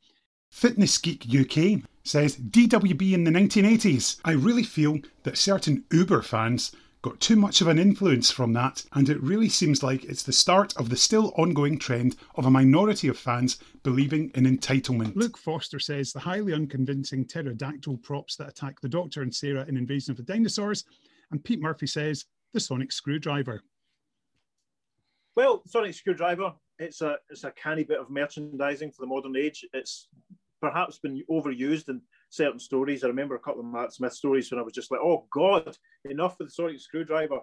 Fitness 0.52 0.98
Geek 0.98 1.26
UK 1.26 1.82
says 2.06 2.38
DWB 2.38 3.12
in 3.12 3.26
the 3.26 3.32
1980s. 3.32 4.22
I 4.24 4.32
really 4.32 4.64
feel 4.64 5.00
that 5.24 5.38
certain 5.38 5.84
Uber 5.92 6.22
fans 6.22 6.72
got 7.02 7.20
too 7.20 7.36
much 7.36 7.62
of 7.62 7.68
an 7.68 7.80
influence 7.80 8.32
from 8.32 8.54
that, 8.54 8.84
and 8.94 9.10
it 9.10 9.22
really 9.22 9.50
seems 9.50 9.84
like 9.84 10.04
it's 10.06 10.24
the 10.24 10.34
start 10.34 10.76
of 10.78 10.90
the 10.90 10.98
still 10.98 11.34
ongoing 11.38 11.78
trend 11.78 12.16
of 12.36 12.46
a 12.46 12.52
minority 12.52 13.08
of 13.08 13.18
fans 13.18 13.58
believing 13.84 14.32
in 14.36 14.46
entitlement. 14.46 15.16
Luke 15.16 15.38
Foster 15.38 15.80
says 15.80 16.12
the 16.12 16.20
highly 16.20 16.54
unconvincing 16.54 17.26
pterodactyl 17.26 17.98
props 17.98 18.36
that 18.36 18.50
attack 18.50 18.82
the 18.82 18.90
Doctor 18.90 19.22
and 19.22 19.34
Sarah 19.34 19.66
in 19.68 19.78
Invasion 19.78 20.12
of 20.12 20.18
the 20.18 20.24
Dinosaurs, 20.24 20.86
and 21.32 21.44
Pete 21.44 21.62
Murphy 21.62 21.88
says 21.88 22.26
the 22.54 22.60
sonic 22.60 22.92
screwdriver. 22.92 23.62
Well, 25.36 25.62
sonic 25.68 25.94
screwdriver, 25.94 26.54
it's 26.80 27.02
a 27.02 27.18
it's 27.30 27.44
a 27.44 27.52
canny 27.52 27.84
bit 27.84 28.00
of 28.00 28.10
merchandising 28.10 28.92
for 28.92 29.02
the 29.02 29.08
modern 29.08 29.36
age. 29.36 29.64
It's 29.74 30.08
perhaps 30.62 30.98
been 30.98 31.24
overused 31.30 31.90
in 31.90 32.02
certain 32.30 32.60
stories. 32.60 33.04
I 33.04 33.08
remember 33.08 33.36
a 33.36 33.40
couple 33.40 33.62
of 33.62 33.68
Matt 33.68 33.94
Smith 33.94 34.14
stories 34.14 34.52
when 34.52 34.60
I 34.60 34.64
was 34.64 34.74
just 34.74 34.92
like, 34.92 35.00
oh 35.02 35.26
God, 35.32 35.78
enough 36.06 36.38
with 36.38 36.50
the 36.50 36.54
sonic 36.54 36.80
screwdriver. 36.80 37.40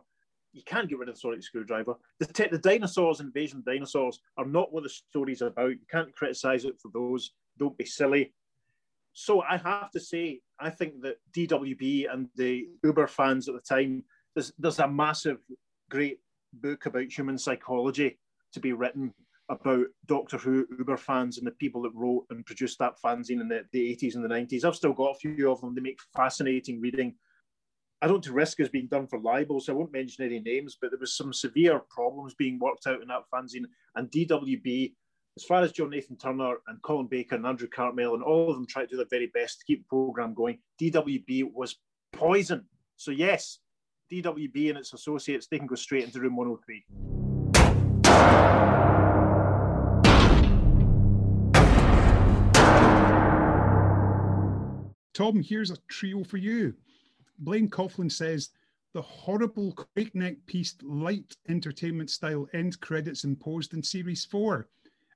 You 0.53 0.62
can't 0.64 0.88
get 0.88 0.99
rid 0.99 1.09
of 1.09 1.16
the 1.16 1.20
sonic 1.20 1.42
screwdriver. 1.42 1.94
The, 2.20 2.27
te- 2.27 2.49
the 2.49 2.59
dinosaurs, 2.59 3.20
invasion 3.20 3.62
dinosaurs, 3.66 4.20
are 4.37 4.44
not 4.44 4.73
what 4.73 4.85
the 4.85 4.88
story's 4.88 5.42
about. 5.42 5.70
You 5.70 5.87
can't 5.90 6.14
criticize 6.14 6.64
it 6.64 6.79
for 6.81 6.90
those. 6.92 7.33
Don't 7.59 7.77
be 7.77 7.85
silly. 7.85 8.33
So 9.14 9.42
I 9.42 9.57
have 9.57 9.90
to 9.92 10.01
say, 10.01 10.40
I 10.61 10.70
think 10.70 11.01
that 11.03 11.16
DWB 11.33 12.12
and 12.12 12.29
the 12.37 12.68
Uber 12.83 13.07
fans 13.07 13.49
at 13.49 13.55
the 13.55 13.61
time, 13.61 14.05
there's, 14.35 14.53
there's 14.59 14.81
a 14.81 14.88
massive, 14.88 15.38
great 15.88 16.18
book 16.53 16.87
about 16.87 17.12
human 17.12 17.38
psychology 17.38 18.18
to 18.53 18.61
be 18.61 18.73
written 18.73 19.12
about 19.48 19.87
Doctor 20.07 20.38
Who 20.38 20.66
Uber 20.78 20.96
fans 20.96 21.38
and 21.38 21.46
the 21.46 21.52
people 21.52 21.83
that 21.83 21.94
wrote 21.94 22.24
and 22.30 22.46
produced 22.46 22.78
that 22.78 22.94
fanzine 23.04 23.40
in 23.40 23.48
the, 23.48 23.64
the 23.72 23.96
80s 23.96 24.14
and 24.14 24.24
the 24.24 24.28
90s. 24.28 24.64
I've 24.64 24.76
still 24.76 24.92
got 24.92 25.11
a 25.11 25.18
few 25.18 25.50
of 25.50 25.61
them. 25.61 25.74
They 25.74 25.83
make 25.83 25.98
fascinating 26.16 26.80
reading. 26.80 27.14
I 28.00 28.07
don't 28.07 28.26
risk 28.28 28.61
as 28.61 28.68
being 28.68 28.88
done 28.88 29.07
for 29.07 29.18
libel, 29.18 29.61
so 29.61 29.72
I 29.72 29.76
won't 29.76 29.92
mention 29.92 30.24
any 30.24 30.40
names, 30.40 30.76
but 30.80 30.90
there 30.90 31.00
was 31.00 31.16
some 31.16 31.33
severe 31.33 31.80
problems 31.90 32.35
being 32.35 32.59
worked 32.59 32.87
out 32.87 33.02
in 33.02 33.09
that 33.09 33.24
fanzine. 33.33 33.64
And 33.94 34.11
DWB, 34.11 34.94
as 35.37 35.44
far 35.44 35.62
as 35.62 35.72
John 35.72 35.90
Nathan-Turner 35.90 36.57
and 36.68 36.83
Colin 36.83 37.07
Baker 37.07 37.37
and 37.37 37.46
Andrew 37.46 37.68
Cartmel 37.68 38.14
and 38.14 38.22
all 38.22 38.50
of 38.50 38.57
them 38.57 38.66
tried 38.66 38.85
to 38.85 38.88
do 38.88 38.96
their 38.96 39.07
very 39.11 39.28
best 39.28 39.61
to 39.61 39.64
keep 39.64 39.83
the 39.83 39.88
program 39.88 40.35
going, 40.35 40.59
DWB 40.80 41.52
was 41.52 41.76
poison. 42.12 42.64
So 42.96 43.11
yes, 43.11 43.59
DWB 44.12 44.70
and 44.70 44.78
its 44.78 44.92
associates, 44.92 45.46
they 45.50 45.59
can 45.59 45.66
go 45.66 45.74
straight 45.74 46.04
into 46.04 46.20
room 46.20 46.37
103. 46.37 47.24
Tom, 55.14 55.40
here's 55.40 55.70
a 55.70 55.77
trio 55.88 56.24
for 56.24 56.38
you. 56.38 56.74
Blaine 57.38 57.70
Coughlin 57.70 58.11
says 58.11 58.50
the 58.94 59.03
horrible 59.03 59.77
breakneck 59.94 60.44
pieced 60.46 60.83
light 60.83 61.37
entertainment 61.48 62.11
style 62.11 62.48
end 62.53 62.81
credits 62.81 63.22
imposed 63.22 63.74
in 63.74 63.83
series 63.83 64.24
four. 64.24 64.68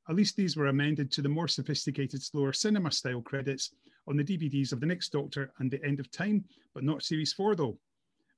At 0.08 0.14
least 0.14 0.37
these 0.37 0.56
were 0.56 0.68
amended 0.68 1.11
to 1.12 1.22
the 1.22 1.28
more 1.28 1.48
sophisticated, 1.48 2.22
slower 2.22 2.52
cinema 2.52 2.92
style 2.92 3.20
credits 3.20 3.72
on 4.06 4.16
the 4.16 4.24
DVDs 4.24 4.72
of 4.72 4.80
The 4.80 4.87
Next 4.87 5.11
Doctor 5.11 5.52
and 5.58 5.70
The 5.70 5.84
End 5.84 6.00
of 6.00 6.11
Time, 6.12 6.44
but 6.74 6.84
not 6.84 7.02
series 7.02 7.32
four 7.32 7.56
though. 7.56 7.76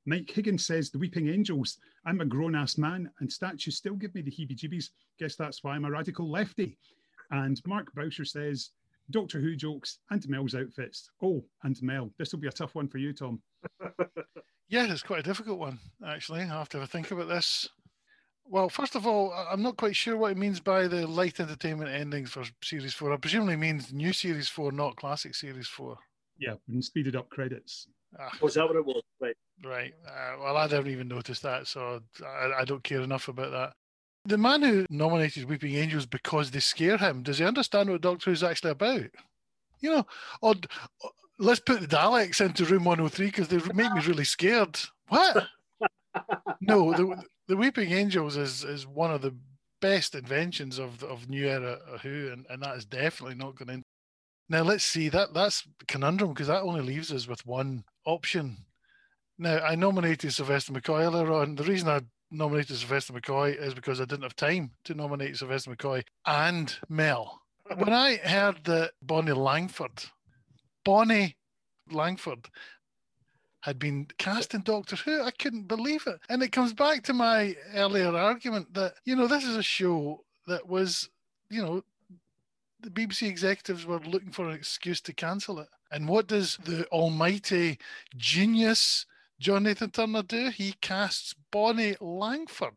Mike 0.07 0.31
Higgins 0.31 0.65
says 0.65 0.91
The 0.91 0.99
Weeping 0.99 1.29
Angels. 1.29 1.77
I'm 2.07 2.23
a 2.23 2.25
grown 2.25 2.55
ass 2.55 2.79
man 2.79 3.11
and 3.21 3.31
statues 3.31 3.77
still 3.77 3.95
give 3.95 4.15
me 4.15 4.23
the 4.23 4.31
heebie 4.31 4.57
jeebies. 4.57 4.91
Guess 5.19 5.37
that's 5.37 5.63
why 5.63 5.75
I'm 5.75 5.85
a 5.85 5.91
radical 5.91 6.31
lefty. 6.31 6.79
And 7.31 7.61
Mark 7.67 7.93
Boucher 7.95 8.25
says 8.25 8.71
Doctor 9.11 9.41
Who 9.41 9.57
jokes 9.57 9.99
and 10.11 10.27
Mel's 10.29 10.55
outfits. 10.55 11.11
Oh, 11.23 11.45
and 11.63 11.81
Mel. 11.83 12.11
This 12.19 12.33
will 12.33 12.41
be 12.41 12.49
a 12.49 12.53
tough 12.53 12.75
one 12.75 12.89
for 12.89 12.99
you, 12.99 13.13
Tom. 13.13 13.41
yeah, 14.69 14.91
it's 14.91 15.03
quite 15.03 15.21
a 15.21 15.25
difficult 15.25 15.59
one, 15.59 15.79
actually. 16.07 16.41
I 16.41 16.47
have 16.47 16.69
to 16.71 16.79
have 16.79 16.89
a 16.89 16.91
think 16.91 17.11
about 17.11 17.29
this. 17.29 17.69
Well, 18.45 18.69
first 18.69 18.97
of 18.97 19.07
all, 19.07 19.33
I'm 19.33 19.63
not 19.63 19.77
quite 19.77 19.95
sure 19.95 20.17
what 20.17 20.33
it 20.33 20.37
means 20.37 20.59
by 20.59 20.89
the 20.89 21.07
light 21.07 21.39
entertainment 21.39 21.91
endings 21.91 22.31
for 22.31 22.45
Series 22.63 22.95
4. 22.95 23.13
I 23.13 23.17
presumably 23.17 23.57
means 23.57 23.93
new 23.93 24.13
Series 24.13 24.49
4, 24.49 24.73
not 24.73 24.97
classic 24.97 25.35
Series 25.35 25.69
4. 25.69 25.97
Yeah, 26.39 26.55
and 26.69 26.85
speeded 26.85 27.15
up 27.15 27.31
credits. 27.31 27.87
Ah. 28.19 28.31
Was 28.43 28.55
that 28.55 28.67
what 28.67 28.77
it 28.77 28.85
was? 28.85 29.03
Right. 29.21 29.37
Right. 29.65 29.93
Uh, 30.07 30.37
well, 30.41 30.57
I 30.57 30.67
didn't 30.67 30.89
even 30.89 31.07
noticed 31.07 31.43
that, 31.43 31.69
so 31.69 32.01
I, 32.25 32.63
I 32.63 32.65
don't 32.65 32.83
care 32.83 33.03
enough 33.03 33.29
about 33.29 33.53
that. 33.53 33.75
The 34.25 34.39
man 34.39 34.63
who 34.63 34.87
nominated 34.91 35.49
Weeping 35.49 35.75
Angels 35.75 36.07
because 36.07 36.51
they 36.51 36.61
scare 36.61 36.99
him, 36.99 37.23
does 37.23 37.39
he 37.39 37.45
understand 37.45 37.89
what 37.89 38.03
Doctor 38.03 38.31
Who's 38.31 38.43
actually 38.43 38.73
about? 38.73 39.11
You 39.81 39.91
know, 39.91 40.07
or, 40.43 40.55
or 41.03 41.11
let's 41.39 41.61
put 41.61 41.81
the 41.81 41.87
Daleks 41.87 42.45
into 42.45 42.67
room 42.67 42.85
103 42.85 43.27
because 43.27 43.49
they 43.49 43.57
make 43.73 43.93
me 43.93 44.03
really 44.07 44.25
scared. 44.25 44.79
What? 45.09 45.47
no, 46.61 46.93
the, 46.93 47.25
the 47.49 47.57
Weeping 47.57 47.93
Angels 47.93 48.37
is, 48.37 48.63
is 48.63 48.87
one 48.87 49.11
of 49.11 49.23
the 49.23 49.35
best 49.81 50.15
inventions 50.15 50.79
of, 50.79 51.03
of 51.03 51.29
new 51.29 51.49
era 51.49 51.79
Who, 52.03 52.31
and, 52.33 52.47
and 52.51 52.63
that 52.63 52.77
is 52.77 52.85
definitely 52.85 53.37
not 53.37 53.57
going 53.57 53.79
to. 53.79 53.83
Now 54.49 54.63
let's 54.63 54.85
see 54.85 55.09
that 55.09 55.33
that's 55.33 55.67
conundrum 55.89 56.33
because 56.33 56.49
that 56.49 56.63
only 56.63 56.83
leaves 56.83 57.13
us 57.13 57.27
with 57.27 57.47
one 57.47 57.85
option. 58.05 58.59
Now 59.39 59.59
I 59.61 59.77
nominated 59.77 60.33
Sylvester 60.33 60.73
McCoy 60.73 61.05
earlier 61.05 61.33
on. 61.33 61.55
The 61.55 61.65
reason 61.65 61.89
I 61.89 62.01
nominated 62.31 62.77
Sylvester 62.77 63.13
McCoy 63.13 63.61
is 63.61 63.75
because 63.75 64.01
I 64.01 64.05
didn't 64.05 64.23
have 64.23 64.37
time 64.37 64.71
to 64.85 64.95
nominate 64.95 65.37
Sylvester 65.37 65.75
McCoy 65.75 66.05
and 66.27 66.75
Mel. 66.89 67.41
When 67.77 67.93
I 67.93 68.17
heard 68.17 68.65
that 68.65 68.93
Bonnie 69.03 69.33
Langford, 69.33 70.05
Bonnie 70.85 71.37
Langford 71.91 72.49
had 73.61 73.79
been 73.79 74.07
cast 74.19 74.55
in 74.55 74.63
Doctor 74.63 74.97
Who, 74.97 75.23
I 75.23 75.31
couldn't 75.31 75.69
believe 75.69 76.07
it. 76.07 76.19
And 76.29 76.43
it 76.43 76.53
comes 76.53 76.73
back 76.73 77.03
to 77.05 77.13
my 77.13 77.55
earlier 77.75 78.17
argument 78.17 78.75
that, 78.75 78.95
you 79.05 79.15
know, 79.15 79.27
this 79.27 79.45
is 79.45 79.57
a 79.57 79.63
show 79.63 80.25
that 80.47 80.67
was, 80.67 81.11
you 81.51 81.63
know, 81.63 81.83
the 82.81 82.91
BBC 82.91 83.29
executives 83.29 83.85
were 83.85 84.01
looking 84.01 84.33
for 84.33 84.49
an 84.49 84.55
excuse 84.55 85.01
to 85.03 85.13
cancel 85.13 85.59
it. 85.59 85.69
And 85.93 86.09
what 86.09 86.27
does 86.27 86.59
the 86.65 86.87
almighty 86.87 87.79
genius 88.17 89.05
John 89.41 89.63
Nathan-Turner 89.65 90.23
do? 90.23 90.51
He 90.51 90.75
casts 90.81 91.35
Bonnie 91.51 91.97
Langford 92.01 92.77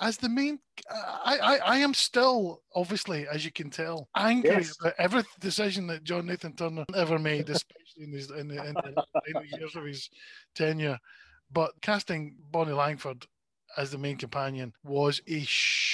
as 0.00 0.16
the 0.16 0.28
main. 0.28 0.58
I, 0.90 1.38
I, 1.42 1.56
I 1.74 1.76
am 1.78 1.92
still, 1.92 2.62
obviously, 2.74 3.28
as 3.28 3.44
you 3.44 3.52
can 3.52 3.68
tell, 3.68 4.08
angry 4.16 4.50
yes. 4.50 4.74
about 4.80 4.94
every 4.98 5.22
decision 5.38 5.86
that 5.88 6.02
John 6.02 6.26
Nathan-Turner 6.26 6.86
ever 6.96 7.18
made, 7.18 7.50
especially 7.50 8.04
in, 8.04 8.12
his, 8.12 8.30
in, 8.30 8.48
the, 8.48 8.66
in 8.66 8.74
the 8.74 9.58
years 9.58 9.76
of 9.76 9.84
his 9.84 10.08
tenure. 10.54 10.98
But 11.52 11.72
casting 11.82 12.36
Bonnie 12.50 12.72
Langford 12.72 13.26
as 13.76 13.90
the 13.90 13.98
main 13.98 14.16
companion 14.16 14.72
was 14.82 15.20
a 15.28 15.40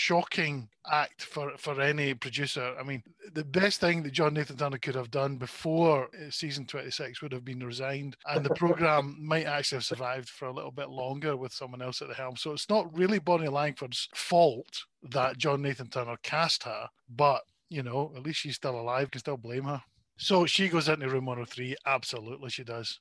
shocking 0.06 0.68
act 0.92 1.22
for, 1.22 1.50
for 1.58 1.80
any 1.80 2.14
producer. 2.14 2.74
I 2.78 2.84
mean, 2.84 3.02
the 3.32 3.44
best 3.44 3.80
thing 3.80 4.04
that 4.04 4.12
John 4.12 4.34
Nathan-Turner 4.34 4.78
could 4.78 4.94
have 4.94 5.10
done 5.10 5.36
before 5.36 6.04
uh, 6.04 6.30
season 6.30 6.64
26 6.64 7.22
would 7.22 7.32
have 7.32 7.44
been 7.44 7.58
resigned, 7.58 8.16
and 8.26 8.44
the 8.44 8.54
program 8.54 9.16
might 9.20 9.46
actually 9.46 9.76
have 9.76 9.84
survived 9.84 10.28
for 10.28 10.46
a 10.46 10.52
little 10.52 10.70
bit 10.70 10.90
longer 10.90 11.36
with 11.36 11.52
someone 11.52 11.82
else 11.82 12.02
at 12.02 12.08
the 12.08 12.14
helm. 12.14 12.36
So 12.36 12.52
it's 12.52 12.70
not 12.70 12.96
really 12.96 13.18
Bonnie 13.18 13.48
Langford's 13.48 14.08
fault 14.14 14.84
that 15.10 15.38
John 15.38 15.60
Nathan-Turner 15.62 16.18
cast 16.22 16.62
her, 16.62 16.88
but 17.08 17.42
you 17.68 17.82
know, 17.82 18.12
at 18.16 18.22
least 18.22 18.38
she's 18.38 18.54
still 18.54 18.78
alive, 18.78 19.10
can 19.10 19.18
still 19.18 19.36
blame 19.36 19.64
her. 19.64 19.82
So 20.18 20.46
she 20.46 20.68
goes 20.68 20.88
into 20.88 21.08
room 21.08 21.26
103. 21.26 21.74
Absolutely, 21.84 22.50
she 22.50 22.62
does. 22.62 23.00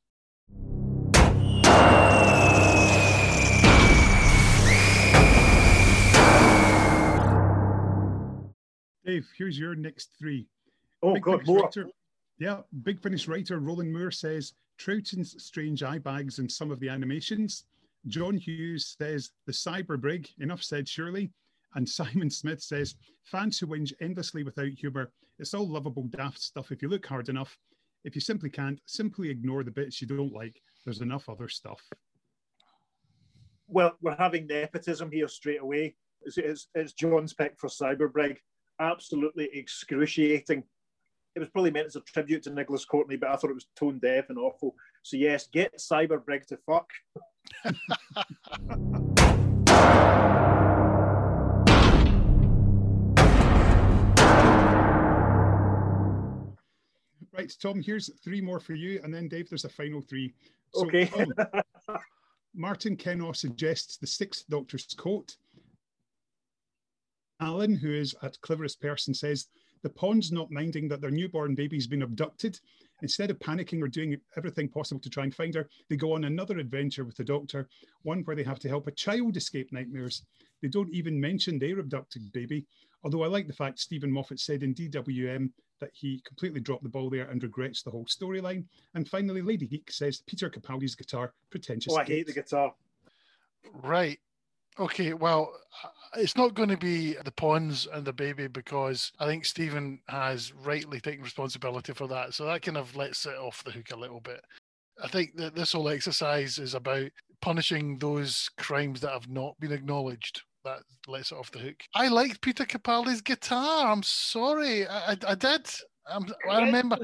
Dave, 9.05 9.29
here's 9.37 9.57
your 9.59 9.75
next 9.75 10.09
three. 10.17 10.47
Oh, 11.03 11.13
Big 11.13 11.23
God, 11.23 11.45
more. 11.45 11.63
writer- 11.63 11.89
yeah, 12.37 12.61
Big 12.83 12.99
Finish 12.99 13.27
writer 13.27 13.59
Roland 13.59 13.93
Moore 13.93 14.11
says 14.11 14.53
Troughton's 14.77 15.41
strange 15.43 15.83
eye 15.83 15.99
bags 15.99 16.39
in 16.39 16.49
some 16.49 16.71
of 16.71 16.79
the 16.79 16.89
animations. 16.89 17.65
John 18.07 18.37
Hughes 18.37 18.95
says 18.99 19.31
the 19.45 19.51
cyber 19.53 19.99
brig, 19.99 20.27
enough 20.39 20.63
said 20.63 20.87
surely. 20.87 21.31
And 21.75 21.87
Simon 21.87 22.29
Smith 22.29 22.61
says 22.61 22.95
fans 23.23 23.59
who 23.59 23.67
whinge 23.67 23.93
endlessly 24.01 24.43
without 24.43 24.69
humour. 24.69 25.11
It's 25.39 25.53
all 25.53 25.67
lovable, 25.67 26.03
daft 26.03 26.39
stuff 26.39 26.71
if 26.71 26.81
you 26.81 26.87
look 26.87 27.05
hard 27.05 27.29
enough. 27.29 27.57
If 28.03 28.15
you 28.15 28.21
simply 28.21 28.49
can't, 28.49 28.79
simply 28.85 29.29
ignore 29.29 29.63
the 29.63 29.71
bits 29.71 30.01
you 30.01 30.07
don't 30.07 30.33
like. 30.33 30.61
There's 30.83 31.01
enough 31.01 31.27
other 31.27 31.49
stuff. 31.49 31.81
Well, 33.67 33.97
we're 34.01 34.15
having 34.15 34.47
nepotism 34.47 35.11
here 35.11 35.27
straight 35.27 35.61
away. 35.61 35.95
It's, 36.21 36.37
it's, 36.37 36.67
it's 36.75 36.93
John's 36.93 37.33
pick 37.33 37.57
for 37.57 37.67
Cyberbrig. 37.67 38.37
Absolutely 38.79 39.49
excruciating. 39.53 40.63
It 41.35 41.39
was 41.39 41.49
probably 41.49 41.71
meant 41.71 41.87
as 41.87 41.95
a 41.95 42.01
tribute 42.01 42.43
to 42.43 42.49
Nicholas 42.49 42.85
Courtney, 42.85 43.17
but 43.17 43.29
I 43.29 43.35
thought 43.35 43.49
it 43.49 43.55
was 43.55 43.67
tone 43.75 43.99
deaf 43.99 44.29
and 44.29 44.37
awful. 44.37 44.75
So, 45.03 45.17
yes, 45.17 45.47
get 45.47 45.77
Cyberbrig 45.77 46.45
to 46.47 46.57
fuck. 46.65 46.89
Right, 57.37 57.53
Tom, 57.61 57.81
here's 57.81 58.09
three 58.23 58.39
more 58.39 58.59
for 58.59 58.73
you. 58.73 59.01
And 59.03 59.13
then, 59.13 59.27
Dave, 59.27 59.49
there's 59.49 59.65
a 59.65 59.69
final 59.69 60.01
three. 60.01 60.33
So, 60.73 60.85
Okay. 60.85 61.05
Tom, 61.07 61.33
Martin 62.55 62.95
Kennaugh 62.95 63.35
suggests 63.35 63.97
the 63.97 64.07
Sixth 64.07 64.45
Doctor's 64.49 64.85
coat. 64.97 65.35
Alan, 67.39 67.75
who 67.75 67.93
is 67.93 68.15
at 68.23 68.39
cleverest 68.41 68.81
person, 68.81 69.13
says 69.13 69.47
the 69.83 69.89
Ponds 69.89 70.31
not 70.31 70.51
minding 70.51 70.87
that 70.87 71.01
their 71.01 71.11
newborn 71.11 71.53
baby's 71.53 71.87
been 71.87 72.01
abducted. 72.01 72.59
Instead 73.01 73.29
of 73.29 73.37
panicking 73.39 73.83
or 73.83 73.87
doing 73.87 74.17
everything 74.37 74.69
possible 74.69 75.01
to 75.01 75.09
try 75.09 75.23
and 75.23 75.35
find 75.35 75.53
her, 75.53 75.69
they 75.89 75.95
go 75.95 76.13
on 76.13 76.23
another 76.23 76.57
adventure 76.57 77.03
with 77.03 77.15
the 77.17 77.23
Doctor, 77.23 77.67
one 78.03 78.21
where 78.21 78.35
they 78.35 78.43
have 78.43 78.59
to 78.59 78.69
help 78.69 78.87
a 78.87 78.91
child 78.91 79.37
escape 79.37 79.71
nightmares. 79.71 80.23
They 80.61 80.69
don't 80.69 80.93
even 80.93 81.19
mention 81.19 81.59
their 81.59 81.79
abducted 81.79 82.31
baby, 82.31 82.65
although 83.03 83.23
I 83.23 83.27
like 83.27 83.47
the 83.47 83.53
fact 83.53 83.79
Steven 83.79 84.11
Moffat 84.11 84.39
said 84.39 84.63
in 84.63 84.73
DWM 84.73 85.51
that 85.81 85.91
he 85.93 86.21
completely 86.25 86.61
dropped 86.61 86.83
the 86.83 86.89
ball 86.89 87.09
there 87.09 87.29
and 87.29 87.43
regrets 87.43 87.83
the 87.83 87.91
whole 87.91 88.05
storyline. 88.05 88.63
And 88.93 89.07
finally, 89.07 89.41
Lady 89.41 89.67
Geek 89.67 89.91
says 89.91 90.23
Peter 90.25 90.49
Capaldi's 90.49 90.95
guitar, 90.95 91.33
pretentious. 91.51 91.93
Oh, 91.93 91.97
I 91.97 92.05
hate 92.05 92.27
the 92.27 92.33
guitar. 92.33 92.73
Right. 93.83 94.19
Okay. 94.79 95.13
Well, 95.13 95.53
uh, 95.83 95.89
it's 96.17 96.35
not 96.37 96.53
going 96.53 96.69
to 96.69 96.77
be 96.77 97.15
the 97.23 97.31
Ponds 97.31 97.87
and 97.93 98.05
the 98.05 98.13
baby 98.13 98.47
because 98.47 99.11
I 99.19 99.25
think 99.25 99.45
Steven 99.45 99.99
has 100.07 100.53
rightly 100.53 100.99
taken 100.99 101.23
responsibility 101.23 101.93
for 101.93 102.07
that. 102.07 102.33
So 102.33 102.45
that 102.45 102.61
kind 102.61 102.77
of 102.77 102.95
lets 102.95 103.25
it 103.25 103.35
off 103.35 103.63
the 103.63 103.71
hook 103.71 103.91
a 103.91 103.99
little 103.99 104.21
bit. 104.21 104.41
I 105.03 105.07
think 105.07 105.35
that 105.35 105.55
this 105.55 105.73
whole 105.73 105.89
exercise 105.89 106.57
is 106.57 106.73
about 106.73 107.09
punishing 107.41 107.97
those 107.99 108.49
crimes 108.57 109.01
that 109.01 109.11
have 109.11 109.29
not 109.29 109.59
been 109.59 109.71
acknowledged. 109.73 110.41
That 110.63 110.79
lets 111.07 111.31
it 111.31 111.37
off 111.37 111.51
the 111.51 111.59
hook. 111.59 111.83
I 111.93 112.07
liked 112.07 112.41
Peter 112.41 112.65
Capaldi's 112.65 113.21
guitar. 113.21 113.91
I'm 113.91 114.03
sorry. 114.03 114.87
I, 114.87 115.11
I, 115.11 115.17
I 115.27 115.35
did. 115.35 115.69
I'm, 116.09 116.25
I 116.49 116.65
remember 116.65 116.97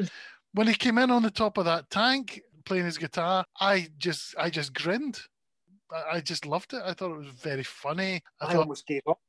when 0.53 0.67
he 0.67 0.74
came 0.74 0.97
in 0.97 1.11
on 1.11 1.22
the 1.22 1.32
top 1.32 1.57
of 1.57 1.65
that 1.65 1.89
tank 1.89 2.41
playing 2.65 2.86
his 2.86 2.97
guitar. 2.97 3.43
I 3.59 3.89
just, 3.97 4.36
I 4.38 4.49
just 4.49 4.74
grinned. 4.74 5.19
I, 5.92 6.18
I 6.18 6.22
just 6.22 6.46
loved 6.46 6.74
it. 6.74 6.82
I 6.86 6.94
thought 6.94 7.12
it 7.12 7.18
was 7.18 7.28
very 7.28 7.64
funny. 7.64 8.22
I, 8.39 8.46
I, 8.46 8.54
thought 8.54 8.62
almost 8.62 8.88
gave 8.88 9.02
up. 9.08 9.20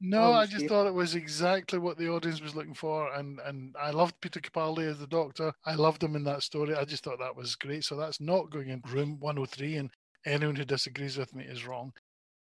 no, 0.00 0.24
Oh, 0.24 0.32
I 0.32 0.46
just 0.46 0.66
thought 0.66 0.86
it 0.86 0.94
was 0.94 1.14
exactly 1.14 1.78
what 1.78 1.98
the 1.98 2.08
audience 2.08 2.40
was 2.40 2.54
looking 2.54 2.74
for, 2.74 3.12
and 3.14 3.40
and 3.44 3.74
I 3.80 3.90
loved 3.90 4.20
Peter 4.20 4.40
Capaldi 4.40 4.88
as 4.88 4.98
the 4.98 5.06
Doctor. 5.06 5.52
I 5.64 5.74
loved 5.74 6.02
him 6.02 6.16
in 6.16 6.24
that 6.24 6.42
story. 6.42 6.74
I 6.74 6.84
just 6.84 7.04
thought 7.04 7.18
that 7.20 7.36
was 7.36 7.56
great. 7.56 7.84
So 7.84 7.96
that's 7.96 8.20
not 8.20 8.50
going 8.50 8.68
in 8.68 8.82
room 8.88 9.18
103, 9.20 9.76
and 9.76 9.90
anyone 10.26 10.56
who 10.56 10.64
disagrees 10.64 11.18
with 11.18 11.34
me 11.34 11.44
is 11.44 11.66
wrong. 11.66 11.92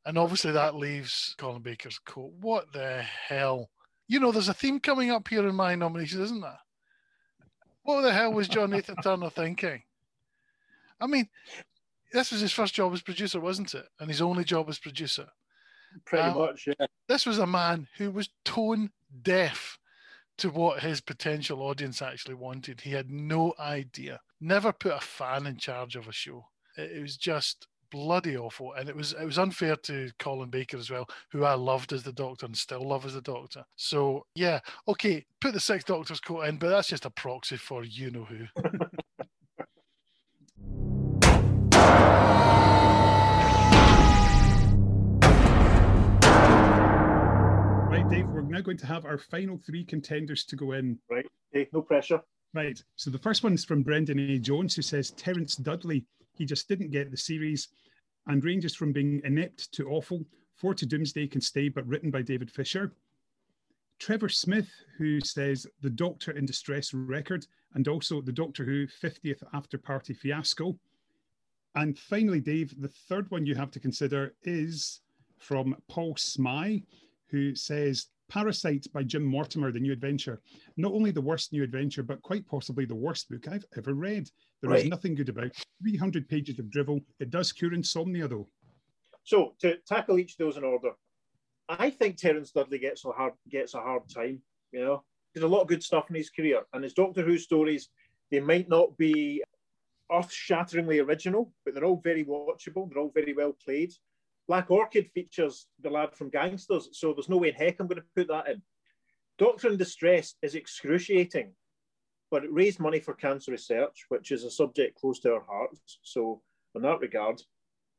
And 0.06 0.18
obviously 0.18 0.52
that 0.54 0.76
leaves 0.76 1.36
Colin 1.38 1.62
Baker's 1.62 2.00
coat. 2.00 2.32
What 2.40 2.72
the 2.74 3.02
hell? 3.28 3.70
You 4.08 4.20
know, 4.20 4.32
there's 4.32 4.50
a 4.50 4.54
theme 4.54 4.80
coming 4.80 5.12
up 5.12 5.28
here 5.28 5.48
in 5.48 5.56
my 5.56 5.76
nominations, 5.76 6.22
isn't 6.22 6.42
there? 6.42 6.60
What 7.84 8.02
the 8.02 8.14
hell 8.14 8.34
was 8.34 8.48
John 8.48 8.72
Nathan-Turner 8.72 9.30
thinking? 9.30 9.84
I 11.02 11.08
mean, 11.08 11.28
this 12.12 12.32
was 12.32 12.42
his 12.42 12.52
first 12.52 12.74
job 12.74 12.94
as 12.94 13.02
producer, 13.02 13.40
wasn't 13.40 13.74
it? 13.74 13.88
And 14.00 14.10
his 14.10 14.22
only 14.22 14.44
job 14.44 14.70
as 14.70 14.80
producer 14.80 15.28
Pretty 16.06 16.24
Um, 16.30 16.38
much, 16.38 16.68
yeah. 16.68 16.86
this 17.08 17.26
was 17.26 17.40
a 17.40 17.48
man 17.48 17.88
who 17.98 18.12
was 18.12 18.30
tone 18.46 18.92
deaf 19.22 19.78
to 20.38 20.50
what 20.50 20.82
his 20.82 21.02
potential 21.02 21.62
audience 21.62 22.02
actually 22.02 22.36
wanted. 22.36 22.82
He 22.82 22.92
had 22.92 23.10
no 23.10 23.54
idea. 23.60 24.22
Never 24.40 24.72
put 24.72 24.94
a 24.94 25.00
fan 25.00 25.48
in 25.48 25.58
charge 25.58 25.96
of 25.96 26.08
a 26.08 26.12
show. 26.12 26.46
It, 26.78 26.92
it 26.98 27.02
was 27.02 27.18
just 27.18 27.68
bloody 27.92 28.38
awful, 28.38 28.74
and 28.74 28.88
it 28.88 28.96
was 28.96 29.14
it 29.14 29.26
was 29.26 29.40
unfair 29.40 29.76
to 29.76 30.12
Colin 30.20 30.50
Baker 30.50 30.78
as 30.78 30.90
well, 30.92 31.08
who 31.32 31.44
I 31.44 31.56
loved 31.56 31.92
as 31.92 32.04
the 32.04 32.14
Doctor 32.14 32.46
and 32.46 32.56
still 32.56 32.88
love 32.88 33.06
as 33.06 33.16
the 33.16 33.22
Doctor. 33.22 33.66
So 33.76 34.26
yeah, 34.36 34.60
okay, 34.88 35.26
put 35.42 35.54
the 35.54 35.60
Sixth 35.60 35.88
Doctor's 35.88 36.20
coat 36.22 36.42
in, 36.44 36.58
but 36.58 36.70
that's 36.70 36.88
just 36.88 37.06
a 37.06 37.10
proxy 37.10 37.58
for 37.58 37.84
you 37.84 38.12
know 38.12 38.26
who. 38.26 38.46
now 48.60 48.66
going 48.66 48.78
to 48.78 48.88
have 48.88 49.06
our 49.06 49.18
final 49.18 49.58
three 49.58 49.84
contenders 49.84 50.44
to 50.46 50.56
go 50.56 50.74
in. 50.74 51.00
Right. 51.10 51.26
Hey, 51.52 51.68
no 51.74 51.82
pressure. 51.82 52.22
Right. 52.54 52.82
So 52.96 53.10
the 53.10 53.18
first 53.18 53.44
one's 53.44 53.64
from 53.64 53.84
Brendan 53.84 54.20
A. 54.20 54.38
Jones, 54.38 54.76
who 54.76 54.82
says 54.82 55.12
Terence 55.12 55.56
Dudley, 55.56 56.06
he 56.34 56.46
just 56.46 56.68
didn't 56.68 56.92
get 56.92 57.12
the 57.12 57.18
series 57.18 57.70
and 58.28 58.44
ranges 58.44 58.76
from 58.76 58.92
being 58.92 59.22
inept 59.24 59.72
to 59.74 59.90
awful. 59.90 60.26
Four 60.56 60.74
to 60.76 60.86
Doomsday 60.86 61.28
can 61.28 61.42
stay, 61.42 61.70
but 61.70 61.88
written 61.88 62.12
by 62.12 62.22
David 62.22 62.52
Fisher. 62.52 62.94
Trevor 63.98 64.30
Smith, 64.30 64.70
who 64.98 65.20
says 65.22 65.68
The 65.82 65.90
Doctor 65.90 66.32
in 66.32 66.46
Distress 66.46 66.94
record 66.94 67.46
and 67.76 67.88
also 67.88 68.22
The 68.22 68.32
Doctor 68.32 68.66
Who 68.66 68.88
50th 68.88 69.44
After 69.54 69.78
Party 69.78 70.14
fiasco. 70.14 70.78
And 71.76 71.98
finally, 71.98 72.40
Dave, 72.40 72.74
the 72.82 72.88
third 72.88 73.30
one 73.32 73.46
you 73.46 73.56
have 73.56 73.72
to 73.72 73.80
consider 73.80 74.34
is 74.44 75.02
from 75.38 75.76
Paul 75.88 76.16
Smy, 76.16 76.84
who 77.28 77.56
says 77.56 78.08
Parasite 78.30 78.86
by 78.94 79.04
Jim 79.04 79.30
Mortimore, 79.30 79.74
the 79.74 79.80
new 79.80 79.92
adventure. 79.92 80.40
Not 80.78 80.94
only 80.94 81.12
the 81.12 81.22
worst 81.22 81.52
new 81.52 81.64
adventure, 81.64 82.04
but 82.04 82.22
quite 82.22 82.46
possibly 82.48 82.86
the 82.86 82.96
worst 82.96 83.30
book 83.30 83.48
I've 83.48 83.66
ever 83.76 83.94
read. 83.94 84.30
There 84.62 84.74
is 84.74 84.84
Right. 84.84 84.90
nothing 84.90 85.16
good 85.16 85.30
about. 85.30 85.52
300 85.82 86.30
pages 86.30 86.60
of 86.60 86.70
drivel. 86.70 87.02
It 87.20 87.32
does 87.32 87.52
cure 87.52 87.74
insomnia, 87.74 88.28
though. 88.28 88.50
So 89.24 89.56
to 89.60 89.78
tackle 89.80 90.20
each 90.20 90.34
of 90.34 90.38
those 90.38 90.58
in 90.58 90.64
order, 90.64 90.92
I 91.68 91.90
think 91.90 92.18
Terence 92.18 92.52
Dudley 92.52 92.80
gets 92.80 93.04
a 93.06 93.12
hard 93.12 93.34
gets 93.50 93.74
a 93.74 93.82
hard 93.82 94.08
time. 94.10 94.42
You 94.72 94.80
know, 94.82 95.06
there's 95.34 95.44
a 95.44 95.48
lot 95.48 95.62
of 95.62 95.68
good 95.68 95.84
stuff 95.84 96.10
in 96.10 96.16
his 96.16 96.30
career, 96.30 96.66
and 96.74 96.84
his 96.84 96.94
Doctor 96.94 97.24
Who 97.24 97.38
stories. 97.38 97.90
They 98.32 98.40
might 98.40 98.70
not 98.70 98.96
be 98.98 99.44
earth-shatteringly 100.12 101.00
original, 101.00 101.52
but 101.66 101.74
they're 101.74 101.86
all 101.86 102.02
very 102.02 102.24
watchable. 102.24 102.88
They're 102.90 103.02
all 103.02 103.12
very 103.12 103.34
well 103.34 103.54
played. 103.54 103.92
Black 104.50 104.72
Orchid 104.72 105.12
features 105.12 105.68
the 105.80 105.92
lad 105.92 106.16
from 106.16 106.32
Gangsters, 106.32 106.90
so 106.94 107.14
there's 107.14 107.30
no 107.30 107.38
way 107.38 107.50
in 107.50 107.54
heck 107.54 107.80
I'm 107.80 107.86
going 107.86 108.02
to 108.02 108.08
put 108.16 108.30
that 108.30 108.50
in. 108.50 108.64
Doctor 109.38 109.70
in 109.70 109.78
Distress 109.78 110.34
is 110.42 110.56
excruciating, 110.56 111.54
but 112.32 112.44
it 112.44 112.52
raised 112.52 112.80
money 112.80 113.00
for 113.00 113.14
cancer 113.14 113.52
research, 113.52 114.06
which 114.10 114.32
is 114.32 114.44
a 114.44 114.50
subject 114.50 115.00
close 115.00 115.20
to 115.20 115.36
our 115.36 115.46
hearts. 115.48 116.00
So, 116.02 116.42
in 116.74 116.82
that 116.82 117.00
regard, 117.00 117.44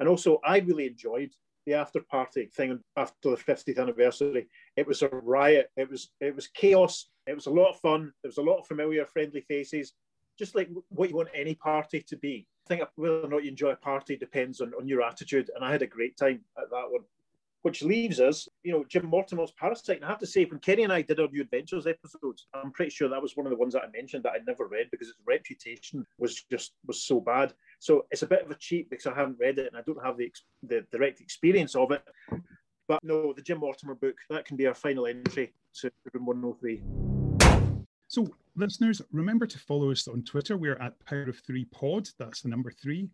and 0.01 0.09
also 0.09 0.41
I 0.45 0.59
really 0.59 0.89
enjoyed 0.89 1.31
the 1.67 1.75
after 1.75 2.01
party 2.01 2.47
thing 2.47 2.81
after 2.97 3.31
the 3.31 3.37
50th 3.37 3.79
anniversary. 3.79 4.49
It 4.77 4.89
was 4.89 5.03
a 5.03 5.09
riot. 5.09 5.71
It 5.77 5.89
was 5.89 6.11
it 6.21 6.35
was 6.35 6.49
chaos. 6.49 7.07
It 7.29 7.35
was 7.35 7.47
a 7.47 7.51
lot 7.51 7.71
of 7.71 7.81
fun. 7.81 8.13
There 8.25 8.29
was 8.29 8.39
a 8.39 8.43
lot 8.43 8.59
of 8.59 8.67
familiar, 8.67 9.07
friendly 9.07 9.43
faces, 9.43 9.93
just 10.37 10.57
like 10.57 10.69
what 10.89 11.11
you 11.11 11.17
want 11.17 11.29
any 11.33 11.55
party 11.55 12.03
to 12.09 12.17
be. 12.17 12.49
Think 12.71 12.83
whether 12.95 13.23
or 13.23 13.29
not 13.29 13.43
you 13.43 13.51
enjoy 13.51 13.71
a 13.71 13.77
party 13.77 14.17
depends 14.17 14.61
on, 14.61 14.73
on 14.79 14.87
your 14.87 15.03
attitude. 15.03 15.51
And 15.57 15.65
I 15.65 15.73
had 15.73 15.83
a 15.83 15.89
great 15.89 16.17
time 16.17 16.41
at 16.57 16.71
that 16.71 16.87
one. 16.89 17.03
which 17.63 17.83
leaves 17.83 18.21
us, 18.21 18.49
you 18.63 18.73
know, 18.73 18.85
Jim 18.89 19.07
Mortimore's 19.07 19.51
Parasite. 19.53 19.97
And 19.97 20.05
I 20.05 20.09
have 20.09 20.19
to 20.21 20.27
say, 20.27 20.45
when 20.45 20.61
Kenny 20.61 20.85
and 20.85 20.93
I 20.93 21.03
did 21.03 21.21
our 21.21 21.29
New 21.29 21.43
Adventures 21.43 21.87
episodes, 21.87 22.47
I'm 22.55 22.71
pretty 22.71 22.91
sure 22.91 23.09
that 23.09 23.21
was 23.21 23.37
one 23.37 23.45
of 23.47 23.51
the 23.51 23.57
ones 23.57 23.75
that 23.75 23.83
I 23.83 23.91
mentioned 23.93 24.23
that 24.25 24.33
I 24.33 24.39
never 24.47 24.67
read 24.67 24.89
because 24.91 25.09
its 25.09 25.19
reputation 25.27 26.07
was 26.19 26.45
just 26.51 26.73
was 26.87 27.03
so 27.03 27.21
bad. 27.21 27.53
So 27.79 28.07
it's 28.11 28.23
a 28.23 28.27
bit 28.27 28.45
of 28.45 28.51
a 28.51 28.55
cheat 28.55 28.89
because 28.89 29.07
I 29.07 29.15
haven't 29.15 29.39
read 29.41 29.59
it 29.59 29.67
and 29.67 29.77
I 29.77 29.83
don't 29.83 30.05
have 30.05 30.17
the 30.17 30.33
the 30.63 30.87
direct 30.93 31.21
experience 31.21 31.75
of 31.75 31.91
it. 31.91 32.03
But 32.89 33.05
no, 33.05 33.33
the 33.33 33.43
Jim 33.43 33.59
Mortimer 33.59 33.95
book 33.95 34.17
that 34.31 34.45
can 34.45 34.57
be 34.57 34.67
our 34.67 34.75
final 34.75 35.07
entry 35.07 35.53
to 35.81 35.91
Room 36.13 36.27
103. 36.27 36.83
So, 38.09 38.27
listeners, 38.61 39.01
remember 39.11 39.47
to 39.47 39.59
follow 39.59 39.91
us 39.91 40.07
on 40.07 40.23
Twitter. 40.23 40.57
We're 40.57 40.81
at 40.81 41.03
Power 41.07 41.23
of 41.23 41.39
Three 41.39 41.65
Pod. 41.65 42.09
That's 42.19 42.43
the 42.43 42.51
number 42.51 42.71
three. 42.71 43.09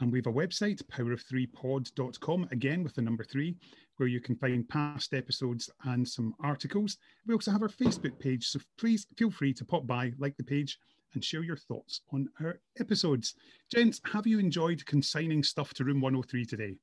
And 0.00 0.12
we 0.12 0.18
have 0.18 0.26
a 0.26 0.32
website, 0.32 0.82
powerof3pod.com, 0.84 2.48
again 2.52 2.84
with 2.84 2.94
the 2.94 3.00
number 3.00 3.24
three, 3.24 3.56
where 3.96 4.08
you 4.08 4.20
can 4.20 4.36
find 4.36 4.68
past 4.68 5.14
episodes 5.14 5.70
and 5.84 6.06
some 6.06 6.34
articles. 6.40 6.98
We 7.26 7.32
also 7.32 7.50
have 7.50 7.62
our 7.62 7.70
Facebook 7.70 8.18
page, 8.18 8.48
so 8.48 8.60
please 8.78 9.06
feel 9.16 9.30
free 9.30 9.54
to 9.54 9.64
pop 9.64 9.86
by, 9.86 10.12
like 10.18 10.36
the 10.36 10.44
page, 10.44 10.78
and 11.14 11.24
share 11.24 11.42
your 11.42 11.56
thoughts 11.56 12.02
on 12.12 12.28
our 12.42 12.60
episodes. 12.78 13.34
Gents, 13.72 14.02
have 14.12 14.26
you 14.26 14.38
enjoyed 14.38 14.84
consigning 14.84 15.42
stuff 15.42 15.72
to 15.74 15.84
room 15.84 16.02
103 16.02 16.44
today? 16.44 16.76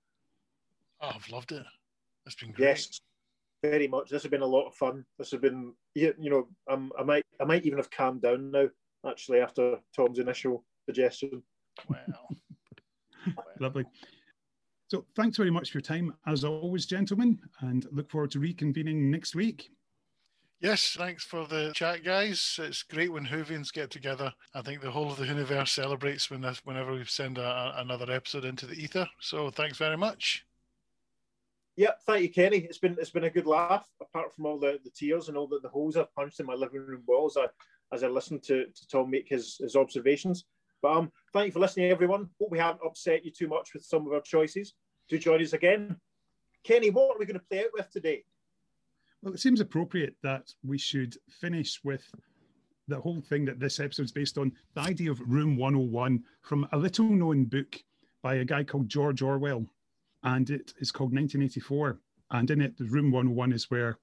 Oh, 1.00 1.12
I've 1.14 1.30
loved 1.30 1.52
it. 1.52 1.64
It's 2.26 2.36
been 2.36 2.52
great. 2.54 2.66
Yes, 2.66 3.00
very 3.62 3.88
much. 3.88 4.10
This 4.10 4.24
has 4.24 4.32
been 4.32 4.42
a 4.42 4.48
lot 4.48 4.66
of 4.66 4.74
fun. 4.74 5.06
This 5.20 5.30
has 5.30 5.40
been, 5.40 5.74
you 5.94 6.16
know, 6.18 6.48
um, 6.68 6.92
I 6.98 7.04
might, 7.04 7.23
I 7.44 7.46
might 7.46 7.66
even 7.66 7.78
have 7.78 7.92
calmed 7.92 8.22
down 8.22 8.52
now. 8.52 8.68
Actually, 9.06 9.42
after 9.42 9.78
Tom's 9.94 10.20
initial 10.20 10.64
suggestion. 10.86 11.44
Wow. 11.90 11.98
Lovely. 13.60 13.84
So 14.88 15.06
thanks 15.16 15.36
very 15.36 15.52
much 15.52 15.72
for 15.72 15.80
your 15.80 15.84
time, 15.84 16.14
as 16.26 16.46
always, 16.46 16.86
gentlemen, 16.86 17.40
and 17.60 17.86
look 17.92 18.10
forward 18.10 18.32
to 18.32 18.40
reconvening 18.40 19.10
next 19.10 19.36
week. 19.36 19.72
Yes, 20.62 20.96
thanks 20.98 21.26
for 21.26 21.46
the 21.46 21.74
chat, 21.76 22.06
guys. 22.06 22.58
It's 22.62 22.84
great 22.84 23.12
when 23.12 23.26
Whovians 23.26 23.74
get 23.74 23.92
together. 23.92 24.32
I 24.56 24.62
think 24.62 24.82
the 24.82 24.92
whole 24.92 25.12
of 25.12 25.18
the 25.18 25.26
universe 25.26 25.74
celebrates 25.74 26.32
when 26.32 26.40
this, 26.40 26.62
whenever 26.64 26.94
we 26.94 27.04
send 27.04 27.38
a, 27.38 27.74
another 27.78 28.10
episode 28.10 28.46
into 28.46 28.66
the 28.66 28.76
ether. 28.76 29.10
So 29.20 29.50
thanks 29.50 29.78
very 29.78 29.98
much. 29.98 30.46
Yeah, 31.76 31.92
thank 32.06 32.22
you, 32.22 32.30
Kenny. 32.30 32.58
It's 32.58 32.78
been 32.78 32.96
it's 33.00 33.10
been 33.10 33.24
a 33.24 33.30
good 33.30 33.48
laugh. 33.48 33.88
Apart 34.00 34.34
from 34.34 34.46
all 34.46 34.60
the, 34.60 34.80
the 34.84 34.92
tears 34.92 35.28
and 35.28 35.38
all 35.38 35.48
the, 35.48 35.60
the 35.60 35.70
holes 35.70 35.98
I've 35.98 36.14
punched 36.14 36.40
in 36.40 36.46
my 36.46 36.54
living 36.54 36.82
room 36.82 37.04
walls, 37.08 37.36
I, 37.38 37.48
as 37.94 38.04
I 38.04 38.08
listened 38.08 38.44
to, 38.44 38.66
to 38.66 38.88
Tom 38.88 39.10
make 39.10 39.28
his, 39.28 39.58
his 39.58 39.76
observations. 39.76 40.46
But 40.82 40.98
um, 40.98 41.12
thank 41.32 41.48
you 41.48 41.52
for 41.52 41.60
listening, 41.60 41.90
everyone. 41.90 42.30
Hope 42.40 42.52
we 42.52 42.60
haven't 42.60 42.86
upset 42.86 43.26
you 43.26 43.32
too 43.32 43.48
much 43.48 43.74
with 43.74 43.84
some 43.84 44.06
of 44.06 44.14
our 44.14 44.22
choices. 44.22 44.74
Do 45.10 45.18
join 45.18 45.42
us 45.42 45.54
again. 45.54 45.96
Kenny, 46.64 46.90
what 46.90 47.16
are 47.16 47.20
we 47.20 47.26
going 47.26 47.40
to 47.40 47.46
play 47.50 47.60
out 47.62 47.72
with 47.74 47.90
today? 47.90 48.24
Well, 49.22 49.34
it 49.34 49.40
seems 49.40 49.62
appropriate 49.62 50.16
that 50.24 50.52
we 50.66 50.78
should 50.78 51.16
finish 51.30 51.80
with 51.84 52.04
the 52.88 53.00
whole 53.00 53.22
thing 53.22 53.46
that 53.46 53.60
this 53.60 53.80
episode 53.80 54.04
is 54.04 54.12
based 54.12 54.38
on 54.38 54.52
the 54.76 54.82
idea 54.82 55.10
of 55.10 55.22
Room 55.22 55.56
101 55.56 56.22
from 56.42 56.68
a 56.74 56.78
little 56.78 57.10
known 57.10 57.46
book 57.46 57.82
by 58.22 58.36
a 58.36 58.46
guy 58.46 58.64
called 58.64 58.90
George 58.90 59.22
Orwell. 59.22 59.66
And 60.24 60.50
it 60.50 60.74
is 60.80 60.92
called 60.92 61.14
1984. 61.14 62.00
And 62.32 62.50
in 62.50 62.62
it, 62.62 62.78
the 62.78 62.86
Room 62.86 63.12
101 63.12 63.52
is 63.52 63.70
where 63.70 63.98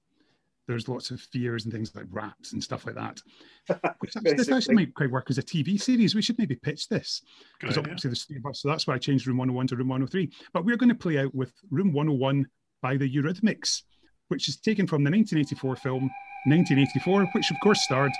there's 0.67 0.87
lots 0.87 1.11
of 1.11 1.19
fears 1.19 1.65
and 1.65 1.73
things 1.73 1.93
like 1.95 2.05
rats 2.11 2.53
and 2.53 2.63
stuff 2.63 2.85
like 2.85 2.95
that. 2.95 3.19
Which 3.99 4.15
actually, 4.15 4.33
this 4.33 4.51
actually 4.51 4.75
might 4.75 4.93
quite 4.93 5.11
work 5.11 5.29
as 5.29 5.37
a 5.37 5.43
TV 5.43 5.81
series. 5.81 6.15
We 6.15 6.21
should 6.21 6.37
maybe 6.37 6.55
pitch 6.55 6.87
this 6.87 7.21
because 7.59 7.77
obviously 7.77 8.09
there's 8.09 8.23
three 8.23 8.37
of 8.37 8.45
us, 8.45 8.61
so 8.61 8.69
that's 8.69 8.87
why 8.87 8.95
I 8.95 8.97
changed 8.97 9.27
Room 9.27 9.37
101 9.37 9.67
to 9.67 9.75
Room 9.75 9.89
103. 9.89 10.31
But 10.53 10.65
we're 10.65 10.77
going 10.77 10.89
to 10.89 10.95
play 10.95 11.19
out 11.19 11.33
with 11.35 11.51
Room 11.71 11.93
101 11.93 12.47
by 12.81 12.97
the 12.97 13.11
Eurythmics, 13.11 13.81
which 14.29 14.47
is 14.47 14.57
taken 14.57 14.87
from 14.87 15.03
the 15.03 15.11
1984 15.11 15.75
film 15.77 16.09
1984, 16.45 17.25
which 17.33 17.51
of 17.51 17.57
course 17.61 17.83
starred 17.83 18.11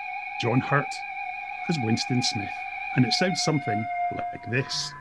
John 0.41 0.59
Hurt 0.59 0.85
as 1.69 1.77
Winston 1.83 2.21
Smith, 2.21 2.49
and 2.95 3.05
it 3.05 3.13
sounds 3.13 3.41
something 3.43 3.85
like 4.15 4.51
this. 4.51 4.93